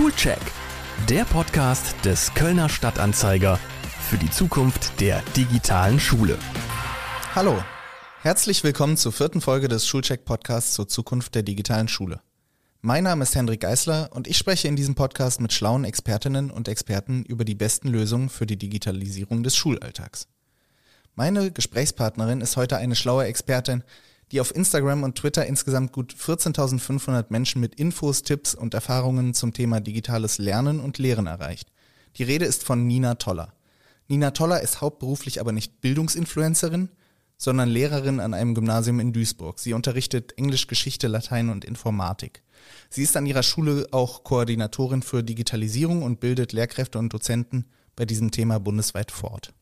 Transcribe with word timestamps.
Schulcheck, 0.00 0.40
der 1.10 1.26
Podcast 1.26 1.94
des 2.06 2.32
Kölner 2.32 2.70
Stadtanzeiger 2.70 3.58
für 4.08 4.16
die 4.16 4.30
Zukunft 4.30 4.98
der 4.98 5.20
digitalen 5.36 6.00
Schule. 6.00 6.38
Hallo, 7.34 7.62
herzlich 8.22 8.64
willkommen 8.64 8.96
zur 8.96 9.12
vierten 9.12 9.42
Folge 9.42 9.68
des 9.68 9.86
Schulcheck-Podcasts 9.86 10.72
zur 10.72 10.88
Zukunft 10.88 11.34
der 11.34 11.42
digitalen 11.42 11.86
Schule. 11.86 12.22
Mein 12.80 13.04
Name 13.04 13.24
ist 13.24 13.34
Hendrik 13.34 13.60
Geisler 13.60 14.08
und 14.14 14.26
ich 14.26 14.38
spreche 14.38 14.68
in 14.68 14.76
diesem 14.76 14.94
Podcast 14.94 15.38
mit 15.42 15.52
schlauen 15.52 15.84
Expertinnen 15.84 16.50
und 16.50 16.66
Experten 16.66 17.22
über 17.24 17.44
die 17.44 17.54
besten 17.54 17.88
Lösungen 17.88 18.30
für 18.30 18.46
die 18.46 18.56
Digitalisierung 18.56 19.42
des 19.42 19.54
Schulalltags. 19.54 20.28
Meine 21.14 21.50
Gesprächspartnerin 21.50 22.40
ist 22.40 22.56
heute 22.56 22.78
eine 22.78 22.96
schlaue 22.96 23.26
Expertin, 23.26 23.84
die 24.32 24.40
auf 24.40 24.54
Instagram 24.54 25.02
und 25.02 25.16
Twitter 25.16 25.46
insgesamt 25.46 25.92
gut 25.92 26.14
14.500 26.14 27.26
Menschen 27.30 27.60
mit 27.60 27.74
Infos, 27.74 28.22
Tipps 28.22 28.54
und 28.54 28.74
Erfahrungen 28.74 29.34
zum 29.34 29.52
Thema 29.52 29.80
digitales 29.80 30.38
Lernen 30.38 30.80
und 30.80 30.98
Lehren 30.98 31.26
erreicht. 31.26 31.70
Die 32.16 32.24
Rede 32.24 32.44
ist 32.44 32.64
von 32.64 32.86
Nina 32.86 33.16
Toller. 33.16 33.52
Nina 34.08 34.30
Toller 34.32 34.60
ist 34.60 34.80
hauptberuflich 34.80 35.40
aber 35.40 35.52
nicht 35.52 35.80
Bildungsinfluencerin, 35.80 36.90
sondern 37.36 37.68
Lehrerin 37.68 38.20
an 38.20 38.34
einem 38.34 38.54
Gymnasium 38.54 39.00
in 39.00 39.12
Duisburg. 39.12 39.58
Sie 39.58 39.72
unterrichtet 39.72 40.36
Englisch, 40.36 40.66
Geschichte, 40.66 41.08
Latein 41.08 41.48
und 41.48 41.64
Informatik. 41.64 42.42
Sie 42.90 43.02
ist 43.02 43.16
an 43.16 43.26
ihrer 43.26 43.42
Schule 43.42 43.86
auch 43.92 44.24
Koordinatorin 44.24 45.02
für 45.02 45.22
Digitalisierung 45.22 46.02
und 46.02 46.20
bildet 46.20 46.52
Lehrkräfte 46.52 46.98
und 46.98 47.12
Dozenten 47.12 47.64
bei 47.96 48.04
diesem 48.04 48.30
Thema 48.30 48.60
bundesweit 48.60 49.10
fort. 49.10 49.54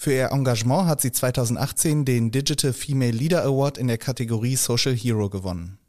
Für 0.00 0.12
ihr 0.12 0.30
Engagement 0.30 0.86
hat 0.86 1.00
sie 1.00 1.10
2018 1.10 2.04
den 2.04 2.30
Digital 2.30 2.72
Female 2.72 3.10
Leader 3.10 3.42
Award 3.42 3.78
in 3.78 3.88
der 3.88 3.98
Kategorie 3.98 4.54
Social 4.54 4.94
Hero 4.94 5.28
gewonnen. 5.28 5.80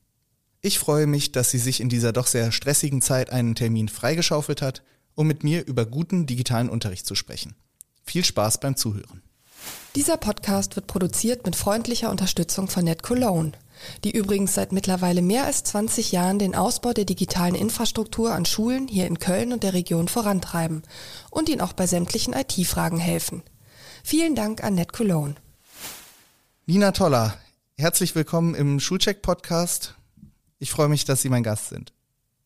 Ich 0.62 0.80
freue 0.80 1.06
mich, 1.06 1.32
dass 1.32 1.52
sie 1.52 1.60
sich 1.60 1.80
in 1.80 1.90
dieser 1.90 2.12
doch 2.12 2.26
sehr 2.26 2.52
stressigen 2.52 3.04
Zeit 3.04 3.30
einen 3.30 3.54
Termin 3.54 3.88
freigeschaufelt 3.88 4.64
hat, 4.64 4.82
um 5.14 5.28
mit 5.28 5.44
mir 5.44 5.64
über 5.68 5.86
guten 5.86 6.26
digitalen 6.26 6.70
Unterricht 6.70 7.06
zu 7.06 7.14
sprechen. 7.14 7.54
Viel 8.04 8.26
Spaß 8.26 8.60
beim 8.60 8.76
Zuhören. 8.76 9.22
Dieser 9.94 10.18
Podcast 10.18 10.76
wird 10.76 10.88
produziert 10.88 11.46
mit 11.46 11.56
freundlicher 11.56 12.10
Unterstützung 12.10 12.68
von 12.68 12.86
NetCologne, 12.86 13.52
die 14.04 14.18
übrigens 14.18 14.56
seit 14.56 14.72
mittlerweile 14.72 15.22
mehr 15.22 15.46
als 15.46 15.64
20 15.66 16.12
Jahren 16.12 16.40
den 16.40 16.56
Ausbau 16.56 16.94
der 16.94 17.06
digitalen 17.06 17.54
Infrastruktur 17.54 18.34
an 18.34 18.46
Schulen 18.46 18.88
hier 18.88 19.06
in 19.06 19.20
Köln 19.20 19.54
und 19.54 19.62
der 19.62 19.76
Region 19.76 20.08
vorantreiben 20.08 20.82
und 21.30 21.48
ihnen 21.48 21.62
auch 21.62 21.74
bei 21.74 21.86
sämtlichen 21.86 22.34
IT-Fragen 22.34 22.98
helfen. 22.98 23.44
Vielen 24.04 24.36
Dank 24.36 24.64
an 24.64 24.76
Ned 24.76 24.94
Cologne. 24.94 25.36
Nina 26.66 26.92
Toller, 26.92 27.38
herzlich 27.78 28.16
willkommen 28.16 28.56
im 28.56 28.80
Schulcheck-Podcast. 28.80 29.96
Ich 30.60 30.72
freue 30.72 30.90
mich, 30.90 31.06
dass 31.06 31.22
Sie 31.22 31.30
mein 31.30 31.44
Gast 31.44 31.70
sind. 31.70 31.94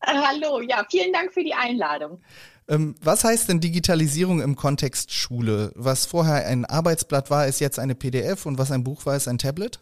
Hallo, 0.02 0.60
ja, 0.60 0.84
vielen 0.90 1.12
Dank 1.12 1.32
für 1.32 1.44
die 1.44 1.54
Einladung. 1.54 2.20
Ähm, 2.68 2.94
was 3.00 3.24
heißt 3.24 3.48
denn 3.48 3.60
Digitalisierung 3.60 4.40
im 4.40 4.56
Kontext 4.56 5.12
Schule? 5.12 5.72
Was 5.74 6.06
vorher 6.06 6.46
ein 6.46 6.64
Arbeitsblatt 6.64 7.30
war, 7.30 7.46
ist 7.46 7.60
jetzt 7.60 7.78
eine 7.78 7.94
PDF 7.94 8.46
und 8.46 8.58
was 8.58 8.70
ein 8.70 8.84
Buch 8.84 9.06
war, 9.06 9.16
ist 9.16 9.28
ein 9.28 9.38
Tablet? 9.38 9.80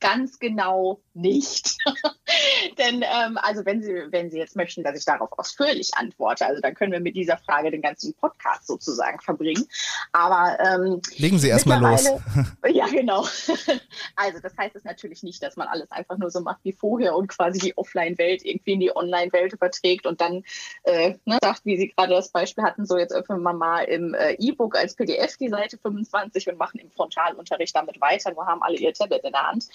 Ganz 0.00 0.38
genau 0.38 1.00
nicht. 1.16 1.76
Denn 2.78 3.02
ähm, 3.02 3.38
also 3.38 3.64
wenn 3.64 3.82
Sie, 3.82 3.94
wenn 4.10 4.30
Sie 4.30 4.38
jetzt 4.38 4.56
möchten, 4.56 4.82
dass 4.82 4.98
ich 4.98 5.04
darauf 5.04 5.30
ausführlich 5.38 5.92
antworte, 5.94 6.46
also 6.46 6.60
dann 6.60 6.74
können 6.74 6.92
wir 6.92 7.00
mit 7.00 7.16
dieser 7.16 7.38
Frage 7.38 7.70
den 7.70 7.82
ganzen 7.82 8.14
Podcast 8.14 8.66
sozusagen 8.66 9.20
verbringen. 9.20 9.66
Aber 10.12 10.58
ähm, 10.60 11.00
legen 11.16 11.38
Sie 11.38 11.48
erstmal 11.48 11.80
los. 11.80 12.08
ja, 12.68 12.86
genau. 12.86 13.26
Also 14.14 14.40
das 14.40 14.56
heißt 14.56 14.76
es 14.76 14.84
natürlich 14.84 15.22
nicht, 15.22 15.42
dass 15.42 15.56
man 15.56 15.68
alles 15.68 15.90
einfach 15.90 16.16
nur 16.18 16.30
so 16.30 16.40
macht 16.40 16.60
wie 16.62 16.72
vorher 16.72 17.16
und 17.16 17.28
quasi 17.28 17.58
die 17.58 17.76
Offline-Welt 17.76 18.44
irgendwie 18.44 18.72
in 18.72 18.80
die 18.80 18.94
Online-Welt 18.94 19.52
überträgt 19.52 20.06
und 20.06 20.20
dann 20.20 20.42
äh, 20.84 21.14
ne, 21.24 21.38
sagt, 21.42 21.64
wie 21.64 21.76
Sie 21.76 21.88
gerade 21.88 22.14
das 22.14 22.30
Beispiel 22.30 22.64
hatten, 22.64 22.86
so 22.86 22.96
jetzt 22.96 23.12
öffnen 23.12 23.42
wir 23.42 23.52
mal 23.52 23.84
im 23.84 24.14
äh, 24.14 24.32
E-Book 24.38 24.76
als 24.76 24.94
PDF 24.94 25.36
die 25.36 25.48
Seite 25.48 25.78
25 25.78 26.48
und 26.48 26.58
machen 26.58 26.78
im 26.80 26.90
Frontalunterricht 26.90 27.74
damit 27.74 28.00
weiter. 28.00 28.32
Nur 28.32 28.46
haben 28.46 28.62
alle 28.62 28.76
ihr 28.76 28.92
Tablet 28.92 29.24
in 29.24 29.32
der 29.32 29.48
Hand. 29.48 29.66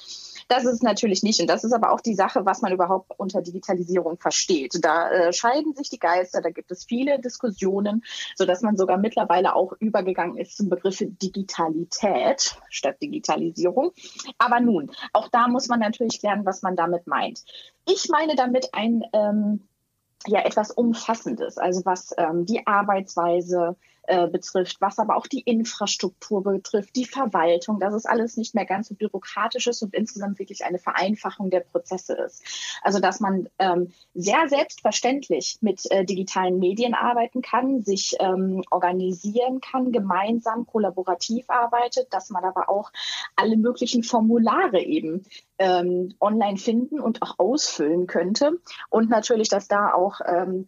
Das 0.47 0.66
ist 0.66 0.83
natürlich 0.83 1.23
nicht. 1.23 1.30
Und 1.39 1.49
das 1.49 1.63
ist 1.63 1.73
aber 1.73 1.91
auch 1.91 2.01
die 2.01 2.15
Sache, 2.15 2.45
was 2.45 2.61
man 2.61 2.73
überhaupt 2.73 3.11
unter 3.17 3.41
Digitalisierung 3.41 4.17
versteht. 4.17 4.77
Da 4.81 5.09
äh, 5.09 5.33
scheiden 5.33 5.75
sich 5.75 5.89
die 5.89 5.99
Geister, 5.99 6.41
da 6.41 6.49
gibt 6.49 6.71
es 6.71 6.83
viele 6.85 7.19
Diskussionen, 7.19 8.03
sodass 8.35 8.61
man 8.61 8.77
sogar 8.77 8.97
mittlerweile 8.97 9.55
auch 9.55 9.73
übergegangen 9.79 10.37
ist 10.37 10.57
zum 10.57 10.69
Begriff 10.69 10.97
Digitalität 10.99 12.57
statt 12.69 13.01
Digitalisierung. 13.01 13.91
Aber 14.37 14.59
nun, 14.59 14.91
auch 15.13 15.29
da 15.29 15.47
muss 15.47 15.67
man 15.67 15.79
natürlich 15.79 16.21
lernen, 16.21 16.45
was 16.45 16.61
man 16.61 16.75
damit 16.75 17.07
meint. 17.07 17.43
Ich 17.87 18.09
meine 18.09 18.35
damit 18.35 18.69
ein 18.73 19.03
ähm, 19.13 19.61
ja 20.27 20.41
etwas 20.41 20.71
Umfassendes, 20.71 21.57
also 21.57 21.81
was 21.85 22.13
ähm, 22.17 22.45
die 22.45 22.65
Arbeitsweise 22.67 23.75
äh, 24.07 24.28
betrifft, 24.28 24.81
was 24.81 24.97
aber 24.97 25.16
auch 25.16 25.28
die 25.28 25.41
Infrastruktur 25.41 26.44
betrifft, 26.44 26.95
die 26.95 27.06
Verwaltung, 27.06 27.79
dass 27.79 27.94
es 27.94 28.06
alles 28.06 28.35
nicht 28.35 28.56
mehr 28.56 28.66
ganz 28.66 28.88
so 28.88 28.95
bürokratisch 28.95 29.67
ist 29.67 29.84
und 29.84 29.94
insgesamt 29.94 30.39
wirklich 30.39 30.66
eine 30.66 30.79
Vereinfachung 30.79 31.51
der 31.51 31.59
Prozesse 31.59 32.13
ist. 32.16 32.44
Also 32.81 33.00
dass 33.00 33.19
man 33.19 33.47
ähm, 33.59 33.94
sehr 34.16 34.50
selbstverständlich 34.50 35.59
mit 35.61 35.90
äh, 35.91 36.03
digitalen 36.03 36.57
Medien 36.57 36.95
arbeiten 36.95 37.44
kann, 37.44 37.84
sich 37.84 38.16
ähm, 38.19 38.63
organisieren 38.72 39.61
kann, 39.61 39.91
gemeinsam 39.91 40.66
kollaborativ 40.66 41.50
arbeitet, 41.50 42.07
dass 42.11 42.31
man 42.31 42.44
aber 42.44 42.69
auch 42.69 42.91
alle 43.35 43.56
möglichen 43.56 44.01
Formulare 44.01 44.81
eben 44.81 45.25
ähm, 45.59 46.16
online 46.19 46.57
finden 46.57 47.00
und 47.00 47.22
auch 47.22 47.38
ausfüllen 47.38 48.07
könnte. 48.07 48.59
Und 48.90 49.09
natürlich, 49.09 49.47
dass 49.50 49.67
da 49.67 49.94
auch 49.94 50.22
ähm, 50.25 50.67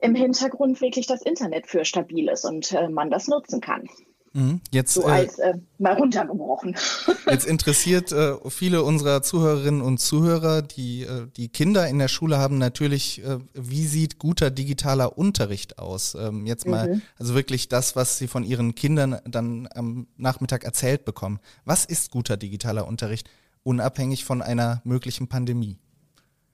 im 0.00 0.14
Hintergrund 0.14 0.80
wirklich 0.80 1.06
das 1.06 1.22
Internet 1.22 1.66
für 1.66 1.84
stabil 1.84 2.28
ist 2.28 2.44
und 2.44 2.72
äh, 2.72 2.88
man 2.88 3.10
das 3.10 3.28
nutzen 3.28 3.60
kann. 3.60 3.88
Mhm. 4.32 4.60
Jetzt, 4.70 4.94
so 4.94 5.04
als 5.04 5.38
äh, 5.38 5.54
mal 5.78 5.94
runtergebrochen. 5.94 6.76
Jetzt 7.30 7.46
interessiert 7.46 8.12
äh, 8.12 8.34
viele 8.48 8.82
unserer 8.82 9.22
Zuhörerinnen 9.22 9.80
und 9.80 9.98
Zuhörer, 9.98 10.62
die 10.62 11.02
äh, 11.02 11.26
die 11.36 11.48
Kinder 11.48 11.88
in 11.88 11.98
der 11.98 12.08
Schule 12.08 12.38
haben, 12.38 12.58
natürlich, 12.58 13.24
äh, 13.24 13.38
wie 13.54 13.86
sieht 13.86 14.18
guter 14.18 14.50
digitaler 14.50 15.16
Unterricht 15.18 15.78
aus? 15.78 16.14
Ähm, 16.14 16.46
jetzt 16.46 16.66
mal, 16.66 16.94
mhm. 16.94 17.02
also 17.18 17.34
wirklich 17.34 17.68
das, 17.68 17.96
was 17.96 18.18
sie 18.18 18.28
von 18.28 18.44
ihren 18.44 18.74
Kindern 18.74 19.18
dann 19.24 19.68
am 19.74 20.06
Nachmittag 20.16 20.64
erzählt 20.64 21.04
bekommen. 21.04 21.40
Was 21.64 21.84
ist 21.84 22.10
guter 22.10 22.36
digitaler 22.36 22.86
Unterricht, 22.86 23.28
unabhängig 23.62 24.24
von 24.24 24.42
einer 24.42 24.82
möglichen 24.84 25.28
Pandemie? 25.28 25.78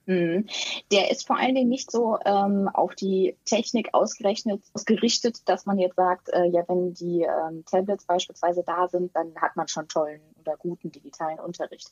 Mhm. 0.05 0.47
Der 0.91 1.11
ist 1.11 1.25
vor 1.25 1.37
allen 1.37 1.55
Dingen 1.55 1.69
nicht 1.69 1.91
so 1.91 2.17
ähm, 2.25 2.69
auf 2.71 2.95
die 2.95 3.37
Technik 3.45 3.93
ausgerechnet, 3.93 4.61
ausgerichtet, 4.73 5.47
dass 5.49 5.65
man 5.65 5.79
jetzt 5.79 5.95
sagt, 5.95 6.29
äh, 6.29 6.45
ja, 6.45 6.63
wenn 6.67 6.93
die 6.93 7.21
ähm, 7.21 7.65
Tablets 7.65 8.05
beispielsweise 8.05 8.63
da 8.65 8.87
sind, 8.87 9.15
dann 9.15 9.33
hat 9.35 9.55
man 9.55 9.67
schon 9.67 9.87
tollen 9.87 10.21
oder 10.45 10.57
guten 10.57 10.91
digitalen 10.91 11.39
Unterricht. 11.39 11.91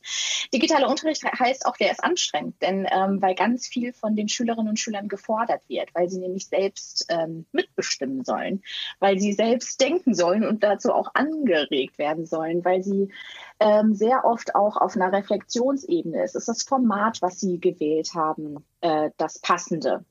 Digitaler 0.52 0.88
Unterricht 0.88 1.24
heißt 1.24 1.66
auch, 1.66 1.76
der 1.76 1.92
ist 1.92 2.02
anstrengend, 2.02 2.60
denn 2.62 2.86
ähm, 2.90 3.20
weil 3.20 3.34
ganz 3.34 3.66
viel 3.66 3.92
von 3.92 4.16
den 4.16 4.28
Schülerinnen 4.28 4.68
und 4.68 4.78
Schülern 4.78 5.08
gefordert 5.08 5.62
wird, 5.68 5.94
weil 5.94 6.08
sie 6.08 6.18
nämlich 6.18 6.46
selbst 6.46 7.06
ähm, 7.08 7.46
mitbestimmen 7.52 8.24
sollen, 8.24 8.62
weil 9.00 9.18
sie 9.18 9.32
selbst 9.32 9.80
denken 9.80 10.14
sollen 10.14 10.46
und 10.46 10.62
dazu 10.62 10.92
auch 10.92 11.10
angeregt 11.14 11.98
werden 11.98 12.26
sollen, 12.26 12.64
weil 12.64 12.82
sie 12.82 13.10
ähm, 13.60 13.94
sehr 13.94 14.24
oft 14.24 14.54
auch 14.54 14.76
auf 14.76 14.96
einer 14.96 15.12
Reflexionsebene 15.12 16.24
ist. 16.24 16.34
Ist 16.34 16.48
das 16.48 16.62
Format, 16.62 17.22
was 17.22 17.40
Sie 17.40 17.60
gewählt 17.60 18.10
haben, 18.14 18.64
äh, 18.80 19.10
das 19.16 19.38
passende? 19.38 20.04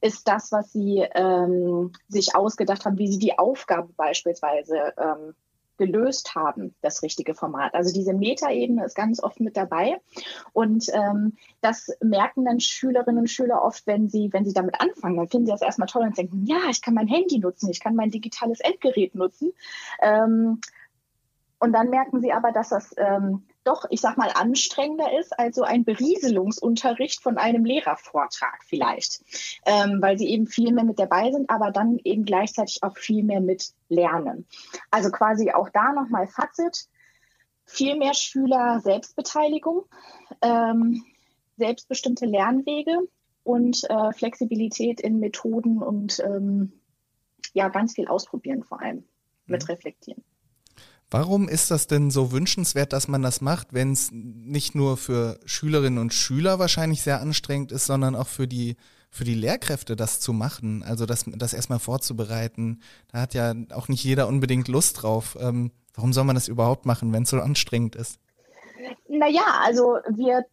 Ist 0.00 0.28
das, 0.28 0.52
was 0.52 0.72
Sie 0.72 1.06
ähm, 1.14 1.92
sich 2.08 2.34
ausgedacht 2.34 2.84
haben, 2.84 2.98
wie 2.98 3.08
Sie 3.08 3.18
die 3.18 3.38
Aufgabe 3.38 3.92
beispielsweise 3.94 4.92
ähm, 4.98 5.34
gelöst 5.80 6.34
haben, 6.34 6.74
das 6.82 7.02
richtige 7.02 7.34
Format. 7.34 7.74
Also 7.74 7.92
diese 7.92 8.12
Metaebene 8.12 8.84
ist 8.84 8.94
ganz 8.94 9.22
oft 9.22 9.40
mit 9.40 9.56
dabei. 9.56 9.98
Und 10.52 10.86
ähm, 10.92 11.36
das 11.62 11.88
merken 12.02 12.44
dann 12.44 12.60
Schülerinnen 12.60 13.22
und 13.22 13.30
Schüler 13.30 13.62
oft, 13.62 13.86
wenn 13.86 14.10
sie, 14.10 14.30
wenn 14.32 14.44
sie 14.44 14.52
damit 14.52 14.78
anfangen. 14.80 15.16
Dann 15.16 15.28
finden 15.28 15.46
sie 15.46 15.52
das 15.52 15.62
erstmal 15.62 15.88
toll 15.88 16.02
und 16.02 16.18
denken, 16.18 16.44
ja, 16.44 16.58
ich 16.70 16.82
kann 16.82 16.94
mein 16.94 17.08
Handy 17.08 17.38
nutzen, 17.38 17.70
ich 17.70 17.80
kann 17.80 17.96
mein 17.96 18.10
digitales 18.10 18.60
Endgerät 18.60 19.14
nutzen. 19.14 19.52
Ähm, 20.02 20.60
und 21.58 21.72
dann 21.72 21.88
merken 21.88 22.20
sie 22.20 22.32
aber, 22.32 22.52
dass 22.52 22.68
das 22.68 22.94
ähm, 22.98 23.42
doch, 23.64 23.84
ich 23.90 24.00
sag 24.00 24.16
mal, 24.16 24.30
anstrengender 24.34 25.18
ist 25.18 25.38
als 25.38 25.56
so 25.56 25.62
ein 25.62 25.84
Berieselungsunterricht 25.84 27.22
von 27.22 27.36
einem 27.36 27.64
Lehrervortrag 27.64 28.64
vielleicht, 28.64 29.22
ähm, 29.66 30.00
weil 30.00 30.18
sie 30.18 30.28
eben 30.28 30.46
viel 30.46 30.72
mehr 30.72 30.84
mit 30.84 30.98
dabei 30.98 31.30
sind, 31.30 31.50
aber 31.50 31.70
dann 31.70 31.98
eben 32.04 32.24
gleichzeitig 32.24 32.82
auch 32.82 32.96
viel 32.96 33.22
mehr 33.22 33.40
mit 33.40 33.72
lernen. 33.88 34.46
Also 34.90 35.10
quasi 35.10 35.50
auch 35.50 35.68
da 35.68 35.92
nochmal 35.92 36.26
Fazit, 36.26 36.86
viel 37.66 37.96
mehr 37.96 38.14
Schüler 38.14 38.80
Selbstbeteiligung, 38.80 39.84
ähm, 40.40 41.04
selbstbestimmte 41.56 42.26
Lernwege 42.26 42.98
und 43.44 43.88
äh, 43.90 44.12
Flexibilität 44.12 45.00
in 45.00 45.20
Methoden 45.20 45.82
und 45.82 46.20
ähm, 46.20 46.72
ja, 47.52 47.68
ganz 47.68 47.94
viel 47.94 48.08
ausprobieren 48.08 48.64
vor 48.64 48.80
allem 48.80 49.04
mit 49.46 49.62
mhm. 49.62 49.66
reflektieren. 49.66 50.24
Warum 51.10 51.48
ist 51.48 51.70
das 51.70 51.88
denn 51.88 52.10
so 52.10 52.30
wünschenswert, 52.30 52.92
dass 52.92 53.08
man 53.08 53.22
das 53.22 53.40
macht, 53.40 53.72
wenn 53.72 53.92
es 53.92 54.10
nicht 54.12 54.74
nur 54.74 54.96
für 54.96 55.40
Schülerinnen 55.44 55.98
und 55.98 56.14
Schüler 56.14 56.58
wahrscheinlich 56.58 57.02
sehr 57.02 57.20
anstrengend 57.20 57.72
ist, 57.72 57.86
sondern 57.86 58.14
auch 58.14 58.28
für 58.28 58.46
die 58.46 58.76
für 59.10 59.24
die 59.24 59.34
Lehrkräfte, 59.34 59.96
das 59.96 60.20
zu 60.20 60.32
machen, 60.32 60.84
also 60.84 61.04
das, 61.04 61.24
das 61.26 61.52
erstmal 61.52 61.80
vorzubereiten. 61.80 62.80
Da 63.10 63.22
hat 63.22 63.34
ja 63.34 63.54
auch 63.74 63.88
nicht 63.88 64.04
jeder 64.04 64.28
unbedingt 64.28 64.68
Lust 64.68 65.02
drauf. 65.02 65.36
Ähm, 65.40 65.72
warum 65.94 66.12
soll 66.12 66.22
man 66.22 66.36
das 66.36 66.46
überhaupt 66.46 66.86
machen, 66.86 67.12
wenn 67.12 67.24
es 67.24 67.30
so 67.30 67.40
anstrengend 67.40 67.96
ist? 67.96 68.20
Naja, 69.08 69.42
also 69.64 69.98
wir 70.08 70.46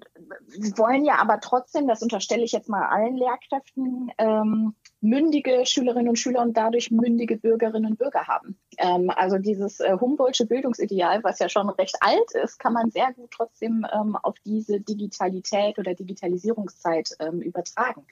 wollen 0.76 1.06
ja 1.06 1.20
aber 1.20 1.40
trotzdem, 1.40 1.88
das 1.88 2.02
unterstelle 2.02 2.44
ich 2.44 2.52
jetzt 2.52 2.68
mal 2.68 2.88
allen 2.88 3.16
Lehrkräften, 3.16 4.12
ähm, 4.18 4.76
mündige 5.02 5.66
Schülerinnen 5.66 6.10
und 6.10 6.18
Schüler 6.18 6.42
und 6.42 6.58
dadurch 6.58 6.90
mündige 6.92 7.38
Bürgerinnen 7.38 7.92
und 7.92 8.00
Bürger 8.00 8.28
haben. 8.28 8.58
Ähm, 8.78 9.12
also 9.16 9.38
dieses 9.38 9.80
äh, 9.80 9.96
Humboldtsche 10.00 10.46
Bildungsideal, 10.46 11.24
was 11.24 11.40
ja 11.40 11.50
schon 11.50 11.70
recht 11.70 11.98
alt 12.02 12.32
ist, 12.44 12.58
kann 12.58 12.74
man 12.74 12.90
sehr 12.90 13.14
gut 13.14 13.32
trotzdem 13.32 13.86
ähm, 13.94 14.16
auf 14.16 14.36
diese 14.46 14.80
Digitalität 14.80 15.78
oder 15.78 15.94
Digitalisierungszeit 15.94 17.12
ähm, 17.20 17.42
übertragen. 17.42 18.06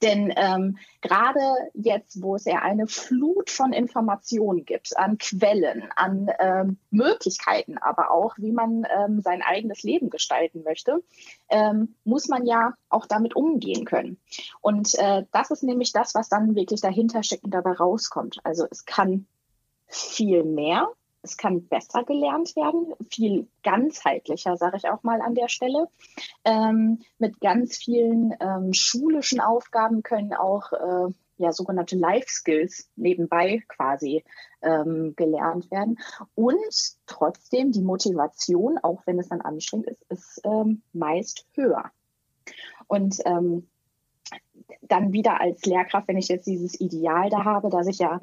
Denn 0.00 0.32
ähm, 0.36 0.78
gerade 1.00 1.40
jetzt, 1.74 2.22
wo 2.22 2.36
es 2.36 2.44
ja 2.44 2.60
eine 2.60 2.86
Flut 2.86 3.50
von 3.50 3.72
Informationen 3.72 4.64
gibt, 4.64 4.96
an 4.96 5.18
Quellen, 5.18 5.84
an 5.96 6.30
ähm, 6.38 6.78
Möglichkeiten, 6.90 7.78
aber 7.78 8.10
auch, 8.10 8.34
wie 8.38 8.52
man 8.52 8.86
ähm, 8.96 9.20
sein 9.20 9.42
eigenes 9.42 9.82
Leben 9.82 10.10
gestalten 10.10 10.62
möchte, 10.64 11.02
muss 12.04 12.28
man 12.28 12.46
ja 12.46 12.72
auch 12.88 13.04
damit 13.04 13.36
umgehen 13.36 13.84
können. 13.84 14.18
Und 14.62 14.94
äh, 14.94 15.24
das 15.32 15.50
ist 15.50 15.62
nämlich 15.62 15.92
das, 15.92 16.14
was 16.14 16.21
dann 16.28 16.54
wirklich 16.54 16.80
dahinter 16.80 17.22
steckt 17.22 17.44
und 17.44 17.52
dabei 17.52 17.72
rauskommt. 17.72 18.38
Also 18.44 18.66
es 18.70 18.84
kann 18.84 19.26
viel 19.86 20.44
mehr. 20.44 20.88
Es 21.24 21.36
kann 21.36 21.68
besser 21.68 22.02
gelernt 22.02 22.56
werden, 22.56 22.94
viel 23.08 23.46
ganzheitlicher, 23.62 24.56
sage 24.56 24.76
ich 24.76 24.88
auch 24.88 25.04
mal 25.04 25.20
an 25.20 25.36
der 25.36 25.48
Stelle. 25.48 25.86
Ähm, 26.44 27.02
mit 27.18 27.40
ganz 27.40 27.76
vielen 27.76 28.34
ähm, 28.40 28.72
schulischen 28.72 29.38
Aufgaben 29.38 30.02
können 30.02 30.34
auch 30.34 30.72
äh, 30.72 31.12
ja, 31.36 31.52
sogenannte 31.52 31.96
Life 31.96 32.28
Skills 32.28 32.88
nebenbei 32.96 33.62
quasi 33.68 34.24
ähm, 34.62 35.14
gelernt 35.16 35.70
werden. 35.70 35.98
Und 36.34 36.96
trotzdem 37.06 37.72
die 37.72 37.82
Motivation, 37.82 38.78
auch 38.78 39.02
wenn 39.06 39.18
es 39.18 39.28
dann 39.28 39.40
anstrengend 39.40 39.88
ist, 39.88 40.02
ist 40.08 40.40
ähm, 40.44 40.82
meist 40.92 41.46
höher. 41.54 41.90
Und 42.86 43.18
ähm, 43.24 43.68
dann 44.82 45.12
wieder 45.12 45.40
als 45.40 45.64
Lehrkraft, 45.64 46.08
wenn 46.08 46.16
ich 46.16 46.28
jetzt 46.28 46.46
dieses 46.46 46.80
Ideal 46.80 47.30
da 47.30 47.44
habe, 47.44 47.70
dass 47.70 47.86
ich 47.86 47.98
ja 47.98 48.20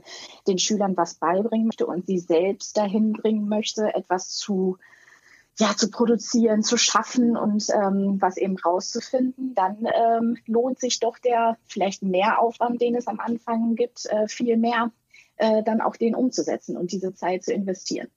den 0.48 0.58
Schülern 0.58 0.98
was 0.98 1.16
beibringen 1.16 1.68
möchte 1.68 1.86
und 1.86 2.08
sie 2.08 2.20
selbst 2.20 2.78
dahin 2.78 3.14
bringen 3.14 3.48
möchte, 3.48 3.94
etwas 3.94 4.30
zu 4.30 4.78
ja, 5.60 5.76
zu 5.76 5.90
produzieren, 5.90 6.64
zu 6.64 6.78
schaffen 6.78 7.36
und 7.36 7.68
ähm, 7.70 8.16
was 8.22 8.38
eben 8.38 8.58
rauszufinden, 8.58 9.54
dann 9.56 9.86
ähm, 9.94 10.38
lohnt 10.46 10.80
sich 10.80 11.02
doch 11.02 11.20
der 11.20 11.58
vielleicht 11.66 12.02
Mehraufwand, 12.02 12.82
den 12.82 12.96
es 12.96 13.08
am 13.08 13.20
Anfang 13.20 13.76
gibt, 13.76 14.06
äh, 14.06 14.30
viel 14.30 14.56
mehr 14.56 14.92
äh, 15.36 15.62
dann 15.64 15.82
auch 15.82 15.98
den 15.98 16.16
umzusetzen 16.16 16.78
und 16.78 16.94
diese 16.94 17.14
Zeit 17.14 17.44
zu 17.44 17.52
investieren. 17.54 18.08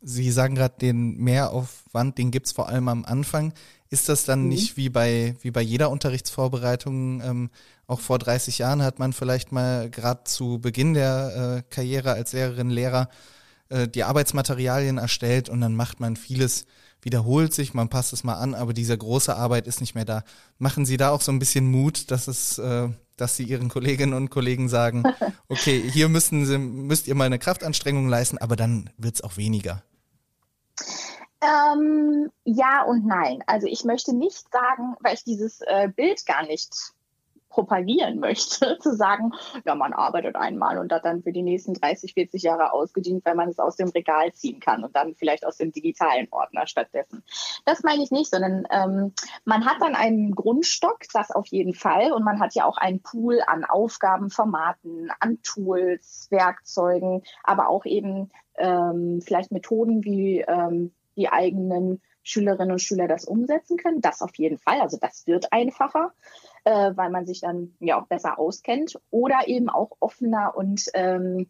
Sie 0.00 0.30
sagen 0.30 0.54
gerade, 0.54 0.74
den 0.80 1.16
Mehraufwand, 1.16 2.18
den 2.18 2.30
gibt 2.30 2.46
es 2.46 2.52
vor 2.52 2.68
allem 2.68 2.88
am 2.88 3.04
Anfang. 3.04 3.52
Ist 3.90 4.08
das 4.08 4.24
dann 4.24 4.42
mhm. 4.42 4.48
nicht 4.48 4.76
wie 4.76 4.90
bei, 4.90 5.34
wie 5.40 5.50
bei 5.50 5.62
jeder 5.62 5.90
Unterrichtsvorbereitung? 5.90 7.22
Ähm, 7.22 7.50
auch 7.86 8.00
vor 8.00 8.18
30 8.18 8.58
Jahren 8.58 8.82
hat 8.82 8.98
man 8.98 9.12
vielleicht 9.12 9.50
mal 9.50 9.88
gerade 9.88 10.24
zu 10.24 10.58
Beginn 10.58 10.94
der 10.94 11.62
äh, 11.66 11.74
Karriere 11.74 12.12
als 12.12 12.32
Lehrerin, 12.32 12.70
Lehrer 12.70 13.08
äh, 13.70 13.88
die 13.88 14.04
Arbeitsmaterialien 14.04 14.98
erstellt 14.98 15.48
und 15.48 15.60
dann 15.60 15.74
macht 15.74 16.00
man 16.00 16.16
vieles, 16.16 16.66
wiederholt 17.02 17.54
sich, 17.54 17.74
man 17.74 17.88
passt 17.88 18.12
es 18.12 18.24
mal 18.24 18.34
an, 18.34 18.54
aber 18.54 18.72
diese 18.72 18.96
große 18.96 19.34
Arbeit 19.34 19.66
ist 19.66 19.80
nicht 19.80 19.94
mehr 19.94 20.04
da. 20.04 20.22
Machen 20.58 20.84
Sie 20.84 20.96
da 20.96 21.10
auch 21.10 21.22
so 21.22 21.32
ein 21.32 21.38
bisschen 21.38 21.66
Mut, 21.66 22.10
dass 22.10 22.28
es, 22.28 22.58
äh, 22.58 22.88
dass 23.16 23.36
Sie 23.36 23.44
Ihren 23.44 23.68
Kolleginnen 23.68 24.14
und 24.14 24.30
Kollegen 24.30 24.68
sagen, 24.68 25.02
okay, 25.48 25.82
hier 25.90 26.08
müssen 26.08 26.44
Sie, 26.44 26.58
müsst 26.58 27.08
ihr 27.08 27.14
mal 27.14 27.24
eine 27.24 27.38
Kraftanstrengung 27.38 28.08
leisten, 28.08 28.38
aber 28.38 28.56
dann 28.56 28.90
wird 28.96 29.14
es 29.14 29.20
auch 29.22 29.36
weniger. 29.36 29.82
Ähm, 31.40 32.30
ja 32.44 32.82
und 32.82 33.06
nein. 33.06 33.44
Also 33.46 33.66
ich 33.66 33.84
möchte 33.84 34.14
nicht 34.14 34.50
sagen, 34.52 34.96
weil 35.00 35.14
ich 35.14 35.24
dieses 35.24 35.60
äh, 35.60 35.88
Bild 35.94 36.26
gar 36.26 36.44
nicht 36.44 36.74
propagieren 37.48 38.18
möchte, 38.20 38.78
zu 38.78 38.94
sagen, 38.94 39.32
ja, 39.64 39.74
man 39.74 39.92
arbeitet 39.92 40.36
einmal 40.36 40.78
und 40.78 40.92
hat 40.92 41.04
dann 41.04 41.22
für 41.22 41.32
die 41.32 41.42
nächsten 41.42 41.74
30, 41.74 42.14
40 42.14 42.42
Jahre 42.42 42.72
ausgedient, 42.72 43.24
weil 43.24 43.34
man 43.34 43.48
es 43.48 43.58
aus 43.58 43.76
dem 43.76 43.88
Regal 43.88 44.32
ziehen 44.32 44.60
kann 44.60 44.84
und 44.84 44.94
dann 44.94 45.14
vielleicht 45.14 45.46
aus 45.46 45.56
dem 45.56 45.72
digitalen 45.72 46.28
Ordner 46.30 46.66
stattdessen. 46.66 47.22
Das 47.64 47.82
meine 47.82 48.02
ich 48.02 48.10
nicht, 48.10 48.30
sondern 48.30 48.66
ähm, 48.70 49.12
man 49.44 49.64
hat 49.64 49.80
dann 49.80 49.94
einen 49.94 50.34
Grundstock, 50.34 51.00
das 51.12 51.30
auf 51.30 51.46
jeden 51.46 51.74
Fall, 51.74 52.12
und 52.12 52.24
man 52.24 52.40
hat 52.40 52.54
ja 52.54 52.64
auch 52.64 52.76
einen 52.76 53.00
Pool 53.00 53.40
an 53.46 53.64
Aufgaben, 53.64 54.30
Formaten, 54.30 55.10
an 55.20 55.40
Tools, 55.42 56.28
Werkzeugen, 56.30 57.22
aber 57.42 57.68
auch 57.68 57.84
eben 57.86 58.30
ähm, 58.56 59.20
vielleicht 59.22 59.52
Methoden 59.52 60.04
wie 60.04 60.40
ähm, 60.40 60.92
die 61.18 61.28
eigenen 61.28 62.00
Schülerinnen 62.22 62.72
und 62.72 62.82
Schüler 62.82 63.08
das 63.08 63.24
umsetzen 63.24 63.76
können. 63.76 64.00
Das 64.00 64.22
auf 64.22 64.36
jeden 64.36 64.58
Fall. 64.58 64.80
Also 64.80 64.98
das 65.00 65.26
wird 65.26 65.52
einfacher, 65.52 66.12
äh, 66.64 66.92
weil 66.94 67.10
man 67.10 67.26
sich 67.26 67.40
dann 67.40 67.74
ja 67.80 68.00
auch 68.00 68.06
besser 68.06 68.38
auskennt 68.38 68.98
oder 69.10 69.46
eben 69.46 69.68
auch 69.68 69.92
offener 70.00 70.54
und 70.56 70.84
ähm, 70.94 71.48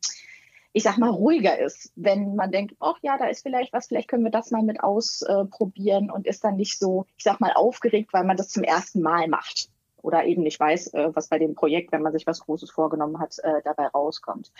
ich 0.72 0.82
sag 0.82 0.98
mal, 0.98 1.10
ruhiger 1.10 1.58
ist, 1.58 1.92
wenn 1.96 2.36
man 2.36 2.52
denkt, 2.52 2.76
ach 2.78 2.98
ja, 3.02 3.16
da 3.18 3.26
ist 3.26 3.42
vielleicht 3.42 3.72
was, 3.72 3.88
vielleicht 3.88 4.08
können 4.08 4.24
wir 4.24 4.30
das 4.30 4.50
mal 4.50 4.62
mit 4.62 4.80
ausprobieren 4.80 6.10
und 6.10 6.26
ist 6.26 6.44
dann 6.44 6.56
nicht 6.56 6.78
so, 6.78 7.06
ich 7.16 7.24
sag 7.24 7.40
mal, 7.40 7.52
aufgeregt, 7.52 8.12
weil 8.12 8.24
man 8.24 8.36
das 8.36 8.50
zum 8.50 8.62
ersten 8.62 9.00
Mal 9.00 9.28
macht 9.28 9.70
oder 10.02 10.24
eben 10.24 10.42
nicht 10.42 10.60
weiß, 10.60 10.94
äh, 10.94 11.10
was 11.14 11.28
bei 11.28 11.38
dem 11.38 11.54
Projekt, 11.54 11.90
wenn 11.90 12.02
man 12.02 12.12
sich 12.12 12.26
was 12.26 12.40
Großes 12.40 12.70
vorgenommen 12.70 13.18
hat, 13.18 13.38
äh, 13.42 13.62
dabei 13.64 13.88
rauskommt. 13.88 14.52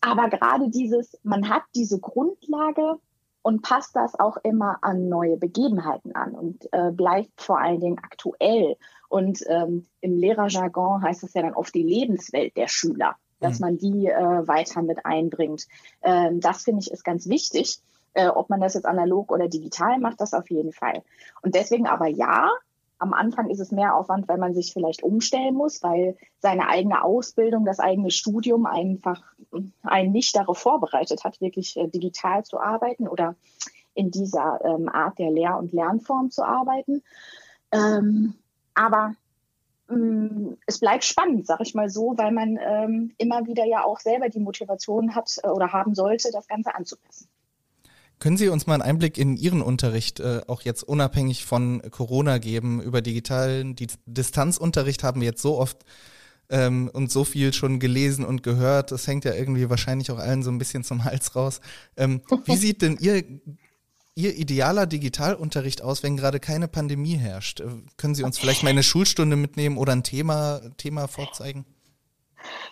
Aber 0.00 0.28
gerade 0.28 0.70
dieses, 0.70 1.18
man 1.22 1.48
hat 1.48 1.62
diese 1.74 1.98
Grundlage, 1.98 2.98
und 3.48 3.62
passt 3.62 3.96
das 3.96 4.14
auch 4.20 4.36
immer 4.42 4.76
an 4.82 5.08
neue 5.08 5.38
Begebenheiten 5.38 6.14
an 6.14 6.32
und 6.32 6.68
äh, 6.70 6.90
bleibt 6.90 7.40
vor 7.40 7.58
allen 7.58 7.80
Dingen 7.80 7.98
aktuell. 7.98 8.76
Und 9.08 9.42
ähm, 9.48 9.86
im 10.02 10.18
Lehrerjargon 10.18 11.02
heißt 11.02 11.22
das 11.22 11.32
ja 11.32 11.40
dann 11.40 11.54
oft 11.54 11.74
die 11.74 11.82
Lebenswelt 11.82 12.58
der 12.58 12.68
Schüler, 12.68 13.16
dass 13.40 13.58
mhm. 13.58 13.64
man 13.64 13.78
die 13.78 14.06
äh, 14.08 14.46
weiter 14.46 14.82
mit 14.82 15.06
einbringt. 15.06 15.66
Ähm, 16.02 16.40
das 16.40 16.64
finde 16.64 16.80
ich 16.82 16.90
ist 16.90 17.04
ganz 17.04 17.26
wichtig. 17.26 17.78
Äh, 18.12 18.28
ob 18.28 18.50
man 18.50 18.60
das 18.60 18.74
jetzt 18.74 18.84
analog 18.84 19.32
oder 19.32 19.48
digital 19.48 19.98
macht, 19.98 20.20
das 20.20 20.34
auf 20.34 20.50
jeden 20.50 20.72
Fall. 20.72 21.02
Und 21.40 21.54
deswegen 21.54 21.86
aber 21.86 22.06
ja, 22.06 22.50
am 22.98 23.12
Anfang 23.12 23.48
ist 23.50 23.60
es 23.60 23.70
mehr 23.70 23.94
Aufwand, 23.94 24.28
weil 24.28 24.38
man 24.38 24.54
sich 24.54 24.72
vielleicht 24.72 25.02
umstellen 25.02 25.54
muss, 25.54 25.82
weil 25.82 26.16
seine 26.40 26.68
eigene 26.68 27.04
Ausbildung, 27.04 27.64
das 27.64 27.80
eigene 27.80 28.10
Studium 28.10 28.66
einfach 28.66 29.22
einen 29.82 30.12
nicht 30.12 30.34
darauf 30.36 30.58
vorbereitet 30.58 31.24
hat, 31.24 31.40
wirklich 31.40 31.76
äh, 31.76 31.88
digital 31.88 32.44
zu 32.44 32.58
arbeiten 32.60 33.08
oder 33.08 33.36
in 33.94 34.10
dieser 34.10 34.60
ähm, 34.64 34.88
Art 34.88 35.18
der 35.18 35.30
Lehr- 35.30 35.58
und 35.58 35.72
Lernform 35.72 36.30
zu 36.30 36.44
arbeiten. 36.44 37.02
Ähm, 37.72 38.34
aber 38.74 39.14
ähm, 39.90 40.56
es 40.66 40.78
bleibt 40.78 41.04
spannend, 41.04 41.46
sag 41.46 41.60
ich 41.60 41.74
mal 41.74 41.88
so, 41.88 42.14
weil 42.16 42.32
man 42.32 42.58
ähm, 42.60 43.12
immer 43.18 43.46
wieder 43.46 43.64
ja 43.64 43.84
auch 43.84 44.00
selber 44.00 44.28
die 44.28 44.40
Motivation 44.40 45.14
hat 45.14 45.38
äh, 45.42 45.48
oder 45.48 45.72
haben 45.72 45.94
sollte, 45.94 46.30
das 46.32 46.46
Ganze 46.46 46.74
anzupassen. 46.74 47.28
Können 48.18 48.36
Sie 48.36 48.48
uns 48.48 48.66
mal 48.66 48.74
einen 48.74 48.82
Einblick 48.82 49.16
in 49.16 49.36
Ihren 49.36 49.62
Unterricht, 49.62 50.18
äh, 50.20 50.40
auch 50.46 50.62
jetzt 50.62 50.82
unabhängig 50.82 51.44
von 51.44 51.82
Corona 51.90 52.38
geben? 52.38 52.82
Über 52.82 53.00
digitalen 53.00 53.76
die 53.76 53.86
Distanzunterricht 54.06 55.04
haben 55.04 55.20
wir 55.20 55.28
jetzt 55.28 55.42
so 55.42 55.58
oft 55.58 55.84
ähm, 56.50 56.90
und 56.92 57.12
so 57.12 57.24
viel 57.24 57.52
schon 57.52 57.78
gelesen 57.78 58.24
und 58.24 58.42
gehört. 58.42 58.90
Das 58.90 59.06
hängt 59.06 59.24
ja 59.24 59.34
irgendwie 59.34 59.70
wahrscheinlich 59.70 60.10
auch 60.10 60.18
allen 60.18 60.42
so 60.42 60.50
ein 60.50 60.58
bisschen 60.58 60.84
zum 60.84 61.04
Hals 61.04 61.36
raus. 61.36 61.60
Ähm, 61.96 62.22
wie 62.44 62.56
sieht 62.56 62.82
denn 62.82 62.96
Ihr, 62.98 63.22
Ihr 64.14 64.36
idealer 64.36 64.86
Digitalunterricht 64.86 65.82
aus, 65.82 66.02
wenn 66.02 66.16
gerade 66.16 66.40
keine 66.40 66.66
Pandemie 66.66 67.16
herrscht? 67.16 67.60
Äh, 67.60 67.66
können 67.96 68.16
Sie 68.16 68.24
uns 68.24 68.38
vielleicht 68.38 68.64
mal 68.64 68.70
eine 68.70 68.82
Schulstunde 68.82 69.36
mitnehmen 69.36 69.78
oder 69.78 69.92
ein 69.92 70.02
Thema, 70.02 70.60
Thema 70.76 71.06
vorzeigen? 71.06 71.64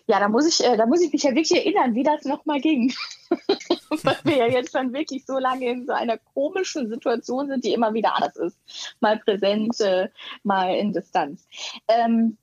Ja, 0.07 0.21
da 0.21 0.29
muss 0.29 0.47
ich, 0.47 0.65
äh, 0.65 0.77
da 0.77 0.87
muss 0.87 1.01
ich 1.03 1.13
mich 1.13 1.23
ja 1.23 1.35
wirklich 1.35 1.65
erinnern, 1.65 1.95
wie 1.95 2.03
das 2.03 2.25
nochmal 2.25 2.61
ging. 2.61 2.93
Weil 3.31 4.17
wir 4.25 4.37
ja 4.37 4.47
jetzt 4.47 4.73
schon 4.73 4.93
wirklich 4.93 5.25
so 5.27 5.39
lange 5.39 5.69
in 5.69 5.87
so 5.87 5.93
einer 5.93 6.19
komischen 6.19 6.89
Situation 6.89 7.49
sind, 7.49 7.65
die 7.65 7.73
immer 7.73 7.95
wieder 7.95 8.17
anders 8.17 8.37
ist. 8.37 8.59
Mal 9.01 9.19
präsent, 9.19 9.81
äh, 9.81 10.09
mal 10.43 10.75
in 10.75 10.93
Distanz. 10.93 11.47
Ähm, 11.89 12.39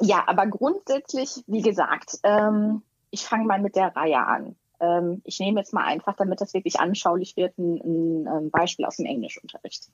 ja, 0.00 0.24
aber 0.26 0.46
grundsätzlich, 0.46 1.44
wie 1.46 1.62
gesagt, 1.62 2.18
ähm, 2.22 2.82
ich 3.10 3.24
fange 3.24 3.44
mal 3.44 3.60
mit 3.60 3.76
der 3.76 3.94
Reihe 3.94 4.18
an. 4.18 4.56
Ähm, 4.80 5.22
ich 5.24 5.38
nehme 5.38 5.60
jetzt 5.60 5.72
mal 5.72 5.84
einfach, 5.84 6.16
damit 6.16 6.40
das 6.40 6.54
wirklich 6.54 6.80
anschaulich 6.80 7.36
wird, 7.36 7.56
ein, 7.58 8.26
ein, 8.26 8.50
Beispiel 8.50 8.84
aus 8.84 8.96
dem 8.96 9.06
Englischunterricht. 9.06 9.88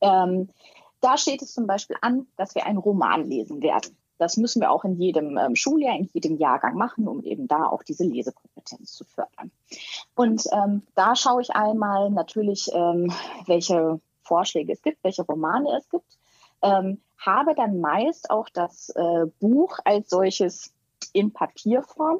Ähm, 0.00 0.50
da 1.00 1.16
steht 1.16 1.42
es 1.42 1.52
zum 1.52 1.66
Beispiel 1.66 1.96
an, 2.00 2.26
dass 2.36 2.54
wir 2.54 2.66
einen 2.66 2.78
Roman 2.78 3.24
lesen 3.24 3.62
werden. 3.62 3.96
Das 4.18 4.36
müssen 4.36 4.60
wir 4.60 4.70
auch 4.70 4.84
in 4.84 4.96
jedem 4.96 5.38
ähm, 5.38 5.56
Schuljahr, 5.56 5.96
in 5.96 6.10
jedem 6.12 6.36
Jahrgang 6.36 6.74
machen, 6.74 7.08
um 7.08 7.22
eben 7.22 7.48
da 7.48 7.66
auch 7.66 7.82
diese 7.82 8.04
Lesekompetenz 8.04 8.92
zu 8.92 9.04
fördern. 9.04 9.50
Und 10.14 10.44
ähm, 10.52 10.82
da 10.94 11.16
schaue 11.16 11.42
ich 11.42 11.50
einmal 11.54 12.10
natürlich, 12.10 12.70
ähm, 12.72 13.12
welche 13.46 14.00
Vorschläge 14.22 14.72
es 14.72 14.82
gibt, 14.82 15.02
welche 15.02 15.22
Romane 15.22 15.76
es 15.78 15.88
gibt. 15.88 16.18
Ähm, 16.62 17.00
habe 17.18 17.54
dann 17.54 17.80
meist 17.80 18.30
auch 18.30 18.48
das 18.48 18.90
äh, 18.90 19.26
Buch 19.40 19.78
als 19.84 20.10
solches 20.10 20.72
in 21.12 21.32
Papierform, 21.32 22.18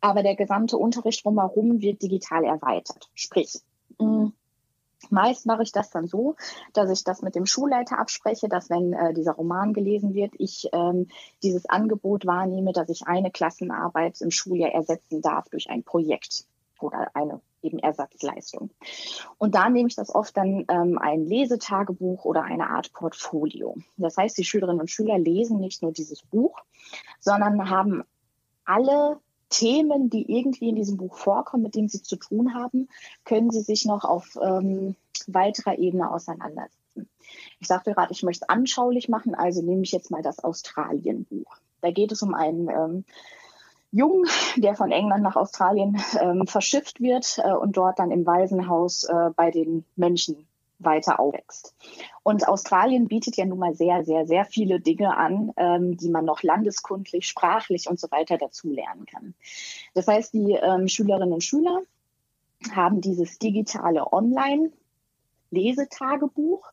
aber 0.00 0.22
der 0.22 0.36
gesamte 0.36 0.76
Unterricht 0.76 1.24
drumherum 1.24 1.80
wird 1.80 2.02
digital 2.02 2.44
erweitert. 2.44 3.08
Sprich, 3.14 3.60
mh, 3.98 4.06
mm, 4.06 4.32
Meist 5.10 5.46
mache 5.46 5.62
ich 5.62 5.72
das 5.72 5.90
dann 5.90 6.06
so, 6.06 6.36
dass 6.72 6.90
ich 6.90 7.04
das 7.04 7.22
mit 7.22 7.34
dem 7.34 7.46
Schulleiter 7.46 7.98
abspreche, 7.98 8.48
dass 8.48 8.70
wenn 8.70 8.92
äh, 8.92 9.14
dieser 9.14 9.32
Roman 9.32 9.72
gelesen 9.72 10.14
wird, 10.14 10.32
ich 10.38 10.68
ähm, 10.72 11.08
dieses 11.42 11.66
Angebot 11.68 12.26
wahrnehme, 12.26 12.72
dass 12.72 12.88
ich 12.88 13.06
eine 13.06 13.30
Klassenarbeit 13.30 14.20
im 14.20 14.30
Schuljahr 14.30 14.72
ersetzen 14.72 15.22
darf 15.22 15.48
durch 15.48 15.70
ein 15.70 15.82
Projekt 15.82 16.46
oder 16.80 17.10
eine 17.14 17.40
eben 17.62 17.78
Ersatzleistung. 17.78 18.70
Und 19.38 19.54
da 19.54 19.68
nehme 19.68 19.88
ich 19.88 19.96
das 19.96 20.14
oft 20.14 20.36
dann 20.36 20.64
ähm, 20.68 20.98
ein 20.98 21.24
Lesetagebuch 21.26 22.24
oder 22.24 22.42
eine 22.42 22.70
Art 22.70 22.92
Portfolio. 22.92 23.76
Das 23.96 24.16
heißt, 24.16 24.38
die 24.38 24.44
Schülerinnen 24.44 24.80
und 24.80 24.90
Schüler 24.90 25.18
lesen 25.18 25.58
nicht 25.58 25.82
nur 25.82 25.92
dieses 25.92 26.22
Buch, 26.22 26.60
sondern 27.18 27.68
haben 27.68 28.04
alle 28.64 29.18
Themen, 29.48 30.10
die 30.10 30.30
irgendwie 30.30 30.68
in 30.68 30.76
diesem 30.76 30.96
Buch 30.96 31.16
vorkommen, 31.16 31.62
mit 31.62 31.74
denen 31.74 31.88
sie 31.88 32.02
zu 32.02 32.16
tun 32.16 32.54
haben, 32.54 32.88
können 33.24 33.50
sie 33.50 33.60
sich 33.60 33.84
noch 33.84 34.04
auf 34.04 34.36
ähm, 34.42 34.96
weiterer 35.26 35.78
Ebene 35.78 36.10
auseinandersetzen. 36.10 37.08
Ich 37.60 37.68
sagte 37.68 37.92
gerade, 37.92 38.12
ich 38.12 38.22
möchte 38.22 38.44
es 38.44 38.48
anschaulich 38.48 39.08
machen, 39.08 39.34
also 39.34 39.62
nehme 39.62 39.82
ich 39.82 39.92
jetzt 39.92 40.10
mal 40.10 40.22
das 40.22 40.42
Australien-Buch. 40.42 41.56
Da 41.80 41.90
geht 41.90 42.12
es 42.12 42.22
um 42.22 42.34
einen 42.34 42.68
ähm, 42.68 43.04
Jungen, 43.92 44.28
der 44.56 44.74
von 44.74 44.90
England 44.90 45.22
nach 45.22 45.36
Australien 45.36 46.00
ähm, 46.20 46.46
verschifft 46.46 47.00
wird 47.00 47.38
äh, 47.42 47.52
und 47.52 47.76
dort 47.76 47.98
dann 47.98 48.10
im 48.10 48.26
Waisenhaus 48.26 49.04
äh, 49.04 49.30
bei 49.34 49.50
den 49.50 49.84
Mönchen 49.96 50.45
weiter 50.78 51.18
aufwächst. 51.20 51.74
Und 52.22 52.48
Australien 52.48 53.08
bietet 53.08 53.36
ja 53.36 53.44
nun 53.46 53.58
mal 53.58 53.74
sehr, 53.74 54.04
sehr, 54.04 54.26
sehr 54.26 54.44
viele 54.44 54.80
Dinge 54.80 55.16
an, 55.16 55.52
ähm, 55.56 55.96
die 55.96 56.10
man 56.10 56.24
noch 56.24 56.42
landeskundlich, 56.42 57.26
sprachlich 57.26 57.88
und 57.88 58.00
so 58.00 58.10
weiter 58.10 58.36
dazu 58.38 58.68
lernen 58.68 59.06
kann. 59.06 59.34
Das 59.94 60.08
heißt, 60.08 60.34
die 60.34 60.52
ähm, 60.52 60.88
Schülerinnen 60.88 61.32
und 61.32 61.44
Schüler 61.44 61.82
haben 62.74 63.00
dieses 63.00 63.38
digitale 63.38 64.12
Online-Lesetagebuch 64.12 66.72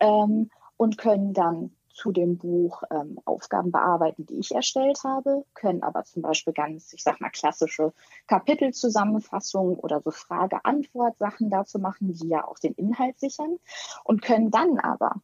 ähm, 0.00 0.50
und 0.76 0.98
können 0.98 1.32
dann 1.32 1.70
zu 1.94 2.10
dem 2.10 2.36
Buch 2.36 2.82
ähm, 2.90 3.18
Aufgaben 3.24 3.70
bearbeiten, 3.70 4.26
die 4.26 4.38
ich 4.38 4.54
erstellt 4.54 5.04
habe, 5.04 5.44
können 5.54 5.82
aber 5.82 6.04
zum 6.04 6.22
Beispiel 6.22 6.52
ganz, 6.52 6.92
ich 6.92 7.02
sag 7.02 7.20
mal, 7.20 7.30
klassische 7.30 7.92
Kapitelzusammenfassungen 8.26 9.76
oder 9.76 10.00
so 10.00 10.10
Frage-Antwort-Sachen 10.10 11.50
dazu 11.50 11.78
machen, 11.78 12.12
die 12.12 12.28
ja 12.28 12.46
auch 12.46 12.58
den 12.58 12.74
Inhalt 12.74 13.18
sichern 13.20 13.58
und 14.02 14.22
können 14.22 14.50
dann 14.50 14.78
aber 14.78 15.14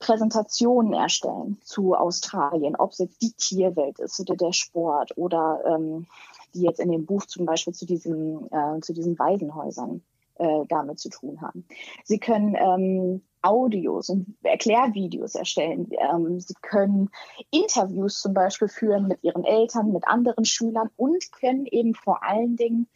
Präsentationen 0.00 0.94
erstellen 0.94 1.58
zu 1.62 1.94
Australien, 1.94 2.74
ob 2.74 2.90
es 2.90 2.98
jetzt 2.98 3.22
die 3.22 3.32
Tierwelt 3.32 4.00
ist 4.00 4.18
oder 4.18 4.34
der 4.34 4.52
Sport 4.52 5.16
oder 5.16 5.62
ähm, 5.66 6.06
die 6.54 6.62
jetzt 6.62 6.80
in 6.80 6.90
dem 6.90 7.06
Buch 7.06 7.26
zum 7.26 7.46
Beispiel 7.46 7.74
zu 7.74 7.86
diesen, 7.86 8.50
äh, 8.50 8.80
zu 8.80 8.92
diesen 8.92 9.18
Waisenhäusern 9.18 10.02
äh, 10.40 10.64
damit 10.68 10.98
zu 10.98 11.10
tun 11.10 11.40
haben. 11.42 11.66
Sie 12.04 12.18
können 12.18 12.56
ähm, 12.56 13.22
Audios 13.42 14.08
und 14.08 14.36
Erklärvideos 14.42 15.34
erstellen. 15.34 15.88
Ähm, 15.90 16.40
sie 16.40 16.54
können 16.62 17.10
Interviews 17.50 18.20
zum 18.20 18.34
Beispiel 18.34 18.68
führen 18.68 19.06
mit 19.08 19.22
ihren 19.22 19.44
Eltern, 19.44 19.92
mit 19.92 20.06
anderen 20.06 20.44
Schülern 20.44 20.90
und 20.96 21.30
können 21.32 21.66
eben 21.66 21.94
vor 21.94 22.22
allen 22.24 22.56
Dingen 22.56 22.88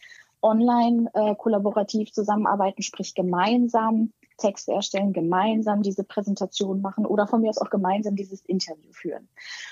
online 0.43 1.11
äh, 1.15 1.35
kollaborativ 1.37 2.13
zusammenarbeiten, 2.13 2.83
sprich 2.83 3.15
gemeinsam 3.15 4.13
Texte 4.37 4.73
erstellen, 4.73 5.13
gemeinsam 5.13 5.83
diese 5.83 6.05
Präsentation 6.05 6.81
machen 6.81 7.07
oder 7.07 7.27
von 7.27 7.41
mir 7.41 7.51
aus 7.51 7.59
auch 7.59 7.71
gemeinsam 7.71 8.17
dieses 8.17 8.43
Interview 8.43 8.93
führen. 8.93 9.29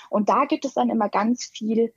Und 0.09 0.29
da 0.29 0.45
gibt 0.45 0.65
es 0.65 0.73
dann 0.73 0.89
immer 0.89 1.09
ganz 1.09 1.45
viel 1.45 1.93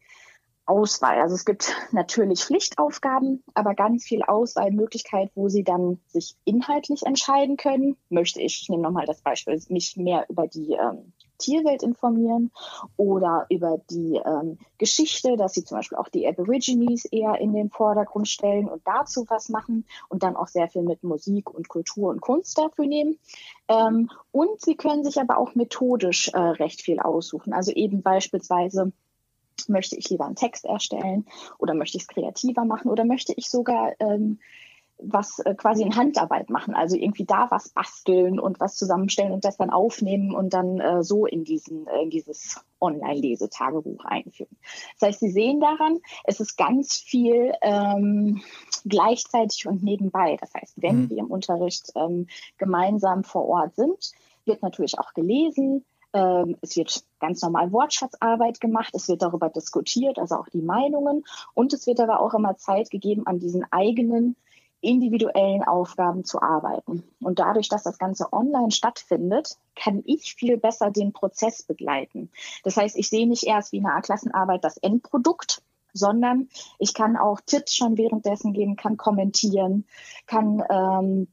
Auswahl. 0.66 1.20
Also 1.20 1.34
es 1.34 1.44
gibt 1.44 1.74
natürlich 1.92 2.44
Pflichtaufgaben, 2.44 3.42
aber 3.54 3.74
ganz 3.74 4.04
viel 4.04 4.22
Auswahlmöglichkeit, 4.22 5.30
wo 5.34 5.48
Sie 5.48 5.64
dann 5.64 6.00
sich 6.08 6.36
inhaltlich 6.44 7.04
entscheiden 7.04 7.56
können. 7.56 7.96
Möchte 8.10 8.40
ich, 8.40 8.62
ich 8.62 8.68
nehme 8.68 8.82
nochmal 8.82 9.06
das 9.06 9.20
Beispiel, 9.20 9.60
mich 9.68 9.96
mehr 9.96 10.26
über 10.28 10.46
die 10.46 10.72
ähm, 10.72 11.12
Tierwelt 11.38 11.82
informieren 11.82 12.50
oder 12.96 13.46
über 13.50 13.78
die 13.90 14.20
ähm, 14.24 14.58
Geschichte, 14.78 15.36
dass 15.36 15.54
Sie 15.54 15.64
zum 15.64 15.78
Beispiel 15.78 15.98
auch 15.98 16.08
die 16.08 16.26
Aborigines 16.26 17.04
eher 17.04 17.40
in 17.40 17.52
den 17.52 17.70
Vordergrund 17.70 18.28
stellen 18.28 18.68
und 18.68 18.82
dazu 18.86 19.26
was 19.28 19.48
machen 19.48 19.84
und 20.08 20.22
dann 20.22 20.36
auch 20.36 20.48
sehr 20.48 20.68
viel 20.68 20.82
mit 20.82 21.02
Musik 21.04 21.52
und 21.52 21.68
Kultur 21.68 22.10
und 22.10 22.20
Kunst 22.20 22.58
dafür 22.58 22.86
nehmen. 22.86 23.18
Ähm, 23.68 24.10
und 24.32 24.60
Sie 24.60 24.76
können 24.76 25.04
sich 25.04 25.20
aber 25.20 25.38
auch 25.38 25.54
methodisch 25.54 26.28
äh, 26.28 26.38
recht 26.38 26.82
viel 26.82 27.00
aussuchen. 27.00 27.52
Also 27.52 27.72
eben 27.72 28.02
beispielsweise 28.02 28.92
möchte 29.68 29.96
ich 29.96 30.08
lieber 30.10 30.26
einen 30.26 30.36
Text 30.36 30.64
erstellen 30.64 31.26
oder 31.58 31.74
möchte 31.74 31.96
ich 31.96 32.04
es 32.04 32.08
kreativer 32.08 32.64
machen 32.64 32.90
oder 32.90 33.04
möchte 33.04 33.32
ich 33.36 33.48
sogar 33.48 33.92
ähm, 34.00 34.38
was 34.98 35.38
äh, 35.40 35.54
quasi 35.54 35.82
in 35.82 35.96
Handarbeit 35.96 36.48
machen, 36.48 36.74
also 36.74 36.96
irgendwie 36.96 37.24
da 37.24 37.50
was 37.50 37.68
basteln 37.68 38.38
und 38.38 38.60
was 38.60 38.76
zusammenstellen 38.76 39.32
und 39.32 39.44
das 39.44 39.56
dann 39.56 39.70
aufnehmen 39.70 40.34
und 40.34 40.54
dann 40.54 40.80
äh, 40.80 41.02
so 41.02 41.26
in, 41.26 41.44
diesen, 41.44 41.86
äh, 41.86 42.02
in 42.02 42.10
dieses 42.10 42.60
Online-Lesetagebuch 42.80 44.04
einführen. 44.04 44.56
Das 44.98 45.08
heißt, 45.08 45.20
Sie 45.20 45.30
sehen 45.30 45.60
daran, 45.60 45.98
es 46.24 46.40
ist 46.40 46.56
ganz 46.56 46.96
viel 46.96 47.52
ähm, 47.62 48.42
gleichzeitig 48.84 49.66
und 49.66 49.82
nebenbei. 49.82 50.36
Das 50.40 50.54
heißt, 50.54 50.74
wenn 50.82 51.02
mhm. 51.02 51.10
wir 51.10 51.18
im 51.18 51.30
Unterricht 51.30 51.92
ähm, 51.94 52.26
gemeinsam 52.56 53.22
vor 53.22 53.46
Ort 53.46 53.76
sind, 53.76 54.12
wird 54.46 54.62
natürlich 54.62 54.98
auch 54.98 55.12
gelesen, 55.12 55.84
es 56.60 56.76
wird 56.76 57.04
ganz 57.20 57.42
normal 57.42 57.72
Wortschatzarbeit 57.72 58.60
gemacht, 58.60 58.94
es 58.94 59.08
wird 59.08 59.22
darüber 59.22 59.48
diskutiert, 59.48 60.18
also 60.18 60.36
auch 60.36 60.48
die 60.48 60.62
Meinungen. 60.62 61.24
Und 61.54 61.72
es 61.72 61.86
wird 61.86 62.00
aber 62.00 62.20
auch 62.20 62.34
immer 62.34 62.56
Zeit 62.56 62.90
gegeben, 62.90 63.26
an 63.26 63.38
diesen 63.38 63.64
eigenen 63.70 64.36
individuellen 64.80 65.64
Aufgaben 65.64 66.24
zu 66.24 66.40
arbeiten. 66.40 67.02
Und 67.20 67.38
dadurch, 67.38 67.68
dass 67.68 67.82
das 67.82 67.98
Ganze 67.98 68.32
online 68.32 68.70
stattfindet, 68.70 69.56
kann 69.74 70.02
ich 70.04 70.34
viel 70.34 70.58
besser 70.58 70.90
den 70.90 71.12
Prozess 71.12 71.62
begleiten. 71.62 72.30
Das 72.62 72.76
heißt, 72.76 72.96
ich 72.96 73.08
sehe 73.08 73.26
nicht 73.26 73.44
erst 73.44 73.72
wie 73.72 73.84
eine 73.84 74.00
Klassenarbeit 74.02 74.62
das 74.64 74.76
Endprodukt, 74.76 75.62
sondern 75.92 76.48
ich 76.78 76.94
kann 76.94 77.16
auch 77.16 77.40
Tipps 77.40 77.74
schon 77.74 77.96
währenddessen 77.96 78.52
geben, 78.52 78.76
kann 78.76 78.96
kommentieren, 78.96 79.86
kann 80.26 80.62
ähm, 80.70 81.28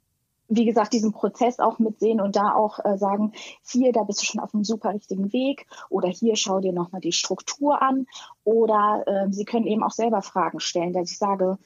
wie 0.48 0.66
gesagt, 0.66 0.94
diesen 0.94 1.14
Prozess 1.14 1.60
auch 1.60 1.80
mitsehen 1.80 2.22
und 2.22 2.36
da 2.36 2.54
auch 2.54 2.80
äh, 2.84 2.98
sagen, 2.98 3.34
hier, 3.66 3.92
da 3.92 4.04
bist 4.04 4.22
du 4.22 4.26
schon 4.26 4.42
auf 4.42 4.54
einem 4.54 4.64
super 4.64 4.94
richtigen 4.94 5.32
Weg 5.34 5.66
oder 5.90 6.10
hier 6.10 6.36
schau 6.36 6.60
dir 6.60 6.74
nochmal 6.74 7.02
die 7.02 7.12
Struktur 7.12 7.82
an 7.82 8.08
oder 8.44 9.04
äh, 9.08 9.32
sie 9.32 9.46
können 9.46 9.68
eben 9.68 9.84
auch 9.84 9.92
selber 9.92 10.22
Fragen 10.22 10.60
stellen, 10.60 10.94
dass 10.94 11.12
ich 11.12 11.18
sage, 11.18 11.58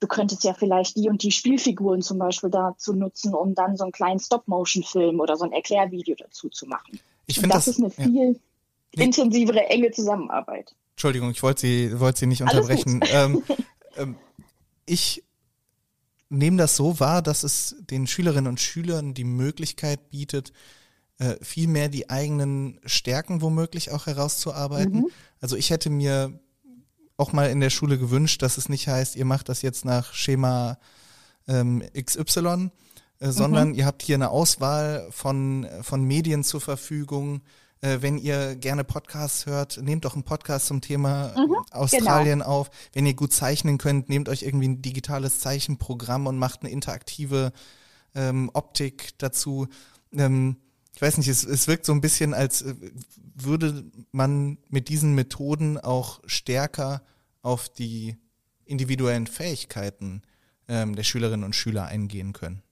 du 0.00 0.06
könntest 0.06 0.44
ja 0.44 0.54
vielleicht 0.54 0.96
die 0.96 1.08
und 1.08 1.22
die 1.22 1.30
Spielfiguren 1.30 2.02
zum 2.02 2.18
Beispiel 2.18 2.50
dazu 2.50 2.94
nutzen, 2.94 3.34
um 3.34 3.54
dann 3.54 3.76
so 3.76 3.84
einen 3.84 3.92
kleinen 3.92 4.20
Stop-Motion-Film 4.20 5.20
oder 5.20 5.36
so 5.36 5.44
ein 5.44 5.52
Erklärvideo 5.52 6.16
dazu 6.18 6.48
zu 6.48 6.66
machen. 6.66 7.00
Ich 7.26 7.40
finde 7.40 7.54
das, 7.54 7.66
das 7.66 7.78
ist 7.78 7.82
eine 7.82 7.90
viel 7.90 8.40
ja. 8.94 9.04
intensivere, 9.04 9.66
enge 9.66 9.90
Zusammenarbeit. 9.90 10.74
Entschuldigung, 10.92 11.30
ich 11.30 11.42
wollte 11.42 11.60
Sie, 11.60 12.00
wollte 12.00 12.20
Sie 12.20 12.26
nicht 12.26 12.42
unterbrechen. 12.42 13.00
Ähm, 13.12 13.42
ähm, 13.96 14.16
ich 14.86 15.24
nehme 16.30 16.56
das 16.56 16.76
so 16.76 17.00
wahr, 17.00 17.22
dass 17.22 17.42
es 17.42 17.76
den 17.80 18.06
Schülerinnen 18.06 18.48
und 18.48 18.60
Schülern 18.60 19.14
die 19.14 19.24
Möglichkeit 19.24 20.10
bietet, 20.10 20.52
äh, 21.18 21.36
viel 21.42 21.68
mehr 21.68 21.88
die 21.88 22.10
eigenen 22.10 22.80
Stärken 22.84 23.42
womöglich 23.42 23.90
auch 23.90 24.06
herauszuarbeiten. 24.06 25.00
Mhm. 25.00 25.10
Also 25.40 25.56
ich 25.56 25.70
hätte 25.70 25.90
mir 25.90 26.38
auch 27.16 27.32
mal 27.32 27.50
in 27.50 27.60
der 27.60 27.70
Schule 27.70 27.98
gewünscht, 27.98 28.42
dass 28.42 28.58
es 28.58 28.68
nicht 28.68 28.86
heißt, 28.86 29.16
ihr 29.16 29.24
macht 29.24 29.48
das 29.48 29.62
jetzt 29.62 29.84
nach 29.84 30.14
Schema 30.14 30.78
ähm, 31.48 31.82
XY, 32.00 32.70
äh, 33.18 33.30
sondern 33.30 33.70
mhm. 33.70 33.74
ihr 33.74 33.86
habt 33.86 34.02
hier 34.02 34.14
eine 34.14 34.30
Auswahl 34.30 35.08
von, 35.10 35.66
von 35.82 36.04
Medien 36.04 36.44
zur 36.44 36.60
Verfügung, 36.60 37.42
äh, 37.80 37.98
wenn 38.00 38.18
ihr 38.18 38.56
gerne 38.56 38.84
Podcasts 38.84 39.46
hört, 39.46 39.80
nehmt 39.82 40.04
doch 40.04 40.14
einen 40.14 40.24
Podcast 40.24 40.66
zum 40.66 40.80
Thema 40.80 41.34
mhm, 41.36 41.56
Australien 41.70 42.40
genau. 42.40 42.50
auf. 42.50 42.70
Wenn 42.92 43.06
ihr 43.06 43.14
gut 43.14 43.32
zeichnen 43.32 43.78
könnt, 43.78 44.08
nehmt 44.08 44.28
euch 44.28 44.42
irgendwie 44.42 44.68
ein 44.68 44.82
digitales 44.82 45.40
Zeichenprogramm 45.40 46.26
und 46.26 46.38
macht 46.38 46.62
eine 46.62 46.70
interaktive 46.70 47.52
ähm, 48.14 48.50
Optik 48.52 49.18
dazu. 49.18 49.68
Ähm, 50.12 50.56
ich 50.94 51.02
weiß 51.02 51.18
nicht, 51.18 51.28
es, 51.28 51.44
es 51.44 51.68
wirkt 51.68 51.86
so 51.86 51.92
ein 51.92 52.00
bisschen, 52.00 52.34
als 52.34 52.62
äh, 52.62 52.74
würde 53.34 53.84
man 54.10 54.58
mit 54.68 54.88
diesen 54.88 55.14
Methoden 55.14 55.78
auch 55.78 56.20
stärker 56.26 57.02
auf 57.42 57.68
die 57.68 58.16
individuellen 58.64 59.26
Fähigkeiten 59.26 60.22
ähm, 60.66 60.96
der 60.96 61.04
Schülerinnen 61.04 61.44
und 61.44 61.54
Schüler 61.54 61.86
eingehen 61.86 62.32
können. 62.32 62.62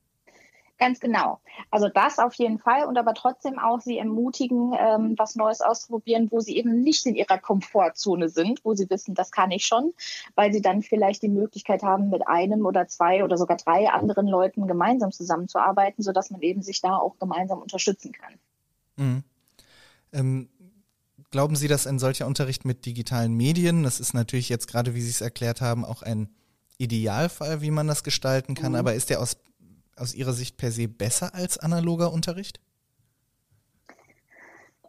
Ganz 0.78 1.00
genau. 1.00 1.40
Also 1.71 1.88
das 1.88 2.18
auf 2.18 2.35
jeden 2.35 2.59
Fall 2.59 2.85
und 2.85 2.99
aber 2.99 3.14
trotzdem 3.14 3.59
auch 3.59 3.80
sie 3.80 3.97
ermutigen, 3.97 4.75
ähm, 4.78 5.14
was 5.16 5.35
Neues 5.35 5.62
auszuprobieren, 5.62 6.30
wo 6.30 6.40
sie 6.40 6.56
eben 6.56 6.83
nicht 6.83 7.06
in 7.06 7.14
ihrer 7.14 7.38
Komfortzone 7.38 8.28
sind, 8.28 8.62
wo 8.62 8.75
sie 8.75 8.90
wissen, 8.90 9.14
das 9.14 9.30
kann 9.30 9.50
ich 9.50 9.64
schon, 9.64 9.95
weil 10.35 10.52
sie 10.52 10.61
dann 10.61 10.83
vielleicht 10.83 11.23
die 11.23 11.28
Möglichkeit 11.28 11.83
haben, 11.83 12.11
mit 12.11 12.28
einem 12.28 12.66
oder 12.66 12.88
zwei 12.88 13.25
oder 13.25 13.38
sogar 13.38 13.56
drei 13.56 13.88
anderen 13.88 14.26
Leuten 14.26 14.66
gemeinsam 14.66 15.12
zusammenzuarbeiten, 15.12 16.04
sodass 16.04 16.30
man 16.30 16.42
eben 16.42 16.61
sich 16.61 16.83
da 16.83 16.97
auch 16.97 17.18
gemeinsam 17.18 17.61
unterstützen 17.61 18.12
kann. 18.12 18.35
Mhm. 18.97 19.25
Ähm, 20.12 20.49
glauben 21.30 21.56
Sie, 21.56 21.68
dass 21.68 21.87
ein 21.87 21.99
solcher 21.99 22.26
Unterricht 22.26 22.66
mit 22.66 22.85
digitalen 22.85 23.35
Medien, 23.35 23.83
das 23.83 23.99
ist 23.99 24.12
natürlich 24.12 24.50
jetzt 24.50 24.68
gerade, 24.68 24.95
wie 24.95 25.00
Sie 25.00 25.11
es 25.11 25.23
erklärt 25.23 25.62
haben, 25.62 25.87
auch 25.87 26.02
ein 26.02 26.28
Idealfall, 26.78 27.62
wie 27.62 27.71
man 27.71 27.87
das 27.87 28.04
gestalten 28.04 28.54
kann, 28.54 28.73
mhm. 28.73 28.78
aber 28.78 28.95
ist 28.95 29.09
der 29.09 29.21
aus, 29.21 29.38
aus 29.97 30.15
Ihrer 30.15 30.33
Sicht 30.33 30.57
per 30.57 30.71
se 30.71 30.88
besser 30.88 31.35
als 31.35 31.59
analoger 31.59 32.12
Unterricht? 32.12 32.61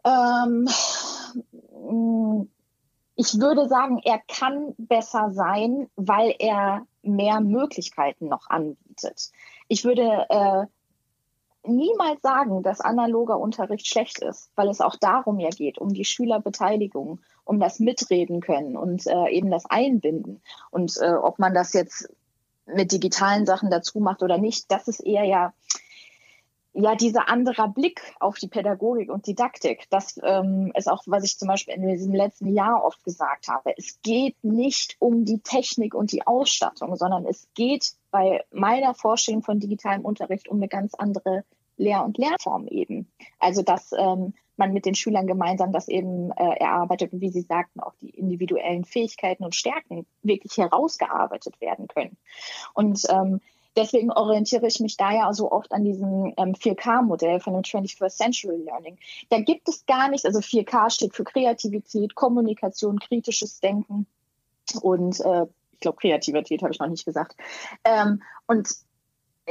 Ähm, 0.03 0.67
ich 3.15 3.39
würde 3.39 3.67
sagen, 3.67 3.99
er 4.03 4.19
kann 4.27 4.73
besser 4.77 5.31
sein, 5.31 5.89
weil 5.95 6.35
er 6.39 6.85
mehr 7.01 7.41
Möglichkeiten 7.41 8.27
noch 8.27 8.49
anbietet. 8.49 9.31
Ich 9.67 9.83
würde 9.83 10.25
äh, 10.29 10.65
niemals 11.67 12.21
sagen, 12.21 12.63
dass 12.63 12.81
analoger 12.81 13.39
Unterricht 13.39 13.87
schlecht 13.87 14.19
ist, 14.19 14.51
weil 14.55 14.69
es 14.69 14.81
auch 14.81 14.95
darum 14.95 15.39
ja 15.39 15.49
geht, 15.49 15.77
um 15.77 15.93
die 15.93 16.05
Schülerbeteiligung, 16.05 17.19
um 17.43 17.59
das 17.59 17.79
Mitreden 17.79 18.41
können 18.41 18.77
und 18.77 19.07
äh, 19.07 19.29
eben 19.29 19.51
das 19.51 19.65
Einbinden. 19.65 20.41
Und 20.69 20.97
äh, 21.01 21.13
ob 21.13 21.39
man 21.39 21.53
das 21.53 21.73
jetzt 21.73 22.09
mit 22.67 22.91
digitalen 22.91 23.45
Sachen 23.45 23.71
dazu 23.71 23.99
macht 23.99 24.23
oder 24.23 24.37
nicht, 24.37 24.71
das 24.71 24.87
ist 24.87 24.99
eher 24.99 25.23
ja 25.23 25.53
ja, 26.79 26.95
dieser 26.95 27.27
andere 27.27 27.69
Blick 27.69 28.01
auf 28.19 28.37
die 28.37 28.47
Pädagogik 28.47 29.09
und 29.09 29.25
Didaktik, 29.25 29.87
das 29.89 30.19
ähm, 30.23 30.71
ist 30.75 30.87
auch, 30.87 31.03
was 31.07 31.23
ich 31.23 31.37
zum 31.37 31.47
Beispiel 31.47 31.73
in 31.73 31.87
diesem 31.87 32.13
letzten 32.13 32.53
Jahr 32.53 32.83
oft 32.83 33.03
gesagt 33.03 33.47
habe. 33.47 33.73
Es 33.77 33.99
geht 34.03 34.35
nicht 34.43 34.95
um 34.99 35.25
die 35.25 35.39
Technik 35.39 35.95
und 35.95 36.11
die 36.11 36.27
Ausstattung, 36.27 36.95
sondern 36.95 37.25
es 37.25 37.47
geht 37.55 37.93
bei 38.11 38.43
meiner 38.51 38.93
Vorstellung 38.93 39.41
von 39.41 39.59
digitalem 39.59 40.05
Unterricht 40.05 40.49
um 40.49 40.57
eine 40.57 40.67
ganz 40.67 40.93
andere 40.93 41.43
Lehr- 41.77 42.05
und 42.05 42.19
Lernform 42.19 42.67
eben. 42.67 43.11
Also, 43.39 43.63
dass 43.63 43.91
ähm, 43.97 44.35
man 44.57 44.73
mit 44.73 44.85
den 44.85 44.95
Schülern 44.95 45.27
gemeinsam 45.27 45.71
das 45.71 45.87
eben 45.87 46.31
äh, 46.31 46.57
erarbeitet 46.59 47.13
und 47.13 47.21
wie 47.21 47.29
Sie 47.29 47.41
sagten, 47.41 47.79
auch 47.79 47.93
die 48.01 48.09
individuellen 48.09 48.85
Fähigkeiten 48.85 49.43
und 49.43 49.55
Stärken 49.55 50.05
wirklich 50.23 50.57
herausgearbeitet 50.57 51.59
werden 51.61 51.87
können. 51.87 52.17
Und 52.73 53.01
ähm, 53.09 53.41
deswegen 53.75 54.11
orientiere 54.11 54.67
ich 54.67 54.79
mich 54.79 54.97
da 54.97 55.11
ja 55.11 55.33
so 55.33 55.51
oft 55.51 55.71
an 55.71 55.83
diesem 55.83 56.33
ähm, 56.37 56.53
4K-Modell 56.53 57.39
von 57.39 57.53
dem 57.53 57.61
21st 57.61 58.09
Century 58.09 58.57
Learning. 58.57 58.97
Da 59.29 59.39
gibt 59.39 59.69
es 59.69 59.85
gar 59.85 60.09
nichts, 60.09 60.25
also 60.25 60.39
4K 60.39 60.89
steht 60.89 61.15
für 61.15 61.23
Kreativität, 61.23 62.15
Kommunikation, 62.15 62.99
kritisches 62.99 63.59
Denken 63.59 64.07
und 64.81 65.19
äh, 65.21 65.45
ich 65.73 65.81
glaube 65.81 65.97
Kreativität 65.97 66.63
habe 66.63 66.73
ich 66.73 66.79
noch 66.79 66.87
nicht 66.87 67.05
gesagt. 67.05 67.35
Ähm, 67.83 68.23
und 68.47 68.67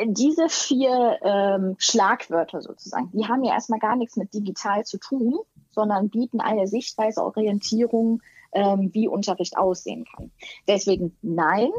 diese 0.05 0.49
vier 0.49 1.19
ähm, 1.23 1.77
Schlagwörter 1.79 2.61
sozusagen, 2.61 3.11
die 3.13 3.27
haben 3.27 3.45
ja 3.45 3.55
erstmal 3.55 3.79
gar 3.79 3.97
nichts 3.97 4.17
mit 4.17 4.35
digital 4.35 4.85
zu 4.85 4.99
tun, 4.99 5.39
sondern 5.71 6.11
bieten 6.11 6.41
eine 6.41 6.67
Sichtweise, 6.67 7.23
Orientierung, 7.23 8.23
ähm, 8.53 8.91
wie 8.93 9.09
Unterricht 9.09 9.57
aussehen 9.57 10.05
kann. 10.05 10.31
Deswegen 10.69 11.17
nein, 11.23 11.71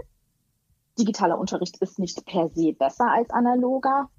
digitaler 0.98 1.38
Unterricht 1.38 1.78
ist 1.78 2.00
nicht 2.00 2.26
per 2.26 2.50
se 2.50 2.74
besser 2.74 3.12
als 3.12 3.30
analoger 3.30 4.10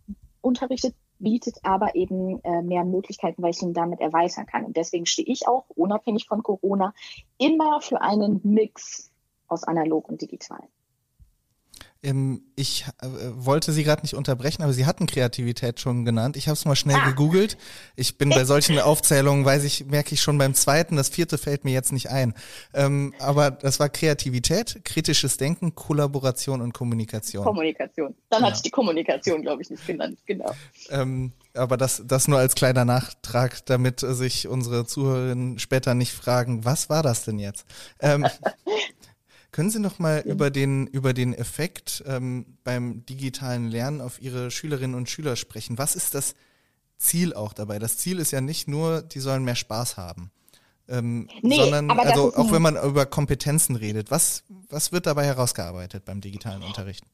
Unterricht, 0.40 0.94
bietet 1.18 1.58
aber 1.64 1.96
eben 1.96 2.40
äh, 2.44 2.62
mehr 2.62 2.84
Möglichkeiten, 2.84 3.42
weil 3.42 3.50
ich 3.50 3.62
ihn 3.62 3.74
damit 3.74 4.00
erweitern 4.00 4.46
kann. 4.46 4.64
Und 4.64 4.76
deswegen 4.76 5.06
stehe 5.06 5.26
ich 5.26 5.48
auch, 5.48 5.64
unabhängig 5.70 6.26
von 6.26 6.44
Corona, 6.44 6.94
immer 7.38 7.80
für 7.80 8.00
einen 8.00 8.40
Mix 8.44 9.10
aus 9.48 9.64
analog 9.64 10.08
und 10.08 10.22
digital. 10.22 10.68
Ähm, 12.00 12.42
ich 12.54 12.84
äh, 13.02 13.06
wollte 13.32 13.72
Sie 13.72 13.82
gerade 13.82 14.02
nicht 14.02 14.14
unterbrechen, 14.14 14.62
aber 14.62 14.72
Sie 14.72 14.86
hatten 14.86 15.06
Kreativität 15.06 15.80
schon 15.80 16.04
genannt. 16.04 16.36
Ich 16.36 16.46
habe 16.46 16.54
es 16.54 16.64
mal 16.64 16.76
schnell 16.76 16.96
ah. 16.96 17.08
gegoogelt. 17.08 17.58
Ich 17.96 18.18
bin 18.18 18.30
bei 18.30 18.44
solchen 18.44 18.78
Aufzählungen, 18.78 19.44
weiß 19.44 19.64
ich, 19.64 19.86
merke 19.86 20.14
ich 20.14 20.20
schon 20.20 20.38
beim 20.38 20.54
zweiten. 20.54 20.94
Das 20.94 21.08
vierte 21.08 21.38
fällt 21.38 21.64
mir 21.64 21.72
jetzt 21.72 21.92
nicht 21.92 22.10
ein. 22.10 22.34
Ähm, 22.72 23.14
aber 23.18 23.50
das 23.50 23.80
war 23.80 23.88
Kreativität, 23.88 24.80
kritisches 24.84 25.38
Denken, 25.38 25.74
Kollaboration 25.74 26.60
und 26.60 26.72
Kommunikation. 26.72 27.44
Kommunikation. 27.44 28.14
Dann 28.30 28.42
ja. 28.42 28.46
hatte 28.46 28.56
ich 28.58 28.62
die 28.62 28.70
Kommunikation, 28.70 29.42
glaube 29.42 29.62
ich, 29.62 29.70
nicht 29.70 29.84
genannt. 29.84 30.18
Genau. 30.26 30.54
Ähm, 30.90 31.32
aber 31.54 31.76
das, 31.76 32.02
das 32.06 32.28
nur 32.28 32.38
als 32.38 32.54
kleiner 32.54 32.84
Nachtrag, 32.84 33.66
damit 33.66 34.00
sich 34.00 34.46
unsere 34.46 34.86
Zuhörerinnen 34.86 35.58
später 35.58 35.94
nicht 35.94 36.12
fragen, 36.12 36.64
was 36.64 36.88
war 36.88 37.02
das 37.02 37.24
denn 37.24 37.40
jetzt? 37.40 37.66
Ähm, 37.98 38.24
Können 39.50 39.70
Sie 39.70 39.80
noch 39.80 39.98
mal 39.98 40.22
ja. 40.24 40.32
über 40.32 40.50
den 40.50 40.86
über 40.86 41.14
den 41.14 41.32
Effekt 41.34 42.04
ähm, 42.06 42.58
beim 42.64 43.06
digitalen 43.06 43.68
Lernen 43.68 44.00
auf 44.00 44.20
Ihre 44.20 44.50
Schülerinnen 44.50 44.94
und 44.94 45.08
Schüler 45.08 45.36
sprechen? 45.36 45.78
Was 45.78 45.96
ist 45.96 46.14
das 46.14 46.34
Ziel 46.98 47.32
auch 47.34 47.52
dabei? 47.52 47.78
Das 47.78 47.96
Ziel 47.96 48.18
ist 48.18 48.30
ja 48.30 48.40
nicht 48.40 48.68
nur, 48.68 49.02
die 49.02 49.20
sollen 49.20 49.44
mehr 49.44 49.54
Spaß 49.54 49.96
haben, 49.96 50.30
ähm, 50.88 51.28
nee, 51.42 51.56
sondern 51.56 51.90
also 51.90 52.34
auch 52.34 52.52
wenn 52.52 52.62
man 52.62 52.76
über 52.76 53.06
Kompetenzen 53.06 53.76
redet, 53.76 54.10
was 54.10 54.44
was 54.68 54.92
wird 54.92 55.06
dabei 55.06 55.24
herausgearbeitet 55.24 56.04
beim 56.04 56.20
digitalen 56.20 56.62
Unterricht? 56.62 57.04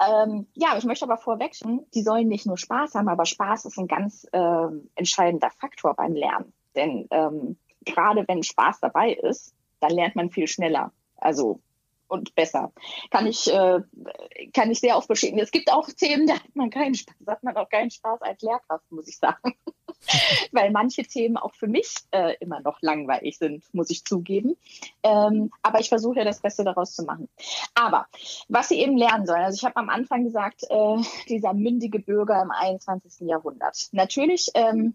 Ähm, 0.00 0.46
ja, 0.54 0.76
ich 0.76 0.84
möchte 0.84 1.04
aber 1.04 1.16
vorwechseln, 1.16 1.86
die 1.94 2.02
sollen 2.02 2.28
nicht 2.28 2.46
nur 2.46 2.58
Spaß 2.58 2.94
haben, 2.94 3.08
aber 3.08 3.24
Spaß 3.24 3.66
ist 3.66 3.78
ein 3.78 3.86
ganz 3.86 4.26
äh, 4.32 4.66
entscheidender 4.94 5.50
Faktor 5.50 5.94
beim 5.94 6.14
Lernen. 6.14 6.52
Denn 6.74 7.06
ähm, 7.10 7.56
gerade 7.84 8.24
wenn 8.26 8.42
Spaß 8.42 8.80
dabei 8.80 9.12
ist, 9.12 9.54
dann 9.80 9.92
lernt 9.92 10.16
man 10.16 10.30
viel 10.30 10.48
schneller. 10.48 10.92
Also 11.22 11.60
und 12.12 12.34
besser. 12.34 12.72
Kann 13.10 13.26
ich, 13.26 13.50
äh, 13.50 13.80
kann 14.52 14.70
ich 14.70 14.80
sehr 14.80 14.98
oft 14.98 15.08
bestätigen. 15.08 15.40
Es 15.40 15.50
gibt 15.50 15.72
auch 15.72 15.88
Themen, 15.88 16.26
da 16.26 16.34
hat 16.34 16.54
man 16.54 16.68
keinen 16.68 16.94
Spaß, 16.94 17.16
hat 17.26 17.42
man 17.42 17.56
auch 17.56 17.70
keinen 17.70 17.90
Spaß 17.90 18.20
als 18.20 18.42
Lehrkraft, 18.42 18.84
muss 18.92 19.08
ich 19.08 19.16
sagen. 19.16 19.54
Weil 20.52 20.72
manche 20.72 21.04
Themen 21.04 21.38
auch 21.38 21.54
für 21.54 21.68
mich 21.68 21.94
äh, 22.10 22.34
immer 22.40 22.60
noch 22.60 22.82
langweilig 22.82 23.38
sind, 23.38 23.64
muss 23.72 23.88
ich 23.88 24.04
zugeben. 24.04 24.56
Ähm, 25.02 25.50
aber 25.62 25.80
ich 25.80 25.88
versuche 25.88 26.18
ja 26.18 26.24
das 26.24 26.40
Beste 26.40 26.64
daraus 26.64 26.94
zu 26.94 27.04
machen. 27.04 27.28
Aber 27.74 28.06
was 28.48 28.68
sie 28.68 28.80
eben 28.80 28.98
lernen 28.98 29.26
sollen, 29.26 29.42
also 29.42 29.56
ich 29.56 29.64
habe 29.64 29.76
am 29.76 29.88
Anfang 29.88 30.24
gesagt, 30.24 30.64
äh, 30.68 30.96
dieser 31.28 31.54
mündige 31.54 31.98
Bürger 31.98 32.42
im 32.42 32.50
21. 32.50 33.26
Jahrhundert. 33.26 33.88
Natürlich 33.92 34.50
ähm, 34.54 34.94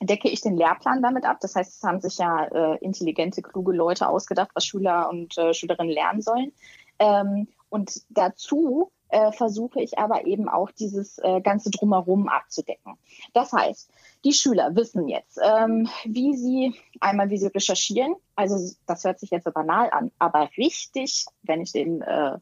decke 0.00 0.28
ich 0.28 0.40
den 0.40 0.56
Lehrplan 0.56 1.02
damit 1.02 1.24
ab. 1.24 1.38
Das 1.40 1.54
heißt, 1.54 1.76
es 1.76 1.82
haben 1.82 2.00
sich 2.00 2.18
ja 2.18 2.44
äh, 2.44 2.78
intelligente, 2.78 3.42
kluge 3.42 3.72
Leute 3.72 4.08
ausgedacht, 4.08 4.50
was 4.54 4.64
Schüler 4.64 5.08
und 5.08 5.36
äh, 5.38 5.54
Schülerinnen 5.54 5.92
lernen 5.92 6.22
sollen. 6.22 6.52
Ähm, 6.98 7.48
und 7.68 8.02
dazu 8.10 8.90
äh, 9.08 9.32
versuche 9.32 9.80
ich 9.80 9.98
aber 9.98 10.26
eben 10.26 10.48
auch 10.48 10.70
dieses 10.70 11.18
äh, 11.18 11.40
ganze 11.40 11.70
Drumherum 11.70 12.28
abzudecken. 12.28 12.94
Das 13.32 13.52
heißt, 13.52 13.90
die 14.24 14.32
Schüler 14.32 14.74
wissen 14.74 15.08
jetzt, 15.08 15.38
ähm, 15.42 15.88
wie 16.04 16.34
sie 16.36 16.74
einmal, 17.00 17.30
wie 17.30 17.38
sie 17.38 17.48
recherchieren. 17.48 18.16
Also 18.34 18.74
das 18.86 19.04
hört 19.04 19.20
sich 19.20 19.30
jetzt 19.30 19.44
so 19.44 19.52
banal 19.52 19.90
an, 19.90 20.10
aber 20.18 20.50
richtig, 20.56 21.26
wenn 21.42 21.60
ich 21.60 21.72
den 21.72 22.02
äh, 22.02 22.38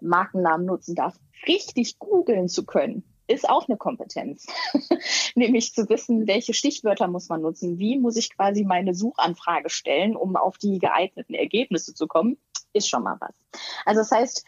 Markennamen 0.00 0.66
nutzen 0.66 0.94
darf, 0.94 1.18
richtig 1.46 1.98
googeln 1.98 2.48
zu 2.48 2.64
können 2.64 3.04
ist 3.28 3.48
auch 3.48 3.68
eine 3.68 3.76
Kompetenz, 3.76 4.46
nämlich 5.34 5.74
zu 5.74 5.88
wissen, 5.88 6.26
welche 6.26 6.54
Stichwörter 6.54 7.06
muss 7.08 7.28
man 7.28 7.42
nutzen, 7.42 7.78
wie 7.78 7.98
muss 7.98 8.16
ich 8.16 8.34
quasi 8.34 8.64
meine 8.64 8.94
Suchanfrage 8.94 9.70
stellen, 9.70 10.16
um 10.16 10.34
auf 10.36 10.58
die 10.58 10.78
geeigneten 10.78 11.34
Ergebnisse 11.34 11.94
zu 11.94 12.06
kommen, 12.06 12.38
ist 12.72 12.88
schon 12.88 13.02
mal 13.02 13.16
was. 13.20 13.34
Also 13.84 14.00
das 14.00 14.10
heißt, 14.10 14.44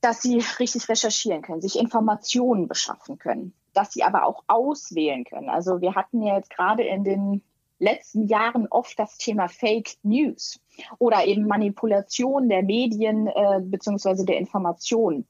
dass 0.00 0.22
sie 0.22 0.42
richtig 0.58 0.88
recherchieren 0.88 1.42
können, 1.42 1.60
sich 1.60 1.78
Informationen 1.78 2.68
beschaffen 2.68 3.18
können, 3.18 3.54
dass 3.72 3.92
sie 3.92 4.02
aber 4.02 4.24
auch 4.26 4.44
auswählen 4.46 5.24
können. 5.24 5.48
Also 5.48 5.80
wir 5.80 5.94
hatten 5.94 6.22
ja 6.22 6.36
jetzt 6.36 6.50
gerade 6.50 6.82
in 6.82 7.04
den 7.04 7.42
letzten 7.78 8.26
Jahren 8.26 8.66
oft 8.68 8.98
das 8.98 9.16
Thema 9.16 9.48
Fake 9.48 9.96
News 10.02 10.60
oder 10.98 11.24
eben 11.24 11.46
Manipulation 11.46 12.48
der 12.48 12.62
Medien 12.62 13.26
äh, 13.26 13.60
beziehungsweise 13.62 14.24
der 14.24 14.38
Informationen 14.38 15.26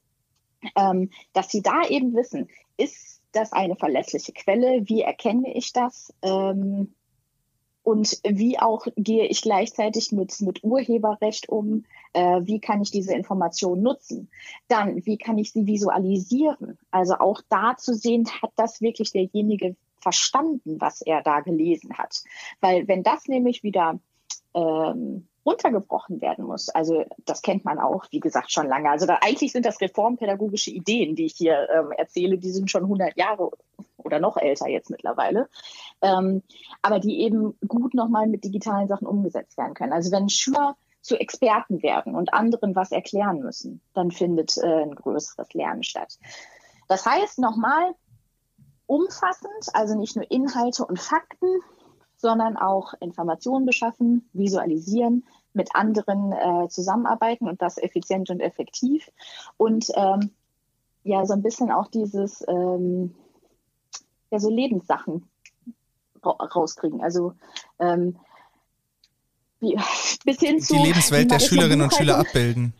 ähm, 0.75 1.09
dass 1.33 1.49
sie 1.49 1.61
da 1.61 1.83
eben 1.87 2.15
wissen, 2.15 2.49
ist 2.77 3.21
das 3.31 3.53
eine 3.53 3.75
verlässliche 3.75 4.33
Quelle? 4.33 4.87
Wie 4.87 5.01
erkenne 5.01 5.53
ich 5.53 5.73
das? 5.73 6.13
Ähm, 6.21 6.93
und 7.83 8.19
wie 8.23 8.59
auch 8.59 8.85
gehe 8.95 9.25
ich 9.25 9.41
gleichzeitig 9.41 10.11
mit, 10.11 10.39
mit 10.41 10.63
Urheberrecht 10.63 11.49
um? 11.49 11.85
Äh, 12.13 12.41
wie 12.43 12.59
kann 12.59 12.81
ich 12.81 12.91
diese 12.91 13.13
Information 13.13 13.81
nutzen? 13.81 14.29
Dann, 14.67 15.03
wie 15.05 15.17
kann 15.17 15.39
ich 15.39 15.51
sie 15.51 15.65
visualisieren? 15.65 16.77
Also 16.91 17.15
auch 17.15 17.41
da 17.49 17.75
zu 17.77 17.95
sehen, 17.95 18.27
hat 18.41 18.51
das 18.55 18.81
wirklich 18.81 19.11
derjenige 19.11 19.75
verstanden, 19.99 20.79
was 20.79 21.01
er 21.01 21.23
da 21.23 21.39
gelesen 21.39 21.97
hat? 21.97 22.23
Weil 22.59 22.87
wenn 22.87 23.03
das 23.03 23.27
nämlich 23.27 23.63
wieder 23.63 23.99
ähm, 24.53 25.27
runtergebrochen 25.45 26.21
werden 26.21 26.45
muss. 26.45 26.69
Also 26.69 27.05
das 27.25 27.41
kennt 27.41 27.65
man 27.65 27.79
auch, 27.79 28.05
wie 28.11 28.19
gesagt, 28.19 28.51
schon 28.51 28.67
lange. 28.67 28.89
Also 28.89 29.05
da, 29.05 29.19
eigentlich 29.21 29.51
sind 29.51 29.65
das 29.65 29.81
reformpädagogische 29.81 30.71
Ideen, 30.71 31.15
die 31.15 31.25
ich 31.25 31.33
hier 31.35 31.67
ähm, 31.73 31.91
erzähle, 31.91 32.37
die 32.37 32.51
sind 32.51 32.69
schon 32.69 32.83
100 32.83 33.17
Jahre 33.17 33.51
oder 33.97 34.19
noch 34.19 34.37
älter 34.37 34.67
jetzt 34.67 34.89
mittlerweile, 34.89 35.49
ähm, 36.01 36.43
aber 36.81 36.99
die 36.99 37.21
eben 37.21 37.57
gut 37.67 37.93
nochmal 37.93 38.27
mit 38.27 38.43
digitalen 38.43 38.87
Sachen 38.87 39.07
umgesetzt 39.07 39.57
werden 39.57 39.73
können. 39.73 39.93
Also 39.93 40.11
wenn 40.11 40.29
Schüler 40.29 40.75
zu 41.01 41.17
Experten 41.19 41.81
werden 41.81 42.15
und 42.15 42.33
anderen 42.33 42.75
was 42.75 42.91
erklären 42.91 43.39
müssen, 43.39 43.81
dann 43.93 44.11
findet 44.11 44.57
äh, 44.57 44.83
ein 44.83 44.95
größeres 44.95 45.53
Lernen 45.53 45.83
statt. 45.83 46.19
Das 46.87 47.05
heißt 47.05 47.39
nochmal, 47.39 47.95
umfassend, 48.85 49.69
also 49.73 49.97
nicht 49.97 50.15
nur 50.15 50.29
Inhalte 50.29 50.85
und 50.85 50.99
Fakten, 50.99 51.47
sondern 52.21 52.55
auch 52.55 52.93
Informationen 52.99 53.65
beschaffen, 53.65 54.29
visualisieren, 54.33 55.25
mit 55.53 55.75
anderen 55.75 56.31
äh, 56.31 56.69
zusammenarbeiten 56.69 57.49
und 57.49 57.61
das 57.61 57.77
effizient 57.77 58.29
und 58.29 58.39
effektiv. 58.39 59.11
Und 59.57 59.87
ähm, 59.95 60.31
ja, 61.03 61.25
so 61.25 61.33
ein 61.33 61.41
bisschen 61.41 61.71
auch 61.71 61.87
dieses, 61.87 62.45
ähm, 62.47 63.15
ja, 64.29 64.39
so 64.39 64.49
Lebenssachen 64.49 65.27
ra 66.23 66.31
rauskriegen. 66.31 67.01
Also 67.01 67.33
ähm, 67.79 68.17
wie, 69.59 69.75
bis 70.25 70.39
hin 70.39 70.61
zu. 70.61 70.75
Die 70.75 70.83
Lebenswelt 70.83 71.31
der 71.31 71.39
Schülerinnen 71.39 71.81
und 71.81 71.93
Schüler 71.93 72.19
abbilden. 72.19 72.73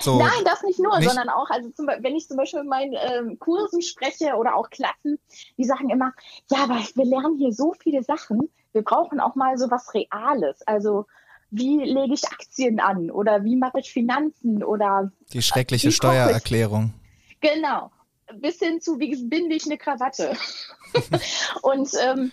So. 0.00 0.18
Nein, 0.18 0.44
das 0.44 0.62
nicht 0.62 0.78
nur, 0.78 0.96
nicht? 0.98 1.08
sondern 1.08 1.28
auch, 1.28 1.50
also 1.50 1.70
zum, 1.70 1.86
wenn 1.86 2.14
ich 2.14 2.28
zum 2.28 2.36
Beispiel 2.36 2.60
in 2.60 2.68
meinen 2.68 2.94
ähm, 2.94 3.38
Kursen 3.38 3.82
spreche 3.82 4.34
oder 4.36 4.54
auch 4.54 4.70
Klassen, 4.70 5.18
die 5.56 5.64
sagen 5.64 5.90
immer, 5.90 6.12
ja, 6.50 6.64
aber 6.64 6.76
wir 6.94 7.04
lernen 7.04 7.36
hier 7.36 7.52
so 7.52 7.74
viele 7.80 8.02
Sachen, 8.02 8.48
wir 8.72 8.82
brauchen 8.82 9.18
auch 9.18 9.34
mal 9.34 9.58
so 9.58 9.70
was 9.70 9.92
Reales. 9.94 10.62
Also 10.66 11.06
wie 11.50 11.78
lege 11.78 12.14
ich 12.14 12.24
Aktien 12.26 12.78
an 12.78 13.10
oder 13.10 13.44
wie 13.44 13.56
mache 13.56 13.80
ich 13.80 13.92
Finanzen 13.92 14.62
oder 14.62 15.10
die 15.32 15.42
schreckliche 15.42 15.90
Steuererklärung. 15.90 16.92
Genau. 17.40 17.90
Bis 18.34 18.58
hin 18.58 18.80
zu, 18.80 19.00
wie 19.00 19.16
binde 19.24 19.56
ich 19.56 19.64
eine 19.64 19.78
Krawatte. 19.78 20.36
und 21.62 21.90
ähm, 22.00 22.30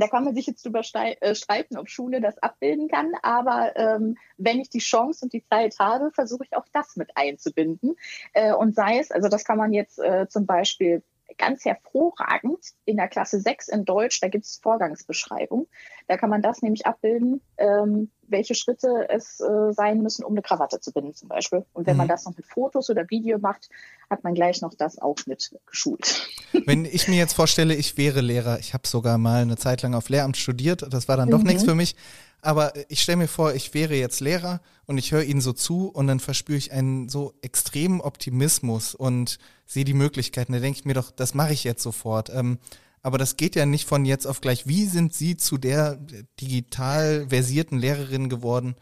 da 0.00 0.08
kann 0.08 0.24
man 0.24 0.34
sich 0.34 0.46
jetzt 0.46 0.64
drüber 0.64 0.82
äh, 0.94 1.34
streiten, 1.34 1.76
ob 1.76 1.88
Schule 1.88 2.20
das 2.20 2.38
abbilden 2.38 2.88
kann. 2.88 3.12
Aber 3.22 3.76
ähm, 3.76 4.16
wenn 4.38 4.60
ich 4.60 4.70
die 4.70 4.78
Chance 4.78 5.24
und 5.24 5.32
die 5.32 5.44
Zeit 5.44 5.78
habe, 5.78 6.10
versuche 6.12 6.44
ich 6.44 6.56
auch 6.56 6.66
das 6.72 6.96
mit 6.96 7.10
einzubinden. 7.16 7.96
Äh, 8.32 8.54
und 8.54 8.74
sei 8.74 8.98
es, 8.98 9.10
also 9.10 9.28
das 9.28 9.44
kann 9.44 9.58
man 9.58 9.72
jetzt 9.72 9.98
äh, 9.98 10.26
zum 10.28 10.46
Beispiel 10.46 11.02
ganz 11.38 11.64
hervorragend 11.64 12.60
in 12.84 12.96
der 12.96 13.08
Klasse 13.08 13.40
6 13.40 13.68
in 13.68 13.84
Deutsch, 13.84 14.20
da 14.20 14.28
gibt 14.28 14.44
es 14.44 14.58
Vorgangsbeschreibung. 14.62 15.66
Da 16.06 16.16
kann 16.16 16.30
man 16.30 16.42
das 16.42 16.62
nämlich 16.62 16.86
abbilden, 16.86 17.40
ähm, 17.58 18.10
welche 18.32 18.54
Schritte 18.54 19.06
es 19.08 19.40
äh, 19.40 19.72
sein 19.72 20.02
müssen, 20.02 20.24
um 20.24 20.32
eine 20.32 20.42
Krawatte 20.42 20.80
zu 20.80 20.92
binden 20.92 21.14
zum 21.14 21.28
Beispiel. 21.28 21.64
Und 21.72 21.86
wenn 21.86 21.94
mhm. 21.94 21.98
man 21.98 22.08
das 22.08 22.24
noch 22.24 22.36
mit 22.36 22.46
Fotos 22.46 22.90
oder 22.90 23.08
Video 23.08 23.38
macht, 23.38 23.68
hat 24.10 24.24
man 24.24 24.34
gleich 24.34 24.60
noch 24.60 24.74
das 24.74 24.98
auch 24.98 25.16
mit 25.26 25.54
geschult. 25.66 26.28
Wenn 26.66 26.84
ich 26.84 27.08
mir 27.08 27.16
jetzt 27.16 27.32
vorstelle, 27.32 27.74
ich 27.74 27.96
wäre 27.96 28.20
Lehrer, 28.20 28.58
ich 28.58 28.74
habe 28.74 28.86
sogar 28.86 29.16
mal 29.16 29.42
eine 29.42 29.56
Zeit 29.56 29.82
lang 29.82 29.94
auf 29.94 30.08
Lehramt 30.08 30.36
studiert, 30.36 30.86
das 30.90 31.08
war 31.08 31.16
dann 31.16 31.30
doch 31.30 31.40
mhm. 31.40 31.46
nichts 31.46 31.64
für 31.64 31.74
mich. 31.74 31.96
Aber 32.42 32.72
ich 32.88 33.00
stelle 33.00 33.18
mir 33.18 33.28
vor, 33.28 33.54
ich 33.54 33.72
wäre 33.72 33.94
jetzt 33.94 34.20
Lehrer 34.20 34.60
und 34.86 34.98
ich 34.98 35.12
höre 35.12 35.22
Ihnen 35.22 35.40
so 35.40 35.52
zu 35.52 35.88
und 35.88 36.08
dann 36.08 36.18
verspüre 36.18 36.58
ich 36.58 36.72
einen 36.72 37.08
so 37.08 37.34
extremen 37.40 38.00
Optimismus 38.00 38.96
und 38.96 39.38
sehe 39.64 39.84
die 39.84 39.94
Möglichkeiten. 39.94 40.52
Da 40.52 40.58
denke 40.58 40.80
ich 40.80 40.84
mir 40.84 40.94
doch, 40.94 41.12
das 41.12 41.34
mache 41.34 41.52
ich 41.52 41.62
jetzt 41.62 41.84
sofort. 41.84 42.30
Ähm, 42.30 42.58
aber 43.02 43.18
das 43.18 43.36
geht 43.36 43.56
ja 43.56 43.66
nicht 43.66 43.88
von 43.88 44.04
jetzt 44.04 44.26
auf 44.26 44.40
gleich. 44.40 44.66
Wie 44.66 44.86
sind 44.86 45.14
Sie 45.14 45.36
zu 45.36 45.58
der 45.58 45.98
digital 46.40 47.26
versierten 47.28 47.78
Lehrerin 47.78 48.28
geworden, 48.28 48.76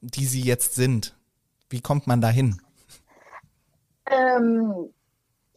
die 0.00 0.26
Sie 0.26 0.42
jetzt 0.42 0.74
sind? 0.74 1.14
Wie 1.68 1.80
kommt 1.80 2.06
man 2.06 2.20
dahin? 2.20 2.60
Ähm, 4.06 4.90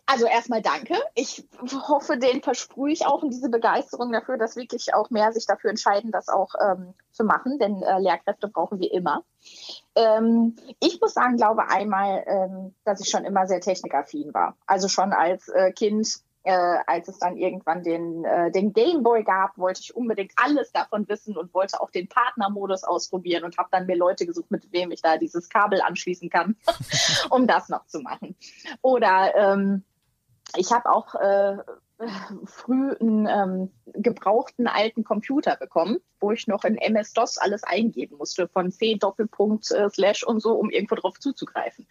also 0.06 0.26
erstmal 0.26 0.64
danke. 0.64 0.96
Ich 1.14 1.48
hoffe, 1.88 2.18
den 2.18 2.42
versprühe 2.42 2.92
ich 2.92 3.06
auch 3.06 3.22
in 3.22 3.30
diese 3.30 3.50
Begeisterung 3.50 4.12
dafür, 4.12 4.38
dass 4.38 4.56
wirklich 4.56 4.96
auch 4.96 5.12
mehr 5.12 5.32
sich 5.32 5.46
dafür 5.46 5.70
entscheiden, 5.70 6.12
das 6.12 6.30
auch 6.30 6.56
ähm, 6.60 6.96
zu 7.12 7.24
machen, 7.24 7.60
denn 7.60 7.84
äh, 7.84 8.00
Lehrkräfte 8.00 8.48
brauchen 8.48 8.80
wir 8.80 8.92
immer. 8.92 9.24
Ähm, 9.94 10.56
ich 10.80 11.00
muss 11.00 11.14
sagen, 11.14 11.38
glaube 11.38 11.70
einmal, 11.70 12.24
ähm, 12.26 12.74
dass 12.86 13.02
ich 13.02 13.10
schon 13.10 13.24
immer 13.24 13.46
sehr 13.46 13.62
technikaffin 13.62 14.34
war. 14.34 14.58
Also 14.66 14.88
schon 14.88 15.14
als 15.14 15.48
äh, 15.50 15.72
Kind 15.74 16.22
äh, 16.44 16.78
als 16.88 17.08
es 17.08 17.20
dann 17.20 17.38
irgendwann 17.38 17.84
den, 17.84 18.24
äh, 18.24 18.52
den 18.52 18.74
Gameboy 18.74 19.24
gab, 19.24 19.58
wollte 19.58 19.82
ich 19.82 19.96
unbedingt 19.96 20.32
alles 20.36 20.72
davon 20.72 21.08
wissen 21.10 21.38
und 21.38 21.54
wollte 21.54 21.82
auch 21.82 21.92
den 21.92 22.08
Partnermodus 22.08 22.84
ausprobieren 22.84 23.44
und 23.44 23.58
habe 23.58 23.70
dann 23.72 23.86
mir 23.86 23.98
Leute 23.98 24.26
gesucht, 24.26 24.50
mit 24.52 24.72
wem 24.72 24.92
ich 24.92 25.02
da 25.02 25.18
dieses 25.18 25.50
Kabel 25.50 25.82
anschließen 25.82 26.30
kann, 26.30 26.56
um 27.30 27.48
das 27.48 27.70
noch 27.70 27.86
zu 27.88 28.00
machen. 28.00 28.36
Oder 28.82 29.36
ähm, 29.36 29.84
ich 30.56 30.72
habe 30.72 30.90
auch 30.90 31.16
äh, 31.16 31.58
früh 32.46 32.94
einen 32.94 33.28
ähm, 33.28 33.72
gebrauchten 33.94 34.68
alten 34.68 35.04
Computer 35.04 35.58
bekommen, 35.58 35.98
wo 36.20 36.32
ich 36.32 36.48
noch 36.48 36.64
in 36.64 36.78
MS-DOS 36.78 37.38
alles 37.38 37.64
eingeben 37.64 38.18
musste, 38.18 38.48
von 38.48 38.72
C 38.72 38.96
Doppelpunkt 38.96 39.70
äh, 39.72 39.90
Slash 39.90 40.24
und 40.24 40.42
so, 40.42 40.54
um 40.54 40.70
irgendwo 40.70 40.96
drauf 40.96 41.20
zuzugreifen. 41.20 41.88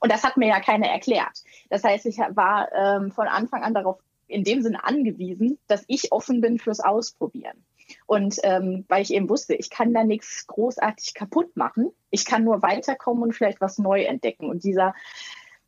Und 0.00 0.10
das 0.10 0.24
hat 0.24 0.36
mir 0.36 0.48
ja 0.48 0.60
keiner 0.60 0.88
erklärt. 0.88 1.44
Das 1.68 1.84
heißt, 1.84 2.06
ich 2.06 2.18
war 2.18 2.72
ähm, 2.72 3.12
von 3.12 3.28
Anfang 3.28 3.62
an 3.62 3.74
darauf 3.74 3.98
in 4.28 4.44
dem 4.44 4.62
Sinne 4.62 4.84
angewiesen, 4.84 5.58
dass 5.66 5.84
ich 5.88 6.12
offen 6.12 6.40
bin 6.40 6.58
fürs 6.58 6.80
Ausprobieren. 6.80 7.64
Und 8.06 8.36
ähm, 8.44 8.84
weil 8.88 9.02
ich 9.02 9.12
eben 9.12 9.28
wusste, 9.28 9.54
ich 9.54 9.68
kann 9.68 9.92
da 9.92 10.04
nichts 10.04 10.46
großartig 10.46 11.14
kaputt 11.14 11.56
machen. 11.56 11.90
Ich 12.10 12.24
kann 12.24 12.44
nur 12.44 12.62
weiterkommen 12.62 13.24
und 13.24 13.32
vielleicht 13.32 13.60
was 13.60 13.78
neu 13.78 14.02
entdecken. 14.02 14.48
Und 14.48 14.62
dieser, 14.62 14.94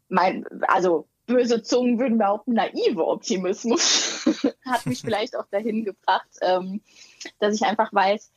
mein, 0.09 0.47
also 0.69 1.09
böse 1.27 1.63
Zungen 1.63 1.99
würden 1.99 2.19
behaupten, 2.19 2.55
naive 2.55 3.07
Optimismus 3.07 4.27
hat 4.65 4.87
mich 4.87 5.01
vielleicht 5.01 5.37
auch 5.37 5.47
dahin 5.51 5.85
gebracht, 5.85 6.29
ähm, 6.41 6.81
dass 7.39 7.55
ich 7.55 7.63
einfach 7.63 7.93
weiß, 7.93 8.31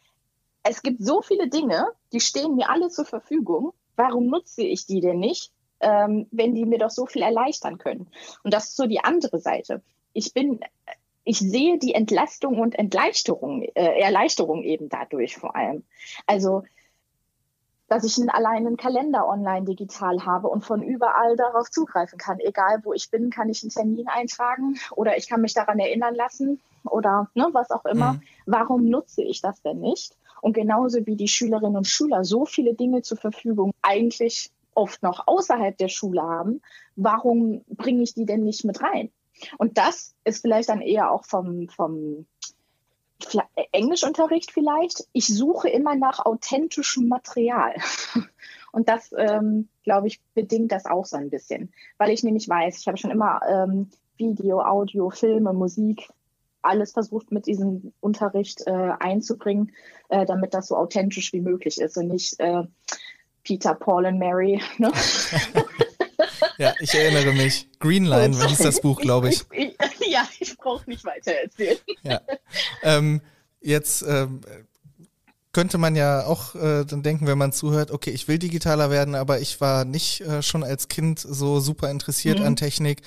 es 0.64 0.82
gibt 0.82 1.04
so 1.04 1.22
viele 1.22 1.48
Dinge, 1.48 1.88
die 2.12 2.20
stehen 2.20 2.56
mir 2.56 2.70
alle 2.70 2.90
zur 2.90 3.06
Verfügung. 3.06 3.74
Warum 3.96 4.28
nutze 4.28 4.64
ich 4.64 4.86
die 4.88 5.00
denn 5.00 5.20
nicht, 5.20 5.52
ähm, 5.80 6.28
wenn 6.32 6.56
die 6.56 6.66
mir 6.66 6.80
doch 6.80 6.90
so 6.90 7.06
viel 7.06 7.22
erleichtern 7.22 7.78
können? 7.78 8.08
Und 8.44 8.54
das 8.54 8.66
ist 8.66 8.76
so 8.76 8.88
die 8.88 9.00
andere 9.00 9.40
Seite. 9.40 9.84
Ich 10.14 10.34
bin, 10.34 10.60
ich 11.24 11.38
sehe 11.40 11.78
die 11.78 11.94
Entlastung 11.94 12.60
und 12.60 12.78
Entleuchterung, 12.78 13.62
äh, 13.62 14.00
Erleichterung 14.00 14.64
eben 14.64 14.90
dadurch 14.90 15.36
vor 15.38 15.56
allem. 15.56 15.84
Also 16.26 16.64
dass 17.88 18.04
ich 18.04 18.18
einen, 18.18 18.30
allein 18.30 18.66
einen 18.66 18.78
Kalender 18.78 19.28
online 19.28 19.66
digital 19.66 20.26
habe 20.26 20.48
und 20.48 20.66
von 20.66 20.82
überall 20.82 21.36
darauf 21.36 21.70
zugreifen 21.70 22.18
kann. 22.18 22.40
Egal 22.40 22.82
wo 22.84 22.94
ich 22.94 23.12
bin, 23.12 23.30
kann 23.30 23.50
ich 23.50 23.64
einen 23.64 23.70
Termin 23.70 24.08
eintragen 24.08 24.76
oder 24.92 25.18
ich 25.18 25.28
kann 25.28 25.42
mich 25.42 25.54
daran 25.54 25.80
erinnern 25.80 26.16
lassen 26.16 26.62
oder 26.84 27.30
ne, 27.36 27.50
was 27.54 27.72
auch 27.72 27.86
immer. 27.86 28.14
Mhm. 28.14 28.22
Warum 28.46 28.86
nutze 28.90 29.24
ich 29.24 29.42
das 29.42 29.62
denn 29.62 29.80
nicht? 29.80 30.18
Und 30.42 30.54
genauso 30.54 31.06
wie 31.06 31.16
die 31.16 31.28
Schülerinnen 31.28 31.78
und 31.78 31.88
Schüler 31.88 32.24
so 32.24 32.46
viele 32.46 32.74
Dinge 32.74 33.02
zur 33.02 33.18
Verfügung 33.18 33.72
eigentlich 33.82 34.52
oft 34.74 35.02
noch 35.04 35.28
außerhalb 35.28 35.78
der 35.78 35.88
Schule 35.88 36.22
haben, 36.22 36.62
warum 36.96 37.64
bringe 37.70 38.04
ich 38.04 38.14
die 38.14 38.26
denn 38.26 38.44
nicht 38.44 38.66
mit 38.66 38.82
rein? 38.82 39.12
Und 39.58 39.78
das 39.78 40.16
ist 40.24 40.42
vielleicht 40.42 40.70
dann 40.70 40.82
eher 40.82 41.12
auch 41.12 41.26
vom, 41.26 41.68
vom 41.70 42.26
Englischunterricht 43.72 44.52
vielleicht. 44.52 45.08
Ich 45.14 45.28
suche 45.28 45.70
immer 45.70 45.96
nach 45.96 46.26
authentischem 46.26 47.08
Material. 47.08 47.76
Und 48.72 48.90
das, 48.90 49.14
ähm, 49.18 49.70
glaube 49.84 50.08
ich, 50.08 50.20
bedingt 50.34 50.72
das 50.72 50.86
auch 50.86 51.06
so 51.06 51.16
ein 51.16 51.30
bisschen, 51.30 51.72
weil 51.98 52.10
ich 52.10 52.24
nämlich 52.24 52.50
weiß, 52.50 52.78
ich 52.80 52.88
habe 52.88 52.98
schon 52.98 53.12
immer 53.12 53.40
ähm, 53.48 53.90
Video, 54.18 54.62
Audio, 54.62 55.10
Filme, 55.10 55.54
Musik, 55.54 56.10
alles 56.62 56.92
versucht 56.92 57.32
mit 57.32 57.48
diesem 57.48 57.94
Unterricht 58.02 58.64
äh, 58.66 58.92
einzubringen, 59.00 59.72
äh, 60.10 60.26
damit 60.26 60.54
das 60.54 60.68
so 60.68 60.76
authentisch 60.76 61.32
wie 61.32 61.42
möglich 61.42 61.80
ist 61.80 61.98
und 61.98 62.08
nicht 62.08 62.40
äh, 62.40 62.64
Peter, 63.44 63.76
Paul 63.76 64.06
und 64.06 64.18
Mary. 64.18 64.62
Ne? 64.78 64.92
ja, 66.58 66.74
ich 66.80 66.94
erinnere 66.94 67.34
mich. 67.34 67.70
Greenline 67.80 68.36
hieß 68.48 68.58
das 68.64 68.82
Buch, 68.82 69.00
glaube 69.00 69.30
ich. 69.30 69.44
ich, 69.52 69.68
ich. 69.68 69.78
Ja, 70.16 70.26
ich 70.40 70.56
brauche 70.58 70.90
nicht 70.90 71.04
weiter 71.04 71.34
erzählen. 71.34 71.78
Ja. 72.04 72.22
Ähm, 72.84 73.20
jetzt 73.60 74.02
ähm, 74.08 74.40
könnte 75.52 75.78
man 75.78 75.98
ja 75.98 76.26
auch 76.26 76.56
äh, 76.56 76.86
dann 76.86 77.04
denken, 77.04 77.28
wenn 77.28 77.38
man 77.38 77.52
zuhört, 77.52 77.92
okay, 77.92 78.12
ich 78.12 78.30
will 78.30 78.40
digitaler 78.40 78.90
werden, 78.90 79.14
aber 79.14 79.42
ich 79.42 79.60
war 79.60 79.84
nicht 79.84 80.22
äh, 80.22 80.42
schon 80.42 80.64
als 80.64 80.88
Kind 80.88 81.20
so 81.20 81.60
super 81.60 81.92
interessiert 81.92 82.40
mhm. 82.40 82.46
an 82.46 82.56
Technik. 82.56 83.02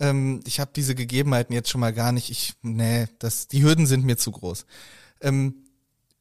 Ähm, 0.00 0.40
ich 0.46 0.60
habe 0.60 0.70
diese 0.76 0.94
Gegebenheiten 0.94 1.54
jetzt 1.54 1.70
schon 1.70 1.80
mal 1.80 1.94
gar 1.94 2.12
nicht. 2.12 2.30
Ich, 2.30 2.52
nee, 2.60 3.06
das, 3.18 3.48
die 3.48 3.62
Hürden 3.62 3.86
sind 3.86 4.04
mir 4.04 4.18
zu 4.18 4.30
groß. 4.30 4.66
Ähm, 5.22 5.64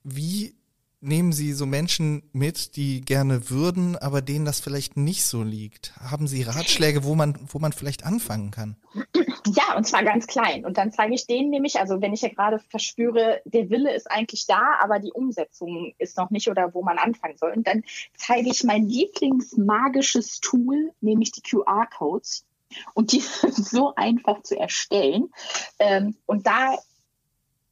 wie 0.06 0.56
nehmen 1.02 1.34
Sie 1.34 1.52
so 1.52 1.66
Menschen 1.66 2.24
mit, 2.32 2.78
die 2.78 3.02
gerne 3.02 3.50
würden, 3.50 3.98
aber 3.98 4.22
denen 4.22 4.46
das 4.46 4.62
vielleicht 4.62 4.96
nicht 4.96 5.26
so 5.26 5.44
liegt? 5.44 5.94
Haben 5.98 6.28
Sie 6.28 6.44
Ratschläge, 6.44 7.04
wo 7.04 7.16
man, 7.16 7.38
wo 7.48 7.60
man 7.60 7.74
vielleicht 7.74 8.06
anfangen 8.06 8.52
kann? 8.52 8.78
Ja, 9.48 9.76
und 9.78 9.86
zwar 9.86 10.04
ganz 10.04 10.28
klein. 10.28 10.66
Und 10.66 10.78
dann 10.78 10.92
zeige 10.92 11.14
ich 11.14 11.26
denen 11.26 11.50
nämlich, 11.50 11.80
also 11.80 12.02
wenn 12.02 12.14
ich 12.14 12.22
ja 12.22 12.30
gerade 12.30 12.60
verspüre, 12.60 13.42
der 13.46 13.70
Wille 13.70 13.94
ist 13.94 14.10
eigentlich 14.10 14.48
da, 14.48 14.78
aber 14.82 15.00
die 15.00 15.12
Umsetzung 15.12 15.94
ist 15.98 16.18
noch 16.18 16.30
nicht 16.30 16.50
oder 16.50 16.74
wo 16.74 16.84
man 16.84 16.98
anfangen 16.98 17.38
soll. 17.38 17.52
Und 17.56 17.68
dann 17.68 17.84
zeige 18.16 18.50
ich 18.50 18.64
mein 18.64 18.88
Lieblingsmagisches 18.88 20.40
Tool, 20.42 20.92
nämlich 21.02 21.32
die 21.32 21.42
QR-Codes. 21.42 22.46
Und 22.94 23.12
die 23.12 23.20
sind 23.42 23.56
so 23.56 23.94
einfach 23.96 24.44
zu 24.44 24.58
erstellen. 24.58 25.32
Ähm, 25.80 26.16
und 26.26 26.46
da 26.46 26.78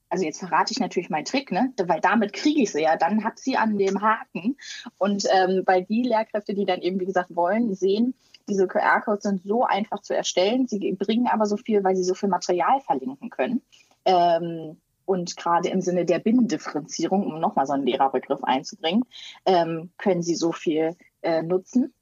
also 0.09 0.23
jetzt 0.23 0.39
verrate 0.39 0.71
ich 0.71 0.79
natürlich 0.79 1.09
meinen 1.09 1.25
Trick, 1.25 1.51
ne? 1.51 1.73
weil 1.85 1.99
damit 1.99 2.33
kriege 2.33 2.61
ich 2.61 2.71
sie 2.71 2.81
ja, 2.81 2.95
dann 2.95 3.23
hat 3.23 3.39
sie 3.39 3.57
an 3.57 3.77
dem 3.77 4.01
Haken. 4.01 4.57
Und 4.97 5.25
ähm, 5.31 5.63
weil 5.65 5.83
die 5.83 6.03
Lehrkräfte, 6.03 6.53
die 6.53 6.65
dann 6.65 6.81
eben, 6.81 6.99
wie 6.99 7.05
gesagt, 7.05 7.35
wollen, 7.35 7.75
sehen, 7.75 8.13
diese 8.47 8.67
QR-Codes 8.67 9.23
sind 9.23 9.43
so 9.43 9.63
einfach 9.63 10.01
zu 10.01 10.15
erstellen, 10.15 10.67
sie 10.67 10.91
bringen 10.93 11.27
aber 11.27 11.45
so 11.45 11.57
viel, 11.57 11.83
weil 11.83 11.95
sie 11.95 12.03
so 12.03 12.13
viel 12.13 12.29
Material 12.29 12.79
verlinken 12.81 13.29
können. 13.29 13.61
Ähm, 14.05 14.77
und 15.05 15.37
gerade 15.37 15.69
im 15.69 15.81
Sinne 15.81 16.05
der 16.05 16.19
Binnendifferenzierung, 16.19 17.25
um 17.25 17.39
nochmal 17.39 17.65
so 17.65 17.73
einen 17.73 17.85
Lehrerbegriff 17.85 18.43
einzubringen, 18.43 19.03
ähm, 19.45 19.89
können 19.97 20.21
sie 20.21 20.35
so 20.35 20.51
viel 20.51 20.95
äh, 21.21 21.41
nutzen. 21.41 21.93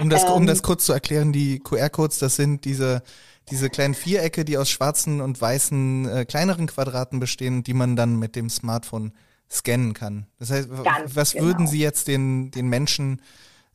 Um 0.00 0.10
das, 0.10 0.24
um 0.24 0.46
das 0.46 0.58
ähm, 0.58 0.62
kurz 0.62 0.86
zu 0.86 0.92
erklären, 0.92 1.32
die 1.32 1.60
QR-Codes, 1.60 2.18
das 2.18 2.34
sind 2.34 2.64
diese, 2.64 3.02
diese 3.50 3.70
kleinen 3.70 3.94
Vierecke, 3.94 4.44
die 4.44 4.58
aus 4.58 4.68
schwarzen 4.68 5.20
und 5.20 5.40
weißen 5.40 6.08
äh, 6.08 6.24
kleineren 6.24 6.66
Quadraten 6.66 7.20
bestehen, 7.20 7.62
die 7.62 7.74
man 7.74 7.94
dann 7.94 8.18
mit 8.18 8.34
dem 8.34 8.50
Smartphone 8.50 9.12
scannen 9.48 9.94
kann. 9.94 10.26
Das 10.40 10.50
heißt, 10.50 10.68
Ganz 10.82 11.14
was 11.14 11.32
genau. 11.32 11.44
würden 11.44 11.66
Sie 11.68 11.78
jetzt 11.78 12.08
den, 12.08 12.50
den 12.50 12.68
Menschen, 12.68 13.20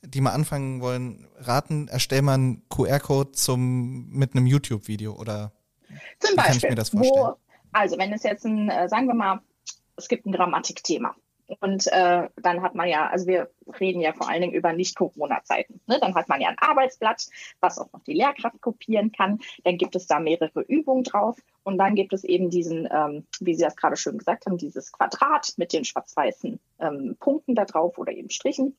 die 0.01 0.21
mal 0.21 0.31
anfangen 0.31 0.81
wollen, 0.81 1.27
raten? 1.37 1.87
Erstell 1.87 2.21
mal 2.21 2.35
einen 2.35 2.67
QR-Code 2.69 3.31
zum 3.31 4.09
mit 4.09 4.35
einem 4.35 4.47
YouTube-Video 4.47 5.13
oder 5.13 5.51
zum 6.19 6.35
Beispiel, 6.35 6.43
kann 6.43 6.57
ich 6.57 6.63
mir 6.63 6.75
das 6.75 6.89
vorstellen? 6.89 7.25
Wo, 7.25 7.35
also 7.71 7.97
wenn 7.97 8.13
es 8.13 8.23
jetzt 8.23 8.45
ein, 8.45 8.69
äh, 8.69 8.87
sagen 8.87 9.07
wir 9.07 9.13
mal, 9.13 9.41
es 9.95 10.07
gibt 10.07 10.25
ein 10.25 10.31
Grammatikthema. 10.31 11.15
Und 11.61 11.87
äh, 11.87 12.29
dann 12.41 12.61
hat 12.61 12.75
man 12.75 12.87
ja, 12.87 13.07
also 13.07 13.25
wir 13.25 13.49
reden 13.79 14.01
ja 14.01 14.13
vor 14.13 14.29
allen 14.29 14.41
Dingen 14.41 14.53
über 14.53 14.71
Nicht-Corona-Zeiten. 14.71 15.81
Ne? 15.87 15.97
Dann 15.99 16.13
hat 16.13 16.29
man 16.29 16.41
ja 16.41 16.49
ein 16.49 16.59
Arbeitsblatt, 16.59 17.27
was 17.59 17.79
auch 17.79 17.91
noch 17.91 18.03
die 18.03 18.13
Lehrkraft 18.13 18.61
kopieren 18.61 19.11
kann. 19.11 19.39
Dann 19.63 19.77
gibt 19.77 19.95
es 19.95 20.05
da 20.05 20.19
mehrere 20.19 20.61
Übungen 20.61 21.03
drauf. 21.03 21.39
Und 21.63 21.79
dann 21.79 21.95
gibt 21.95 22.13
es 22.13 22.23
eben 22.23 22.51
diesen, 22.51 22.87
ähm, 22.91 23.25
wie 23.39 23.55
Sie 23.55 23.63
das 23.63 23.75
gerade 23.75 23.95
schön 23.95 24.19
gesagt 24.19 24.45
haben, 24.45 24.57
dieses 24.57 24.91
Quadrat 24.91 25.53
mit 25.57 25.73
den 25.73 25.85
schwarz-weißen 25.85 26.59
ähm, 26.79 27.17
Punkten 27.19 27.55
da 27.55 27.65
drauf 27.65 27.97
oder 27.97 28.11
eben 28.11 28.29
Strichen. 28.29 28.77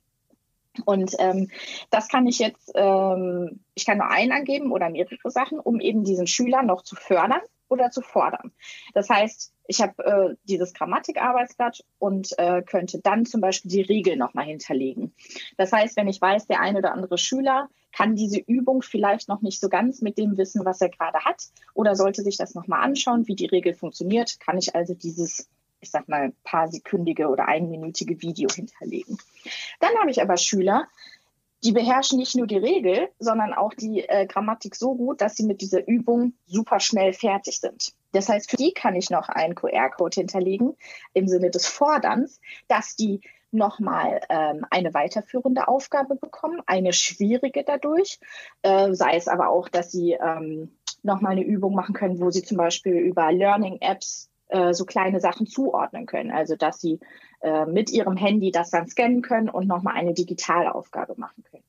Und 0.85 1.15
ähm, 1.19 1.51
das 1.91 2.09
kann 2.09 2.27
ich 2.27 2.39
jetzt, 2.39 2.73
ähm, 2.75 3.61
ich 3.75 3.87
kann 3.87 3.99
nur 3.99 4.09
einen 4.09 4.33
angeben 4.33 4.73
oder 4.73 4.89
mehrere 4.89 5.31
Sachen, 5.31 5.59
um 5.59 5.81
eben 5.81 6.05
diesen 6.05 6.27
Schüler 6.27 6.63
noch 6.63 6.83
zu 6.83 6.95
fördern 6.97 7.41
oder 7.69 7.91
zu 7.91 8.03
fordern. 8.03 8.53
Das 8.95 9.09
heißt, 9.09 9.53
ich 9.67 9.81
habe 9.81 10.05
äh, 10.05 10.37
dieses 10.45 10.75
Grammatikarbeitsblatt 10.75 11.85
und 11.99 12.37
äh, 12.39 12.63
könnte 12.63 13.01
dann 13.01 13.25
zum 13.25 13.41
Beispiel 13.41 13.71
die 13.71 13.83
Regel 13.83 14.17
nochmal 14.17 14.47
hinterlegen. 14.47 15.15
Das 15.57 15.73
heißt, 15.73 15.97
wenn 15.97 16.09
ich 16.09 16.21
weiß, 16.21 16.49
der 16.49 16.61
eine 16.61 16.79
oder 16.79 16.93
andere 16.93 17.19
Schüler 17.19 17.69
kann 17.93 18.17
diese 18.17 18.41
Übung 18.41 18.83
vielleicht 18.83 19.29
noch 19.29 19.43
nicht 19.43 19.61
so 19.61 19.69
ganz 19.69 20.03
mit 20.03 20.19
dem 20.19 20.37
wissen, 20.37 20.65
was 20.65 20.81
er 20.81 20.89
gerade 20.89 21.25
hat, 21.25 21.45
oder 21.75 21.95
sollte 21.95 22.23
sich 22.23 22.37
das 22.37 22.55
nochmal 22.55 22.83
anschauen, 22.83 23.27
wie 23.29 23.35
die 23.35 23.47
Regel 23.47 23.75
funktioniert, 23.75 24.41
kann 24.41 24.59
ich 24.59 24.75
also 24.75 24.95
dieses 24.95 25.49
ich 25.81 25.91
sag 25.91 26.09
mal, 26.09 26.33
paar 26.45 26.69
sekündige 26.69 27.29
oder 27.29 27.49
einminütige 27.49 28.21
Video 28.21 28.49
hinterlegen. 28.51 29.19
Dann 29.81 29.97
habe 29.99 30.11
ich 30.11 30.23
aber 30.23 30.37
Schüler, 30.37 30.87
die 31.63 31.73
beherrschen 31.73 32.19
nicht 32.19 32.37
nur 32.37 32.47
die 32.47 32.57
Regel, 32.57 33.09
sondern 33.19 33.53
auch 33.53 33.75
die 33.75 34.01
äh, 34.09 34.27
Grammatik 34.27 34.75
so 34.75 34.95
gut, 34.95 35.21
dass 35.21 35.37
sie 35.37 35.45
mit 35.45 35.61
dieser 35.61 35.87
Übung 35.87 36.33
super 36.47 36.81
schnell 36.81 37.13
fertig 37.13 37.61
sind. 37.61 37.93
Das 38.13 38.29
heißt, 38.29 38.51
für 38.51 38.57
die 38.57 38.73
kann 38.73 38.95
ich 38.95 39.11
noch 39.11 39.29
einen 39.29 39.55
QR-Code 39.55 40.15
hinterlegen 40.15 40.77
im 41.13 41.29
Sinne 41.29 41.51
des 41.51 41.67
Forderns, 41.67 42.41
dass 42.69 42.97
die 42.97 43.21
nochmal 43.53 44.21
ähm, 44.29 44.65
eine 44.71 44.95
weiterführende 44.95 45.69
Aufgabe 45.69 46.17
bekommen, 46.17 46.63
eine 46.67 46.93
schwierige 46.93 47.65
dadurch, 47.65 48.21
äh, 48.63 48.95
sei 48.95 49.17
es 49.17 49.29
aber 49.29 49.49
auch, 49.49 49.69
dass 49.69 49.91
sie 49.91 50.13
ähm, 50.13 50.71
nochmal 51.03 51.33
eine 51.33 51.45
Übung 51.45 51.75
machen 51.75 51.95
können, 51.95 52.21
wo 52.21 52.31
sie 52.31 52.43
zum 52.43 52.57
Beispiel 52.57 52.95
über 52.95 53.33
Learning-Apps 53.33 54.30
äh, 54.51 54.75
so 54.75 54.85
kleine 54.85 55.21
Sachen 55.21 55.47
zuordnen 55.47 56.07
können. 56.07 56.31
Also 56.31 56.57
dass 56.57 56.81
sie 56.81 57.01
äh, 57.41 57.67
mit 57.67 57.91
ihrem 57.91 58.17
Handy 58.17 58.51
das 58.51 58.71
dann 58.71 58.87
scannen 58.87 59.23
können 59.23 59.49
und 59.49 59.67
nochmal 59.67 59.95
eine 59.95 60.13
Digitalaufgabe 60.15 61.15
machen 61.17 61.43
können. 61.51 61.65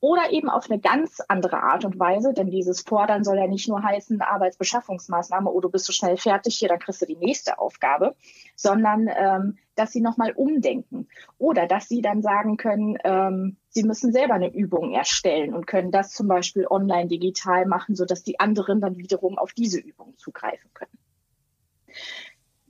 Oder 0.00 0.30
eben 0.30 0.48
auf 0.48 0.70
eine 0.70 0.78
ganz 0.78 1.20
andere 1.26 1.60
Art 1.60 1.84
und 1.84 1.98
Weise, 1.98 2.32
denn 2.32 2.50
dieses 2.50 2.82
Fordern 2.82 3.24
soll 3.24 3.36
ja 3.36 3.48
nicht 3.48 3.68
nur 3.68 3.82
heißen 3.82 4.20
Arbeitsbeschaffungsmaßnahme, 4.20 5.50
oh, 5.50 5.60
du 5.60 5.70
bist 5.70 5.86
so 5.86 5.92
schnell 5.92 6.16
fertig, 6.16 6.56
hier, 6.56 6.68
dann 6.68 6.78
kriegst 6.78 7.02
du 7.02 7.06
die 7.06 7.16
nächste 7.16 7.58
Aufgabe, 7.58 8.14
sondern 8.54 9.08
ähm, 9.08 9.58
dass 9.74 9.90
sie 9.90 10.00
nochmal 10.00 10.32
umdenken 10.32 11.08
oder 11.38 11.66
dass 11.66 11.88
sie 11.88 12.00
dann 12.00 12.22
sagen 12.22 12.56
können, 12.56 12.96
ähm, 13.02 13.56
sie 13.70 13.82
müssen 13.82 14.12
selber 14.12 14.34
eine 14.34 14.54
Übung 14.54 14.92
erstellen 14.92 15.52
und 15.52 15.66
können 15.66 15.90
das 15.90 16.12
zum 16.12 16.28
Beispiel 16.28 16.66
online 16.68 17.08
digital 17.08 17.66
machen, 17.66 17.96
sodass 17.96 18.22
die 18.22 18.38
anderen 18.38 18.80
dann 18.80 18.98
wiederum 18.98 19.36
auf 19.36 19.52
diese 19.52 19.80
Übung 19.80 20.16
zugreifen 20.16 20.70
können. 20.74 20.96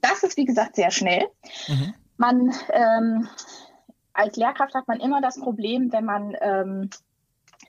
Das 0.01 0.23
ist, 0.23 0.37
wie 0.37 0.45
gesagt, 0.45 0.75
sehr 0.75 0.91
schnell. 0.91 1.27
Mhm. 1.67 1.93
Man, 2.17 2.53
ähm, 2.71 3.29
als 4.13 4.35
Lehrkraft 4.35 4.73
hat 4.73 4.87
man 4.87 4.99
immer 4.99 5.21
das 5.21 5.39
Problem, 5.39 5.91
wenn 5.91 6.05
man 6.05 6.35
ähm, 6.41 6.89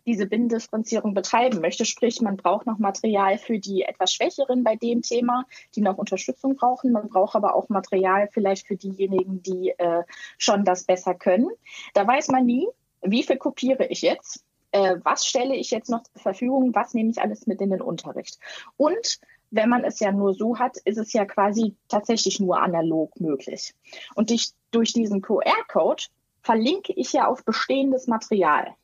diese 0.07 0.27
Binnendifferenzierung 0.27 1.15
betreiben 1.15 1.61
möchte. 1.61 1.85
Sprich, 1.85 2.21
man 2.21 2.37
braucht 2.37 2.67
noch 2.67 2.79
Material 2.79 3.39
für 3.39 3.59
die 3.59 3.83
etwas 3.83 4.13
Schwächeren 4.13 4.65
bei 4.65 4.77
dem 4.77 5.03
Thema, 5.03 5.45
die 5.75 5.81
noch 5.81 5.99
Unterstützung 5.99 6.57
brauchen. 6.57 6.93
Man 6.93 7.09
braucht 7.09 7.37
aber 7.37 7.55
auch 7.55 7.69
Material 7.69 8.29
vielleicht 8.33 8.67
für 8.67 8.77
diejenigen, 8.77 9.43
die 9.43 9.71
äh, 9.79 10.03
schon 10.39 10.65
das 10.65 10.85
besser 10.85 11.15
können. 11.15 11.51
Da 11.95 12.07
weiß 12.07 12.29
man 12.29 12.47
nie, 12.47 12.67
wie 13.03 13.23
viel 13.23 13.37
kopiere 13.37 13.87
ich 13.87 14.03
jetzt, 14.03 14.45
äh, 14.73 14.97
was 15.03 15.27
stelle 15.27 15.55
ich 15.55 15.71
jetzt 15.71 15.91
noch 15.91 16.03
zur 16.03 16.23
Verfügung, 16.23 16.75
was 16.75 16.95
nehme 16.95 17.11
ich 17.11 17.21
alles 17.21 17.47
mit 17.47 17.61
in 17.61 17.71
den 17.71 17.83
Unterricht. 17.83 18.39
Und 18.77 19.21
wenn 19.51 19.69
man 19.69 19.85
es 19.85 20.01
ja 20.01 20.13
nur 20.13 20.35
so 20.35 20.59
hat, 20.59 20.77
ist 20.85 20.99
es 20.99 21.13
ja 21.13 21.25
quasi 21.25 21.77
tatsächlich 21.89 22.41
nur 22.41 22.63
analog 22.63 23.19
möglich. 23.21 23.75
Und 24.15 24.31
ich, 24.31 24.53
durch 24.71 24.93
diesen 24.93 25.23
QR-Code 25.23 26.05
verlinke 26.43 26.93
ich 26.95 27.13
ja 27.13 27.27
auf 27.27 27.45
bestehendes 27.45 28.07
Material. 28.07 28.75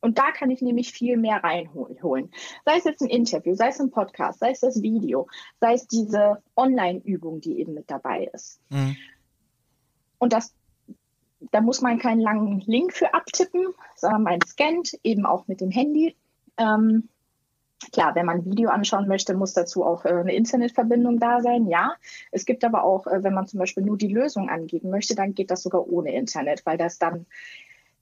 Und 0.00 0.18
da 0.18 0.32
kann 0.32 0.50
ich 0.50 0.62
nämlich 0.62 0.92
viel 0.92 1.16
mehr 1.16 1.44
reinholen. 1.44 2.30
Sei 2.64 2.78
es 2.78 2.84
jetzt 2.84 3.02
ein 3.02 3.08
Interview, 3.08 3.54
sei 3.54 3.68
es 3.68 3.80
ein 3.80 3.90
Podcast, 3.90 4.40
sei 4.40 4.50
es 4.50 4.60
das 4.60 4.82
Video, 4.82 5.28
sei 5.60 5.74
es 5.74 5.86
diese 5.86 6.42
Online-Übung, 6.56 7.40
die 7.40 7.60
eben 7.60 7.74
mit 7.74 7.90
dabei 7.90 8.30
ist. 8.32 8.60
Mhm. 8.70 8.96
Und 10.18 10.32
das, 10.32 10.54
da 11.52 11.60
muss 11.60 11.82
man 11.82 11.98
keinen 11.98 12.20
langen 12.20 12.60
Link 12.60 12.94
für 12.94 13.12
abtippen, 13.12 13.66
sondern 13.94 14.22
man 14.22 14.40
scannt 14.46 14.98
eben 15.02 15.26
auch 15.26 15.46
mit 15.48 15.60
dem 15.60 15.70
Handy. 15.70 16.16
Ähm, 16.56 17.08
Klar, 17.92 18.14
wenn 18.14 18.26
man 18.26 18.38
ein 18.38 18.44
Video 18.44 18.68
anschauen 18.68 19.08
möchte, 19.08 19.34
muss 19.34 19.54
dazu 19.54 19.84
auch 19.84 20.04
äh, 20.04 20.10
eine 20.10 20.34
Internetverbindung 20.34 21.18
da 21.18 21.40
sein, 21.40 21.66
ja. 21.66 21.94
Es 22.30 22.44
gibt 22.44 22.62
aber 22.64 22.84
auch, 22.84 23.06
äh, 23.06 23.22
wenn 23.22 23.34
man 23.34 23.46
zum 23.46 23.58
Beispiel 23.58 23.82
nur 23.82 23.96
die 23.96 24.12
Lösung 24.12 24.50
angeben 24.50 24.90
möchte, 24.90 25.14
dann 25.14 25.34
geht 25.34 25.50
das 25.50 25.62
sogar 25.62 25.88
ohne 25.88 26.14
Internet, 26.14 26.66
weil 26.66 26.76
das 26.76 26.98
dann 26.98 27.26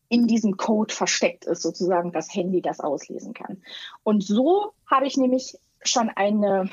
in 0.08 0.26
diesem 0.26 0.56
Code 0.56 0.92
versteckt 0.92 1.44
ist, 1.44 1.62
sozusagen 1.62 2.12
das 2.12 2.34
Handy 2.34 2.60
das 2.60 2.80
auslesen 2.80 3.34
kann. 3.34 3.62
Und 4.02 4.24
so 4.24 4.72
habe 4.86 5.06
ich 5.06 5.16
nämlich 5.16 5.58
schon 5.82 6.10
eine 6.10 6.68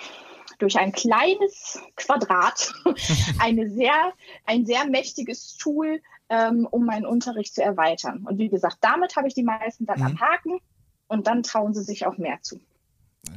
durch 0.60 0.80
ein 0.80 0.94
kleines 0.94 1.82
Quadrat 1.96 2.74
eine 3.40 3.70
sehr, 3.70 4.14
ein 4.46 4.66
sehr 4.66 4.86
mächtiges 4.86 5.58
Tool, 5.58 6.02
ähm, 6.30 6.68
um 6.70 6.86
meinen 6.86 7.06
Unterricht 7.06 7.54
zu 7.54 7.62
erweitern. 7.62 8.26
Und 8.26 8.38
wie 8.38 8.50
gesagt, 8.50 8.78
damit 8.82 9.16
habe 9.16 9.28
ich 9.28 9.34
die 9.34 9.44
meisten 9.44 9.86
dann 9.86 10.00
mhm. 10.00 10.06
am 10.06 10.20
Haken 10.22 10.60
und 11.08 11.28
dann 11.28 11.44
trauen 11.44 11.74
sie 11.74 11.84
sich 11.84 12.06
auch 12.06 12.18
mehr 12.18 12.40
zu. 12.42 12.60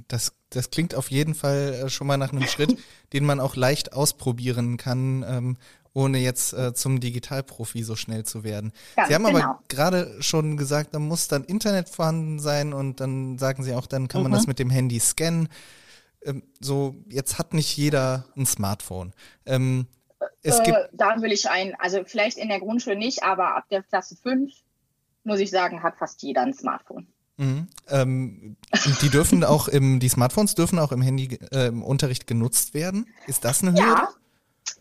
Das, 0.08 0.32
das 0.50 0.70
klingt 0.70 0.94
auf 0.94 1.10
jeden 1.10 1.34
Fall 1.34 1.84
äh, 1.84 1.88
schon 1.88 2.06
mal 2.06 2.16
nach 2.16 2.32
einem 2.32 2.46
Schritt, 2.46 2.78
den 3.12 3.24
man 3.24 3.40
auch 3.40 3.56
leicht 3.56 3.92
ausprobieren 3.92 4.76
kann, 4.76 5.24
ähm, 5.28 5.56
ohne 5.92 6.18
jetzt 6.18 6.52
äh, 6.52 6.72
zum 6.74 7.00
Digitalprofi 7.00 7.82
so 7.82 7.96
schnell 7.96 8.24
zu 8.24 8.44
werden. 8.44 8.72
Ganz 8.96 9.08
Sie 9.08 9.14
haben 9.14 9.24
genau. 9.24 9.38
aber 9.38 9.62
gerade 9.68 10.16
schon 10.20 10.56
gesagt, 10.56 10.94
da 10.94 10.98
muss 10.98 11.28
dann 11.28 11.44
Internet 11.44 11.88
vorhanden 11.88 12.38
sein 12.38 12.72
und 12.72 13.00
dann 13.00 13.38
sagen 13.38 13.62
Sie 13.64 13.74
auch, 13.74 13.86
dann 13.86 14.08
kann 14.08 14.20
mhm. 14.20 14.24
man 14.24 14.32
das 14.32 14.42
mhm. 14.42 14.50
mit 14.50 14.58
dem 14.58 14.70
Handy 14.70 15.00
scannen. 15.00 15.48
Ähm, 16.24 16.42
so, 16.60 16.96
jetzt 17.08 17.38
hat 17.38 17.54
nicht 17.54 17.76
jeder 17.76 18.26
ein 18.36 18.46
Smartphone. 18.46 19.12
Ähm, 19.46 19.86
es 20.42 20.58
äh, 20.60 20.64
gibt 20.64 20.78
da 20.92 21.20
will 21.20 21.32
ich 21.32 21.48
ein, 21.48 21.74
also 21.78 22.02
vielleicht 22.04 22.38
in 22.38 22.48
der 22.48 22.60
Grundschule 22.60 22.96
nicht, 22.96 23.22
aber 23.22 23.56
ab 23.56 23.64
der 23.70 23.82
Klasse 23.82 24.16
5, 24.16 24.52
muss 25.24 25.40
ich 25.40 25.50
sagen, 25.50 25.82
hat 25.82 25.96
fast 25.96 26.22
jeder 26.22 26.42
ein 26.42 26.54
Smartphone. 26.54 27.06
Mhm. 27.38 27.68
Ähm, 27.88 28.56
die 29.00 29.08
dürfen 29.08 29.44
auch 29.44 29.68
im, 29.68 30.00
die 30.00 30.08
Smartphones 30.08 30.54
dürfen 30.54 30.78
auch 30.78 30.92
im 30.92 31.00
Handy 31.00 31.38
äh, 31.52 31.68
im 31.68 31.82
Unterricht 31.82 32.26
genutzt 32.26 32.74
werden. 32.74 33.06
Ist 33.26 33.44
das 33.44 33.62
eine 33.62 33.72
Hürde? 33.72 33.86
Ja, 33.86 34.08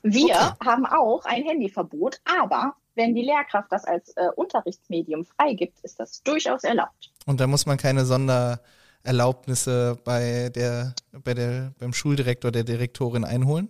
wir 0.03 0.35
okay. 0.35 0.65
haben 0.65 0.85
auch 0.85 1.23
ein 1.25 1.43
Handyverbot, 1.43 2.19
aber 2.25 2.75
wenn 2.95 3.13
die 3.13 3.21
Lehrkraft 3.21 3.71
das 3.71 3.85
als 3.85 4.09
äh, 4.17 4.29
Unterrichtsmedium 4.35 5.23
freigibt, 5.23 5.79
ist 5.83 5.99
das 5.99 6.23
durchaus 6.23 6.63
erlaubt. 6.63 7.11
Und 7.27 7.39
da 7.39 7.47
muss 7.47 7.67
man 7.67 7.77
keine 7.77 8.05
Sondererlaubnisse 8.05 9.99
bei 10.03 10.49
der, 10.49 10.95
bei 11.23 11.33
der, 11.35 11.73
beim 11.77 11.93
Schuldirektor, 11.93 12.51
der 12.51 12.63
Direktorin 12.63 13.23
einholen? 13.23 13.69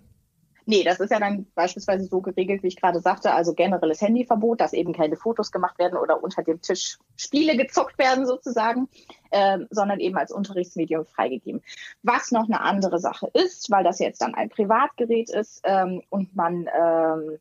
Nee, 0.70 0.84
das 0.84 1.00
ist 1.00 1.12
ja 1.12 1.20
dann 1.20 1.48
beispielsweise 1.56 2.04
so 2.08 2.20
geregelt, 2.20 2.62
wie 2.62 2.68
ich 2.68 2.76
gerade 2.76 3.00
sagte, 3.00 3.34
also 3.34 3.54
generelles 3.54 4.02
Handyverbot, 4.02 4.60
dass 4.60 4.74
eben 4.74 4.92
keine 4.92 5.16
Fotos 5.16 5.54
gemacht 5.54 5.80
werden 5.80 5.98
oder 5.98 6.22
unter 6.22 6.44
dem 6.44 6.62
Tisch 6.62 6.98
Spiele 7.16 7.56
gezockt 7.56 7.98
werden 7.98 8.26
sozusagen, 8.26 8.90
äh, 9.32 9.60
sondern 9.70 10.02
eben 10.02 10.18
als 10.18 10.34
Unterrichtsmedium 10.34 11.06
freigegeben. 11.06 11.64
Was 12.04 12.32
noch 12.32 12.50
eine 12.50 12.60
andere 12.60 13.00
Sache 13.00 13.32
ist, 13.34 13.72
weil 13.72 13.86
das 13.86 14.00
jetzt 14.00 14.22
dann 14.22 14.36
ein 14.36 14.50
Privatgerät 14.50 15.30
ist 15.30 15.62
ähm, 15.64 16.04
und 16.10 16.36
man 16.36 16.68
ähm, 16.78 17.40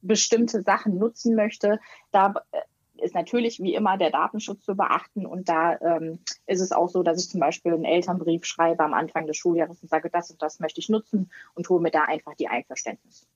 bestimmte 0.00 0.62
Sachen 0.62 0.96
nutzen 0.96 1.34
möchte, 1.34 1.80
da 2.12 2.34
ist 2.98 3.14
natürlich 3.14 3.60
wie 3.60 3.74
immer 3.74 3.98
der 3.98 4.10
Datenschutz 4.10 4.64
zu 4.64 4.74
beachten. 4.76 5.26
Und 5.26 5.48
da 5.48 5.78
ähm, 5.80 6.18
ist 6.46 6.60
es 6.60 6.72
auch 6.72 6.88
so, 6.88 7.02
dass 7.02 7.22
ich 7.22 7.30
zum 7.30 7.40
Beispiel 7.40 7.72
einen 7.72 7.84
Elternbrief 7.84 8.44
schreibe 8.44 8.84
am 8.84 8.94
Anfang 8.94 9.26
des 9.26 9.36
Schuljahres 9.36 9.82
und 9.82 9.88
sage, 9.88 10.10
das 10.10 10.30
und 10.30 10.40
das 10.42 10.60
möchte 10.60 10.80
ich 10.80 10.88
nutzen 10.88 11.30
und 11.54 11.68
hole 11.68 11.82
mir 11.82 11.90
da 11.90 12.02
einfach 12.04 12.34
die 12.34 12.48
Einverständnis. 12.48 13.26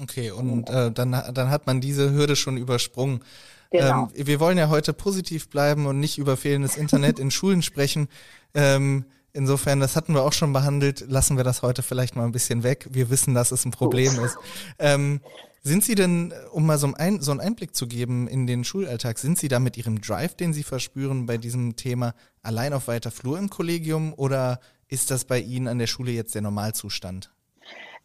Okay, 0.00 0.30
und 0.30 0.68
äh, 0.70 0.90
dann, 0.90 1.10
dann 1.10 1.50
hat 1.50 1.66
man 1.66 1.80
diese 1.80 2.12
Hürde 2.12 2.36
schon 2.36 2.56
übersprungen. 2.56 3.22
Genau. 3.70 4.08
Ähm, 4.14 4.26
wir 4.26 4.40
wollen 4.40 4.58
ja 4.58 4.68
heute 4.68 4.92
positiv 4.92 5.48
bleiben 5.50 5.86
und 5.86 6.00
nicht 6.00 6.18
über 6.18 6.36
fehlendes 6.36 6.76
Internet 6.76 7.18
in 7.18 7.30
Schulen 7.30 7.62
sprechen. 7.62 8.08
Ähm, 8.54 9.04
insofern, 9.32 9.80
das 9.80 9.96
hatten 9.96 10.14
wir 10.14 10.22
auch 10.22 10.32
schon 10.32 10.52
behandelt, 10.52 11.04
lassen 11.08 11.36
wir 11.36 11.44
das 11.44 11.62
heute 11.62 11.82
vielleicht 11.82 12.16
mal 12.16 12.24
ein 12.24 12.32
bisschen 12.32 12.62
weg. 12.62 12.88
Wir 12.90 13.10
wissen, 13.10 13.34
dass 13.34 13.52
es 13.52 13.64
ein 13.64 13.70
Problem 13.70 14.18
ist. 14.24 14.36
Ähm, 14.78 15.20
sind 15.62 15.84
Sie 15.84 15.94
denn, 15.94 16.32
um 16.52 16.66
mal 16.66 16.78
so 16.78 16.86
einen 16.86 17.40
Einblick 17.40 17.74
zu 17.74 17.86
geben 17.86 18.28
in 18.28 18.46
den 18.46 18.64
Schulalltag, 18.64 19.18
sind 19.18 19.38
Sie 19.38 19.48
da 19.48 19.60
mit 19.60 19.76
Ihrem 19.76 20.00
Drive, 20.00 20.34
den 20.34 20.52
Sie 20.52 20.62
verspüren 20.62 21.26
bei 21.26 21.36
diesem 21.36 21.76
Thema, 21.76 22.14
allein 22.42 22.72
auf 22.72 22.88
weiter 22.88 23.10
Flur 23.10 23.38
im 23.38 23.50
Kollegium 23.50 24.14
oder 24.14 24.60
ist 24.88 25.10
das 25.10 25.24
bei 25.24 25.38
Ihnen 25.38 25.68
an 25.68 25.78
der 25.78 25.86
Schule 25.86 26.12
jetzt 26.12 26.34
der 26.34 26.42
Normalzustand? 26.42 27.30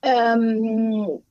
Ähm, 0.01 1.21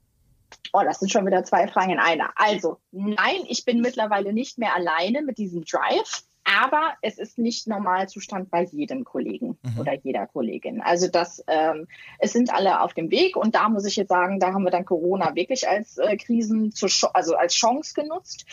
Oh, 0.73 0.83
das 0.83 0.99
sind 0.99 1.11
schon 1.11 1.27
wieder 1.27 1.45
zwei 1.45 1.69
Fragen 1.69 1.93
in 1.93 1.99
einer. 2.01 2.33
Also, 2.35 2.79
nein, 2.91 3.43
ich 3.49 3.65
bin 3.65 3.81
mittlerweile 3.81 4.33
nicht 4.33 4.59
mehr 4.59 4.75
alleine 4.75 5.23
mit 5.23 5.39
diesem 5.39 5.65
Drive, 5.65 6.25
aber 6.45 6.93
es 7.01 7.19
ist 7.19 7.39
nicht 7.39 7.67
Normalzustand 7.67 8.51
bei 8.51 8.65
jedem 8.65 9.05
Kollegen 9.05 9.59
mhm. 9.63 9.81
oder 9.81 9.95
jeder 9.95 10.27
Kollegin. 10.27 10.83
Also 10.83 11.09
das, 11.09 11.43
ähm, 11.47 11.89
es 12.19 12.33
sind 12.33 12.53
alle 12.53 12.83
auf 12.83 12.93
dem 12.93 13.11
Weg 13.11 13.37
und 13.37 13.55
da 13.55 13.69
muss 13.69 13.87
ich 13.87 13.97
jetzt 13.97 14.11
sagen, 14.11 14.41
da 14.41 14.53
haben 14.53 14.65
wir 14.65 14.71
dann 14.71 14.85
Corona 14.85 15.35
wirklich 15.35 15.69
als 15.69 15.99
äh, 15.99 16.17
Krisen, 16.17 16.73
zu, 16.73 16.87
also 17.15 17.35
als 17.35 17.55
Chance 17.55 17.95
genutzt. 17.95 18.45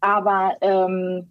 Aber 0.00 0.56
ähm, 0.60 1.28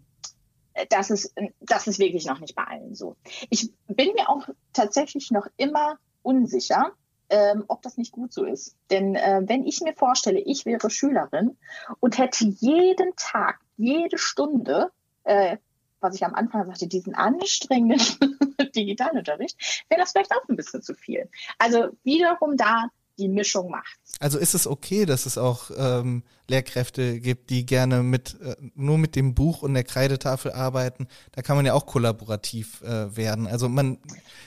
das 0.89 1.09
ist, 1.09 1.33
das 1.61 1.87
ist 1.87 1.99
wirklich 1.99 2.25
noch 2.25 2.39
nicht 2.39 2.55
bei 2.55 2.63
allen 2.63 2.95
so. 2.95 3.15
Ich 3.49 3.71
bin 3.87 4.09
mir 4.15 4.29
auch 4.29 4.47
tatsächlich 4.73 5.31
noch 5.31 5.47
immer 5.57 5.97
unsicher, 6.21 6.91
ähm, 7.29 7.63
ob 7.67 7.81
das 7.81 7.97
nicht 7.97 8.11
gut 8.11 8.33
so 8.33 8.43
ist. 8.43 8.75
Denn 8.89 9.15
äh, 9.15 9.41
wenn 9.45 9.65
ich 9.65 9.81
mir 9.81 9.93
vorstelle, 9.93 10.39
ich 10.39 10.65
wäre 10.65 10.89
Schülerin 10.89 11.57
und 11.99 12.17
hätte 12.17 12.45
jeden 12.45 13.15
Tag, 13.15 13.59
jede 13.77 14.17
Stunde, 14.17 14.91
äh, 15.23 15.57
was 16.01 16.15
ich 16.15 16.25
am 16.25 16.35
Anfang 16.35 16.65
sagte, 16.67 16.87
diesen 16.87 17.15
anstrengenden 17.15 17.99
Digitalunterricht, 18.75 19.85
wäre 19.89 20.01
das 20.01 20.11
vielleicht 20.11 20.31
auch 20.31 20.47
ein 20.47 20.55
bisschen 20.55 20.81
zu 20.81 20.93
viel. 20.93 21.29
Also 21.57 21.89
wiederum 22.03 22.57
da 22.57 22.89
die 23.19 23.27
Mischung 23.27 23.69
macht. 23.69 23.99
Also 24.19 24.39
ist 24.39 24.55
es 24.55 24.65
okay, 24.65 25.05
dass 25.05 25.25
es 25.25 25.37
auch 25.37 25.69
ähm, 25.77 26.23
Lehrkräfte 26.47 27.19
gibt, 27.19 27.49
die 27.49 27.65
gerne 27.65 28.01
mit 28.01 28.39
äh, 28.41 28.55
nur 28.75 28.97
mit 28.97 29.15
dem 29.15 29.35
Buch 29.35 29.61
und 29.61 29.73
der 29.73 29.83
Kreidetafel 29.83 30.51
arbeiten. 30.51 31.07
Da 31.33 31.41
kann 31.41 31.55
man 31.55 31.65
ja 31.65 31.73
auch 31.73 31.85
kollaborativ 31.85 32.81
äh, 32.81 33.15
werden. 33.15 33.45
Also 33.45 33.69
man, 33.69 33.99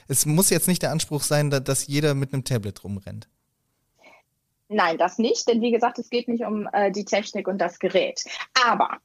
es 0.08 0.26
muss 0.26 0.50
jetzt 0.50 0.68
nicht 0.68 0.82
der 0.82 0.90
Anspruch 0.90 1.22
sein, 1.22 1.50
da, 1.50 1.60
dass 1.60 1.86
jeder 1.86 2.14
mit 2.14 2.32
einem 2.32 2.44
Tablet 2.44 2.82
rumrennt. 2.82 3.28
Nein, 4.68 4.96
das 4.96 5.18
nicht, 5.18 5.46
denn 5.48 5.60
wie 5.60 5.70
gesagt, 5.70 5.98
es 5.98 6.08
geht 6.08 6.28
nicht 6.28 6.44
um 6.44 6.66
äh, 6.72 6.90
die 6.90 7.04
Technik 7.04 7.46
und 7.46 7.58
das 7.58 7.78
Gerät. 7.78 8.24
Aber 8.66 8.98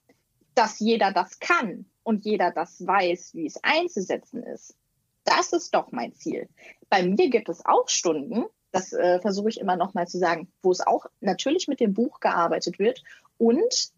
dass 0.55 0.79
jeder 0.79 1.11
das 1.11 1.39
kann 1.39 1.85
und 2.07 2.23
jeder 2.23 2.51
das 2.51 2.87
weiß, 2.87 3.33
wie 3.33 3.47
es 3.47 3.61
einzusetzen 3.63 4.41
ist, 4.41 4.77
das 5.25 5.51
ist 5.51 5.75
doch 5.75 5.91
mein 5.91 6.15
Ziel. 6.15 6.47
Bei 6.89 7.03
mir 7.03 7.29
gibt 7.29 7.49
es 7.49 7.65
auch 7.65 7.89
Stunden, 7.89 8.45
das 8.71 8.93
äh, 8.93 9.19
versuche 9.19 9.49
ich 9.49 9.59
immer 9.59 9.75
noch 9.75 9.93
mal 9.93 10.07
zu 10.07 10.17
sagen, 10.17 10.47
wo 10.63 10.71
es 10.71 10.79
auch 10.79 11.07
natürlich 11.19 11.67
mit 11.67 11.81
dem 11.81 11.93
Buch 11.93 12.21
gearbeitet 12.21 12.79
wird 12.79 13.03
und 13.37 13.91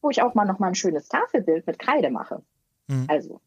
wo 0.00 0.10
ich 0.10 0.22
auch 0.22 0.34
mal 0.34 0.44
noch 0.44 0.60
mal 0.60 0.68
ein 0.68 0.74
schönes 0.76 1.08
Tafelbild 1.08 1.66
mit 1.66 1.80
Kreide 1.80 2.10
mache. 2.10 2.40
Mhm. 2.86 3.06
Also, 3.08 3.40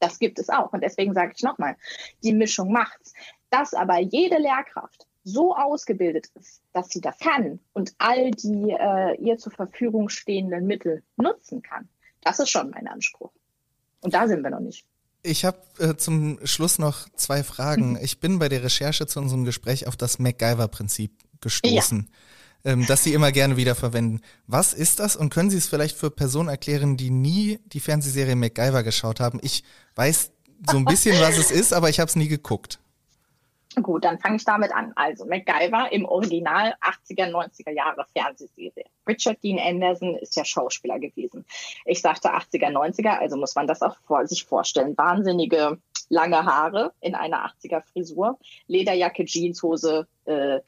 das 0.00 0.18
gibt 0.18 0.38
es 0.38 0.50
auch. 0.50 0.74
Und 0.74 0.84
deswegen 0.84 1.14
sage 1.14 1.32
ich 1.34 1.42
noch 1.42 1.56
mal, 1.56 1.76
die 2.22 2.34
Mischung 2.34 2.70
macht's. 2.70 3.14
Dass 3.48 3.72
aber 3.72 4.00
jede 4.00 4.36
Lehrkraft 4.36 5.06
so 5.24 5.56
ausgebildet 5.56 6.28
ist, 6.34 6.62
dass 6.74 6.90
sie 6.90 7.00
das 7.00 7.18
kann 7.18 7.58
und 7.72 7.94
all 7.96 8.32
die 8.32 8.76
äh, 8.78 9.14
ihr 9.18 9.38
zur 9.38 9.52
Verfügung 9.52 10.10
stehenden 10.10 10.66
Mittel 10.66 11.02
nutzen 11.16 11.62
kann, 11.62 11.88
das 12.22 12.38
ist 12.38 12.50
schon 12.50 12.70
mein 12.70 12.86
Anspruch. 12.88 13.32
Und 14.00 14.14
da 14.14 14.28
sind 14.28 14.42
wir 14.42 14.50
noch 14.50 14.60
nicht. 14.60 14.84
Ich 15.22 15.44
habe 15.44 15.58
äh, 15.78 15.96
zum 15.96 16.38
Schluss 16.44 16.78
noch 16.78 17.08
zwei 17.14 17.44
Fragen. 17.44 17.98
Ich 18.00 18.20
bin 18.20 18.38
bei 18.38 18.48
der 18.48 18.62
Recherche 18.62 19.06
zu 19.06 19.20
unserem 19.20 19.44
Gespräch 19.44 19.86
auf 19.86 19.96
das 19.96 20.18
MacGyver-Prinzip 20.18 21.12
gestoßen, 21.42 22.10
ja. 22.64 22.72
ähm, 22.72 22.86
das 22.86 23.04
Sie 23.04 23.12
immer 23.12 23.30
gerne 23.30 23.58
wiederverwenden. 23.58 24.22
Was 24.46 24.72
ist 24.72 24.98
das 24.98 25.16
und 25.16 25.28
können 25.30 25.50
Sie 25.50 25.58
es 25.58 25.66
vielleicht 25.66 25.96
für 25.96 26.10
Personen 26.10 26.48
erklären, 26.48 26.96
die 26.96 27.10
nie 27.10 27.58
die 27.66 27.80
Fernsehserie 27.80 28.36
MacGyver 28.36 28.82
geschaut 28.82 29.20
haben? 29.20 29.40
Ich 29.42 29.62
weiß 29.94 30.32
so 30.70 30.78
ein 30.78 30.86
bisschen, 30.86 31.20
was 31.20 31.36
es 31.36 31.50
ist, 31.50 31.74
aber 31.74 31.90
ich 31.90 32.00
habe 32.00 32.08
es 32.08 32.16
nie 32.16 32.28
geguckt. 32.28 32.78
Gut, 33.76 34.04
dann 34.04 34.18
fange 34.18 34.36
ich 34.36 34.44
damit 34.44 34.72
an. 34.72 34.92
Also 34.96 35.26
MacGyver 35.26 35.92
im 35.92 36.04
Original 36.04 36.74
80er, 36.80 37.30
90er 37.30 37.70
Jahre 37.70 38.04
Fernsehserie. 38.12 38.84
Richard 39.06 39.42
Dean 39.44 39.60
Anderson 39.60 40.16
ist 40.16 40.34
ja 40.34 40.44
Schauspieler 40.44 40.98
gewesen. 40.98 41.46
Ich 41.84 42.00
sagte 42.00 42.30
80er, 42.34 42.70
90er, 42.70 43.18
also 43.18 43.36
muss 43.36 43.54
man 43.54 43.68
das 43.68 43.80
auch 43.82 43.96
vor, 44.06 44.26
sich 44.26 44.44
vorstellen. 44.44 44.98
Wahnsinnige 44.98 45.78
lange 46.08 46.44
Haare 46.44 46.92
in 47.00 47.14
einer 47.14 47.46
80er 47.46 47.82
Frisur, 47.82 48.38
Lederjacke, 48.66 49.24
Jeanshose, 49.24 50.08
äh, 50.24 50.58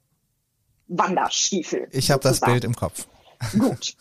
Wanderstiefel. 0.87 1.89
Ich 1.91 2.11
habe 2.11 2.23
das 2.23 2.41
Bild 2.41 2.65
im 2.65 2.75
Kopf. 2.75 3.07
Gut. 3.59 3.97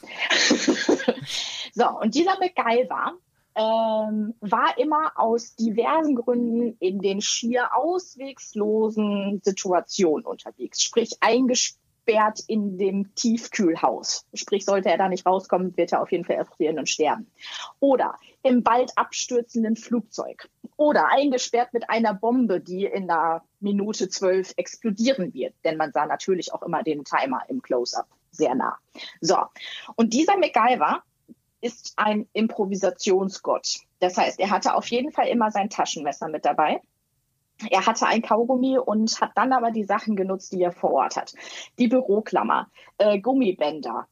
so, 1.74 1.90
und 2.00 2.14
dieser 2.14 2.38
MacGyver 2.38 3.14
ähm, 3.56 4.34
war 4.40 4.78
immer 4.78 5.12
aus 5.16 5.56
diversen 5.56 6.16
Gründen 6.16 6.78
in 6.80 7.00
den 7.00 7.22
schier 7.22 7.76
auswegslosen 7.76 9.42
Situationen 9.44 10.26
unterwegs, 10.26 10.82
sprich 10.82 11.18
eingesperrt 11.20 12.40
in 12.48 12.78
dem 12.78 13.14
Tiefkühlhaus. 13.16 14.26
Sprich, 14.34 14.66
sollte 14.66 14.90
er 14.90 14.98
da 14.98 15.10
nicht 15.10 15.26
rauskommen, 15.26 15.76
wird 15.76 15.92
er 15.92 16.02
auf 16.02 16.12
jeden 16.12 16.26
Fall 16.26 16.38
erfrieren 16.38 16.80
und 16.80 16.90
sterben. 16.90 17.28
Oder 17.80 18.16
im 18.44 18.64
bald 18.64 18.98
abstürzenden 18.98 19.76
Flugzeug. 19.76 20.50
Oder 20.78 21.10
eingesperrt 21.10 21.74
mit 21.74 21.90
einer 21.90 22.14
Bombe, 22.14 22.60
die 22.60 22.86
in 22.86 23.08
der 23.08 23.44
Minute 23.60 24.10
zwölf 24.10 24.54
explodieren 24.58 25.34
wird. 25.34 25.54
Denn 25.64 25.78
man 25.78 25.92
sah 25.92 26.06
natürlich 26.06 26.54
auch 26.54 26.64
immer 26.64 26.84
den 26.84 27.04
Timer 27.04 27.42
im 27.50 27.62
Close-up 27.62 28.08
sehr 28.32 28.56
nah. 28.56 28.78
So. 29.20 29.38
Und 29.96 30.14
dieser 30.14 30.38
MacGyver 30.38 31.04
ist 31.62 31.94
ein 31.98 32.28
Improvisationsgott. 32.34 33.80
Das 34.00 34.18
heißt, 34.18 34.40
er 34.40 34.50
hatte 34.50 34.76
auf 34.76 34.88
jeden 34.88 35.12
Fall 35.12 35.28
immer 35.28 35.52
sein 35.52 35.70
Taschenmesser 35.70 36.28
mit 36.28 36.46
dabei. 36.46 36.82
Er 37.70 37.86
hatte 37.86 38.08
ein 38.08 38.24
Kaugummi 38.24 38.80
und 38.80 39.22
hat 39.22 39.32
dann 39.36 39.54
aber 39.54 39.72
die 39.72 39.84
Sachen 39.84 40.16
genutzt, 40.16 40.52
die 40.52 40.62
er 40.62 40.72
vor 40.72 40.92
Ort 40.92 41.16
hat. 41.16 41.34
Die 41.78 41.88
Büroklammer, 41.88 42.70
äh, 42.98 43.20
Gummibänder, 43.20 44.08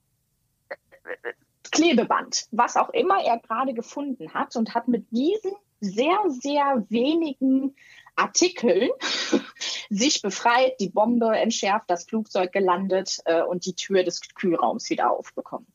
Klebeband, 1.72 2.48
was 2.52 2.78
auch 2.78 2.90
immer 2.90 3.24
er 3.24 3.40
gerade 3.40 3.74
gefunden 3.74 4.34
hat 4.34 4.56
und 4.56 4.76
hat 4.76 4.88
mit 4.88 5.10
diesen 5.12 5.52
sehr, 5.82 6.18
sehr 6.28 6.86
wenigen 6.90 7.76
Artikeln 8.20 8.90
sich 9.90 10.22
befreit, 10.22 10.80
die 10.80 10.90
Bombe 10.90 11.36
entschärft, 11.36 11.90
das 11.90 12.04
Flugzeug 12.06 12.52
gelandet 12.52 13.20
äh, 13.26 13.42
und 13.42 13.66
die 13.66 13.74
Tür 13.74 14.04
des 14.04 14.22
Kühlraums 14.36 14.90
wieder 14.90 15.12
aufbekommen. 15.12 15.68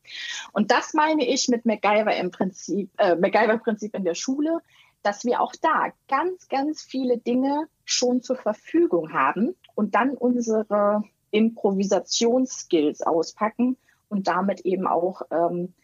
Und 0.53 0.71
das 0.71 0.95
meine 0.95 1.27
ich 1.27 1.49
mit 1.49 1.65
MacGyver 1.65 2.17
im 2.17 2.31
Prinzip, 2.31 2.91
äh, 2.99 3.17
MacGyver-Prinzip 3.17 3.95
in 3.95 4.05
der 4.05 4.15
Schule, 4.15 4.61
dass 5.03 5.25
wir 5.25 5.41
auch 5.41 5.53
da 5.61 5.93
ganz, 6.09 6.49
ganz 6.49 6.83
viele 6.83 7.19
Dinge 7.19 7.69
schon 7.85 8.23
zur 8.23 8.37
Verfügung 8.37 9.13
haben 9.13 9.55
und 9.75 9.95
dann 9.95 10.11
unsere 10.11 11.03
Improvisationsskills 11.31 13.03
auspacken 13.03 13.77
und 14.09 14.29
damit 14.29 14.61
eben 14.61 14.87
auch 14.87 15.23
ähm, 15.31 15.75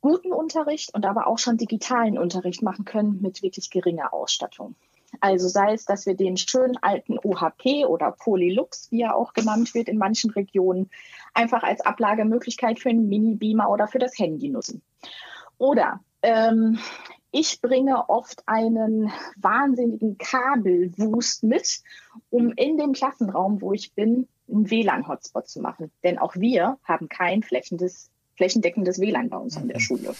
guten 0.00 0.32
Unterricht 0.32 0.94
und 0.94 1.06
aber 1.06 1.26
auch 1.26 1.38
schon 1.38 1.56
digitalen 1.56 2.18
Unterricht 2.18 2.62
machen 2.62 2.84
können 2.84 3.22
mit 3.22 3.42
wirklich 3.42 3.70
geringer 3.70 4.12
Ausstattung. 4.12 4.74
Also 5.22 5.46
sei 5.46 5.72
es, 5.72 5.84
dass 5.84 6.04
wir 6.04 6.16
den 6.16 6.36
schönen 6.36 6.76
alten 6.82 7.16
OHP 7.16 7.86
oder 7.86 8.10
Polylux, 8.10 8.90
wie 8.90 9.02
er 9.02 9.14
auch 9.14 9.34
genannt 9.34 9.72
wird 9.72 9.88
in 9.88 9.96
manchen 9.96 10.30
Regionen, 10.30 10.90
einfach 11.32 11.62
als 11.62 11.80
Ablagemöglichkeit 11.80 12.80
für 12.80 12.88
einen 12.88 13.08
Mini-Beamer 13.08 13.70
oder 13.70 13.86
für 13.86 14.00
das 14.00 14.18
Handy 14.18 14.48
nutzen. 14.48 14.82
Oder 15.58 16.00
ähm, 16.22 16.80
ich 17.30 17.60
bringe 17.60 18.08
oft 18.08 18.42
einen 18.46 19.12
wahnsinnigen 19.36 20.18
Kabelwust 20.18 21.44
mit, 21.44 21.82
um 22.30 22.50
in 22.56 22.76
dem 22.76 22.92
Klassenraum, 22.92 23.62
wo 23.62 23.72
ich 23.72 23.94
bin, 23.94 24.26
einen 24.50 24.68
WLAN-Hotspot 24.68 25.48
zu 25.48 25.60
machen. 25.60 25.92
Denn 26.02 26.18
auch 26.18 26.34
wir 26.34 26.78
haben 26.82 27.08
kein 27.08 27.44
flächendeckendes 27.44 28.10
WLAN 28.36 29.30
bei 29.30 29.36
uns 29.36 29.56
an 29.56 29.68
der 29.68 29.76
mhm. 29.76 29.82
Schule. 29.82 30.14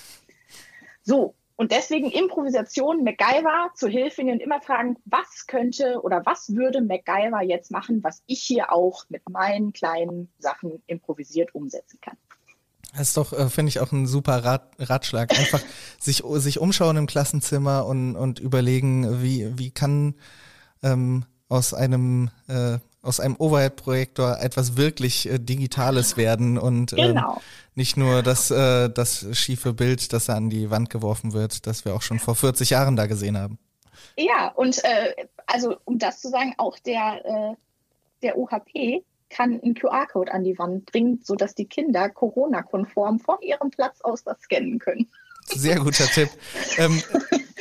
So, 1.03 1.35
und 1.57 1.73
deswegen 1.73 2.11
Improvisation, 2.11 3.05
MacGyver 3.05 3.71
zu 3.75 3.89
Hilfe 3.89 4.23
und 4.23 4.41
immer 4.41 4.61
fragen, 4.61 4.97
was 5.05 5.47
könnte 5.47 6.01
oder 6.03 6.23
was 6.25 6.55
würde 6.55 6.81
MacGyver 6.81 7.43
jetzt 7.43 7.71
machen, 7.71 8.03
was 8.03 8.23
ich 8.27 8.43
hier 8.43 8.73
auch 8.73 9.05
mit 9.09 9.29
meinen 9.29 9.73
kleinen 9.73 10.33
Sachen 10.39 10.83
improvisiert 10.87 11.55
umsetzen 11.55 12.01
kann. 12.01 12.17
Das 12.93 13.09
ist 13.09 13.17
doch, 13.17 13.33
äh, 13.33 13.49
finde 13.49 13.71
ich, 13.71 13.81
auch 13.81 13.91
ein 13.93 14.07
super 14.07 14.45
Rat, 14.45 14.71
Ratschlag. 14.79 15.39
Einfach 15.39 15.63
sich, 15.99 16.23
sich 16.27 16.59
umschauen 16.59 16.97
im 16.97 17.07
Klassenzimmer 17.07 17.87
und, 17.87 18.17
und 18.17 18.39
überlegen, 18.39 19.23
wie, 19.23 19.59
wie 19.59 19.71
kann 19.71 20.15
ähm, 20.83 21.25
aus 21.49 21.75
einem 21.75 22.31
äh, 22.49 22.79
aus 23.03 23.19
einem 23.19 23.37
Overhead-Projektor 23.37 24.39
etwas 24.41 24.77
wirklich 24.77 25.29
äh, 25.29 25.39
Digitales 25.39 26.17
werden 26.17 26.57
und 26.57 26.93
ähm, 26.93 27.15
genau. 27.15 27.41
nicht 27.75 27.97
nur 27.97 28.23
das, 28.23 28.51
äh, 28.51 28.89
das 28.89 29.27
schiefe 29.33 29.73
Bild, 29.73 30.13
das 30.13 30.27
da 30.27 30.37
an 30.37 30.51
die 30.51 30.71
Wand 30.71 30.89
geworfen 30.89 31.33
wird, 31.33 31.67
das 31.67 31.85
wir 31.85 31.95
auch 31.95 32.03
schon 32.03 32.21
vor 32.21 32.37
40 32.37 32.71
Jahren 32.71 32.97
da 32.97 33.07
gesehen 33.07 33.37
haben. 33.37 33.59
Ja, 34.17 34.49
und 34.55 34.83
äh, 34.85 35.27
also 35.47 35.77
um 35.85 35.99
das 35.99 36.21
zu 36.21 36.29
sagen, 36.29 36.55
auch 36.59 36.79
der, 36.79 37.25
äh, 37.25 37.55
der 38.23 38.39
UHP 38.39 39.03
kann 39.31 39.61
einen 39.63 39.75
QR-Code 39.75 40.33
an 40.33 40.45
die 40.45 40.59
Wand 40.59 40.87
bringen, 40.87 41.21
sodass 41.25 41.55
die 41.55 41.65
Kinder 41.65 42.09
Corona-konform 42.11 43.19
von 43.19 43.41
ihrem 43.41 43.71
Platz 43.71 44.01
aus 44.03 44.23
das 44.25 44.41
scannen 44.43 44.79
können. 44.79 45.09
Sehr 45.47 45.77
guter 45.81 46.07
Tipp. 46.07 46.29
Ähm, 46.79 47.03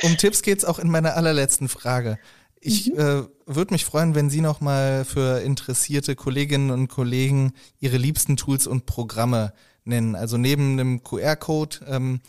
um 0.02 0.16
Tipps 0.16 0.42
geht 0.42 0.58
es 0.58 0.64
auch 0.64 0.78
in 0.78 0.88
meiner 0.88 1.16
allerletzten 1.16 1.68
Frage. 1.68 2.18
Ich 2.64 2.92
mhm. 2.92 2.98
äh, 2.98 3.22
würde 3.44 3.74
mich 3.74 3.84
freuen, 3.84 4.14
wenn 4.14 4.30
Sie 4.30 4.40
noch 4.40 4.60
mal 4.60 5.04
für 5.04 5.40
interessierte 5.40 6.14
Kolleginnen 6.14 6.70
und 6.70 6.86
Kollegen 6.86 7.54
Ihre 7.80 7.96
liebsten 7.96 8.36
Tools 8.36 8.68
und 8.68 8.86
Programme 8.86 9.52
nennen. 9.84 10.14
Also 10.14 10.38
neben 10.38 10.76
dem 10.76 11.02
QR-Code, 11.02 11.78
ähm, 11.88 12.20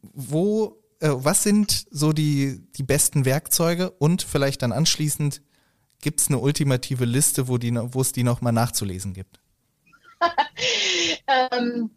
wo, 0.00 0.80
äh, 1.00 1.08
was 1.10 1.42
sind 1.42 1.86
so 1.90 2.12
die, 2.12 2.64
die 2.76 2.84
besten 2.84 3.24
Werkzeuge 3.24 3.90
und 3.90 4.22
vielleicht 4.22 4.62
dann 4.62 4.70
anschließend 4.70 5.42
gibt 6.00 6.20
es 6.20 6.28
eine 6.28 6.38
ultimative 6.38 7.04
Liste, 7.04 7.48
wo, 7.48 7.58
die, 7.58 7.76
es 7.76 8.12
die 8.12 8.22
noch 8.22 8.40
mal 8.40 8.52
nachzulesen 8.52 9.14
gibt? 9.14 9.40
ähm, 11.26 11.90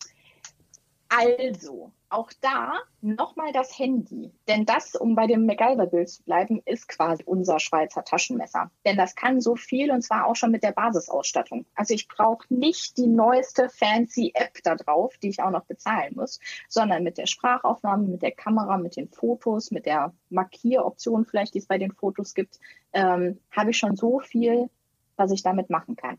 also, 1.08 1.92
auch 2.16 2.32
da 2.42 2.74
nochmal 3.02 3.52
das 3.52 3.78
Handy. 3.78 4.32
Denn 4.48 4.66
das, 4.66 4.96
um 4.96 5.16
bei 5.16 5.28
dem 5.28 5.46
MacGyver-Bild 5.46 6.10
zu 6.10 6.24
bleiben, 6.24 6.62
ist 6.66 6.88
quasi 6.88 7.24
unser 7.26 7.60
Schweizer 7.60 8.04
Taschenmesser. 8.04 8.72
Denn 8.86 8.98
das 8.98 9.16
kann 9.16 9.42
so 9.42 9.56
viel 9.56 9.92
und 9.92 10.02
zwar 10.02 10.26
auch 10.26 10.36
schon 10.36 10.52
mit 10.52 10.64
der 10.64 10.72
Basisausstattung. 10.72 11.66
Also 11.76 11.94
ich 11.94 12.08
brauche 12.08 12.46
nicht 12.50 12.98
die 12.98 13.08
neueste 13.08 13.70
fancy 13.70 14.32
App 14.34 14.58
da 14.64 14.76
drauf, 14.76 15.18
die 15.22 15.30
ich 15.30 15.44
auch 15.44 15.52
noch 15.52 15.66
bezahlen 15.66 16.14
muss, 16.16 16.40
sondern 16.70 17.04
mit 17.04 17.18
der 17.18 17.28
Sprachaufnahme, 17.28 18.08
mit 18.08 18.22
der 18.22 18.32
Kamera, 18.32 18.78
mit 18.78 18.96
den 18.96 19.10
Fotos, 19.10 19.72
mit 19.72 19.86
der 19.86 20.14
Markieroption 20.30 21.26
vielleicht, 21.26 21.54
die 21.54 21.60
es 21.60 21.68
bei 21.68 21.78
den 21.78 21.92
Fotos 21.92 22.34
gibt, 22.34 22.60
ähm, 22.94 23.40
habe 23.52 23.72
ich 23.72 23.78
schon 23.78 23.96
so 23.96 24.20
viel, 24.20 24.70
was 25.18 25.32
ich 25.32 25.44
damit 25.44 25.70
machen 25.70 25.96
kann. 25.96 26.18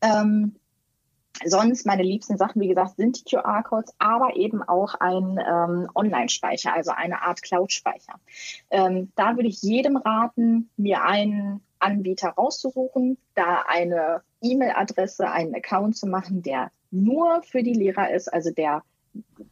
Ähm, 0.00 0.56
Sonst 1.44 1.84
meine 1.84 2.02
liebsten 2.02 2.36
Sachen, 2.36 2.62
wie 2.62 2.68
gesagt, 2.68 2.96
sind 2.96 3.18
die 3.18 3.36
QR-Codes, 3.36 3.94
aber 3.98 4.36
eben 4.36 4.62
auch 4.62 4.94
ein 4.94 5.38
ähm, 5.38 5.90
Online-Speicher, 5.94 6.72
also 6.72 6.92
eine 6.92 7.22
Art 7.22 7.42
Cloud-Speicher. 7.42 8.14
Ähm, 8.70 9.10
da 9.16 9.36
würde 9.36 9.48
ich 9.48 9.60
jedem 9.62 9.96
raten, 9.96 10.70
mir 10.76 11.02
einen 11.02 11.60
Anbieter 11.80 12.30
rauszusuchen, 12.30 13.18
da 13.34 13.64
eine 13.66 14.22
E-Mail-Adresse, 14.42 15.30
einen 15.30 15.54
Account 15.54 15.96
zu 15.96 16.06
machen, 16.06 16.42
der 16.42 16.70
nur 16.90 17.42
für 17.42 17.62
die 17.62 17.74
Lehrer 17.74 18.10
ist, 18.10 18.32
also 18.32 18.50
der 18.50 18.82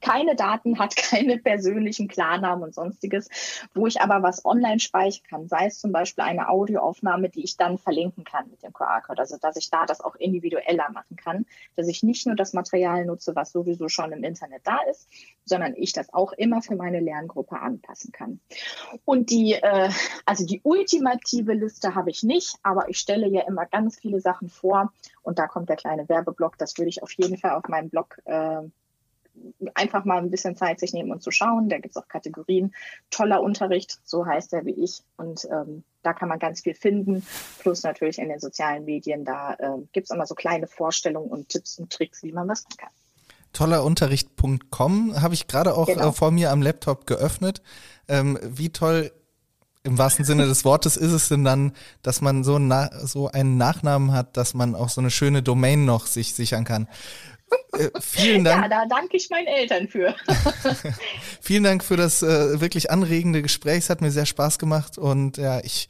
keine 0.01 0.37
Daten 0.37 0.79
hat, 0.79 0.97
keine 0.97 1.39
persönlichen 1.39 2.09
Klarnamen 2.09 2.65
und 2.65 2.75
sonstiges, 2.75 3.29
wo 3.75 3.87
ich 3.87 4.01
aber 4.01 4.23
was 4.23 4.45
online 4.45 4.81
speichern 4.81 5.23
kann, 5.29 5.49
sei 5.49 5.67
es 5.67 5.79
zum 5.79 5.93
Beispiel 5.93 6.25
eine 6.25 6.49
Audioaufnahme, 6.49 7.29
die 7.29 7.45
ich 7.45 7.57
dann 7.57 7.79
verlinken 7.79 8.25
kann 8.25 8.49
mit 8.51 8.63
dem 8.63 8.73
QR-Code, 8.73 9.21
also 9.21 9.37
dass 9.39 9.57
ich 9.57 9.71
da 9.71 9.87
das 9.87 10.01
auch 10.01 10.17
individueller 10.17 10.91
machen 10.91 11.17
kann, 11.17 11.47
dass 11.77 11.89
ich 11.89 12.03
nicht 12.03 12.27
nur 12.27 12.37
das 12.37 12.53
Material 12.53 13.05
nutze, 13.05 13.35
was 13.35 13.53
sowieso 13.53 13.89
schon 13.89 14.13
im 14.13 14.25
Internet 14.25 14.63
da 14.65 14.79
ist, 14.91 15.09
sondern 15.45 15.75
ich 15.77 15.93
das 15.93 16.13
auch 16.13 16.33
immer 16.33 16.63
für 16.63 16.77
meine 16.77 17.01
Lerngruppe 17.01 17.59
anpassen 17.59 18.13
kann. 18.13 18.41
Und 19.05 19.31
die, 19.31 19.55
äh, 19.55 19.91
also 20.27 20.47
die 20.47 20.61
ultimative 20.63 21.55
Liste 21.55 21.95
habe 21.95 22.11
ich 22.11 22.23
nicht, 22.23 22.57
aber 22.63 22.89
ich 22.89 22.99
stelle 22.99 23.29
ja 23.29 23.43
immer 23.43 23.67
ganz 23.67 23.99
viele 23.99 24.21
Sachen 24.21 24.49
vor. 24.49 24.93
Und 25.23 25.39
da 25.39 25.47
kommt 25.47 25.69
der 25.69 25.77
kleine 25.77 26.09
Werbeblock, 26.09 26.59
das 26.59 26.77
würde 26.79 26.89
ich 26.89 27.03
auf 27.03 27.13
jeden 27.13 27.37
Fall 27.37 27.53
auf 27.53 27.69
meinem 27.69 27.91
Blog 27.91 28.19
äh, 28.25 28.63
einfach 29.75 30.05
mal 30.05 30.19
ein 30.19 30.31
bisschen 30.31 30.57
Zeit 30.57 30.81
sich 30.81 30.93
nehmen 30.93 31.11
und 31.11 31.23
zu 31.23 31.31
schauen. 31.31 31.69
Da 31.69 31.79
gibt 31.79 31.97
es 31.97 32.03
auch 32.03 32.09
Kategorien. 32.09 32.75
Toller 33.11 33.43
Unterricht, 33.43 33.99
so 34.05 34.27
heißt 34.27 34.53
er 34.53 34.65
wie 34.65 34.83
ich. 34.83 35.03
Und 35.17 35.47
ähm, 35.51 35.85
da 36.03 36.13
kann 36.13 36.29
man 36.29 36.39
ganz 36.39 36.61
viel 36.61 36.75
finden. 36.75 37.25
Plus 37.61 37.83
natürlich 37.83 38.19
in 38.19 38.29
den 38.29 38.41
sozialen 38.41 38.85
Medien, 38.85 39.25
da 39.25 39.55
äh, 39.55 39.79
gibt 39.93 40.07
es 40.07 40.11
immer 40.11 40.27
so 40.27 40.35
kleine 40.35 40.67
Vorstellungen 40.67 41.31
und 41.31 41.49
Tipps 41.49 41.79
und 41.79 41.91
Tricks, 41.93 42.23
wie 42.23 42.33
man 42.33 42.49
was 42.49 42.65
machen 42.65 42.77
kann. 42.79 42.91
Tollerunterricht.com 43.53 45.21
habe 45.21 45.35
ich 45.35 45.47
gerade 45.47 45.75
auch 45.75 45.87
genau. 45.87 46.09
äh, 46.09 46.13
vor 46.13 46.31
mir 46.31 46.51
am 46.51 46.63
Laptop 46.63 47.07
geöffnet. 47.07 47.63
Ähm, 48.09 48.39
wie 48.43 48.71
toll 48.71 49.13
im 49.85 49.99
wahrsten 49.99 50.25
Sinne 50.25 50.47
des 50.47 50.65
Wortes 50.65 50.97
ist 50.97 51.11
es 51.11 51.29
denn 51.29 51.45
dann, 51.45 51.73
dass 52.03 52.21
man 52.21 52.45
so, 52.45 52.59
na, 52.59 52.91
so 53.05 53.29
einen 53.29 53.57
Nachnamen 53.57 54.13
hat, 54.13 54.37
dass 54.37 54.55
man 54.55 54.75
auch 54.75 54.89
so 54.89 55.01
eine 55.01 55.11
schöne 55.11 55.43
Domain 55.43 55.85
noch 55.85 56.07
sich 56.07 56.35
sichern 56.35 56.65
kann. 56.65 56.89
Äh, 57.73 57.89
vielen 58.01 58.45
Dank. 58.45 58.63
Ja, 58.63 58.69
da 58.69 58.87
danke 58.87 59.17
ich 59.17 59.31
meinen 59.31 59.47
Eltern 59.47 59.89
für. 59.89 60.15
vielen 61.41 61.65
Dank 61.65 61.85
für 61.85 61.97
das 61.97 62.23
äh, 62.23 62.61
wirklich 62.61 62.91
anregende 62.91 63.43
Gespräch. 63.43 63.79
Es 63.79 63.91
hat 63.91 64.01
mir 64.01 64.11
sehr 64.11 64.27
Spaß 64.27 64.59
gemacht 64.59 64.99
und 64.99 65.37
ja, 65.37 65.61
ich 65.61 65.89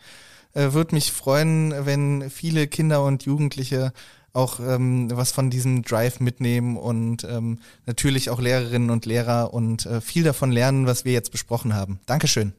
äh, 0.54 0.72
würde 0.72 0.94
mich 0.94 1.12
freuen, 1.12 1.86
wenn 1.86 2.30
viele 2.30 2.66
Kinder 2.66 3.04
und 3.04 3.24
Jugendliche 3.24 3.92
auch 4.32 4.60
ähm, 4.60 5.10
was 5.12 5.32
von 5.32 5.50
diesem 5.50 5.82
Drive 5.82 6.20
mitnehmen 6.20 6.76
und 6.76 7.24
ähm, 7.24 7.58
natürlich 7.84 8.30
auch 8.30 8.40
Lehrerinnen 8.40 8.90
und 8.90 9.04
Lehrer 9.04 9.52
und 9.52 9.84
äh, 9.86 10.00
viel 10.00 10.24
davon 10.24 10.50
lernen, 10.50 10.86
was 10.86 11.04
wir 11.04 11.12
jetzt 11.12 11.32
besprochen 11.32 11.74
haben. 11.74 12.00
Dankeschön. 12.06 12.54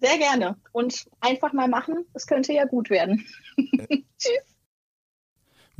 Sehr 0.00 0.18
gerne 0.18 0.56
und 0.72 1.06
einfach 1.20 1.52
mal 1.52 1.68
machen. 1.68 2.06
Es 2.14 2.26
könnte 2.26 2.52
ja 2.52 2.64
gut 2.64 2.90
werden. 2.90 3.26
Tschüss. 4.18 4.59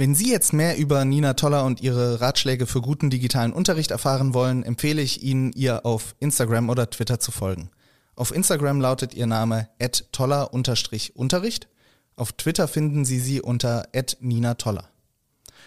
Wenn 0.00 0.14
Sie 0.14 0.30
jetzt 0.30 0.54
mehr 0.54 0.78
über 0.78 1.04
Nina 1.04 1.34
Toller 1.34 1.66
und 1.66 1.82
ihre 1.82 2.22
Ratschläge 2.22 2.66
für 2.66 2.80
guten 2.80 3.10
digitalen 3.10 3.52
Unterricht 3.52 3.90
erfahren 3.90 4.32
wollen, 4.32 4.62
empfehle 4.62 5.02
ich 5.02 5.22
Ihnen, 5.22 5.52
ihr 5.52 5.84
auf 5.84 6.16
Instagram 6.20 6.70
oder 6.70 6.88
Twitter 6.88 7.20
zu 7.20 7.30
folgen. 7.30 7.68
Auf 8.16 8.34
Instagram 8.34 8.80
lautet 8.80 9.12
ihr 9.12 9.26
Name 9.26 9.68
toller-unterricht. 10.10 11.68
Auf 12.16 12.32
Twitter 12.32 12.66
finden 12.66 13.04
Sie 13.04 13.20
sie 13.20 13.42
unter 13.42 13.88
Nina 14.20 14.54
Toller. 14.54 14.88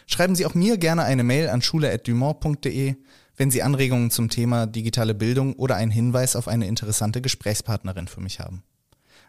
Schreiben 0.07 0.34
Sie 0.34 0.47
auch 0.47 0.55
mir 0.55 0.79
gerne 0.79 1.03
eine 1.03 1.23
Mail 1.23 1.49
an 1.49 1.61
schule.dumont.de, 1.61 2.95
wenn 3.38 3.51
Sie 3.51 3.61
Anregungen 3.61 4.09
zum 4.09 4.31
Thema 4.31 4.65
digitale 4.65 5.13
Bildung 5.13 5.53
oder 5.57 5.75
einen 5.75 5.91
Hinweis 5.91 6.36
auf 6.36 6.47
eine 6.47 6.65
interessante 6.65 7.21
Gesprächspartnerin 7.21 8.07
für 8.07 8.21
mich 8.21 8.39
haben. 8.39 8.63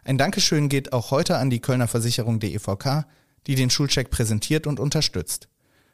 Ein 0.03 0.17
Dankeschön 0.17 0.67
geht 0.67 0.93
auch 0.93 1.11
heute 1.11 1.37
an 1.37 1.51
die 1.51 1.59
Kölner 1.59 1.87
Versicherung 1.87 2.39
DEVK, 2.39 3.05
die 3.47 3.55
den 3.55 3.69
Schulcheck 3.69 4.09
präsentiert 4.09 4.67
und 4.67 4.79
unterstützt. 4.79 5.49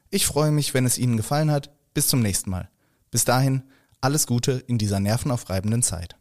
Ich 0.10 0.26
freue 0.26 0.52
mich, 0.52 0.74
wenn 0.74 0.86
es 0.86 0.98
Ihnen 0.98 1.18
gefallen 1.18 1.52
hat. 1.52 1.72
Bis 1.94 2.08
zum 2.08 2.22
nächsten 2.22 2.50
Mal. 2.50 2.70
Bis 3.12 3.26
dahin, 3.26 3.64
alles 4.00 4.28
Gute 4.28 4.64
in 4.68 4.78
dieser 4.78 5.00
nervenaufreibenden 5.00 5.84
Zeit. 5.84 6.16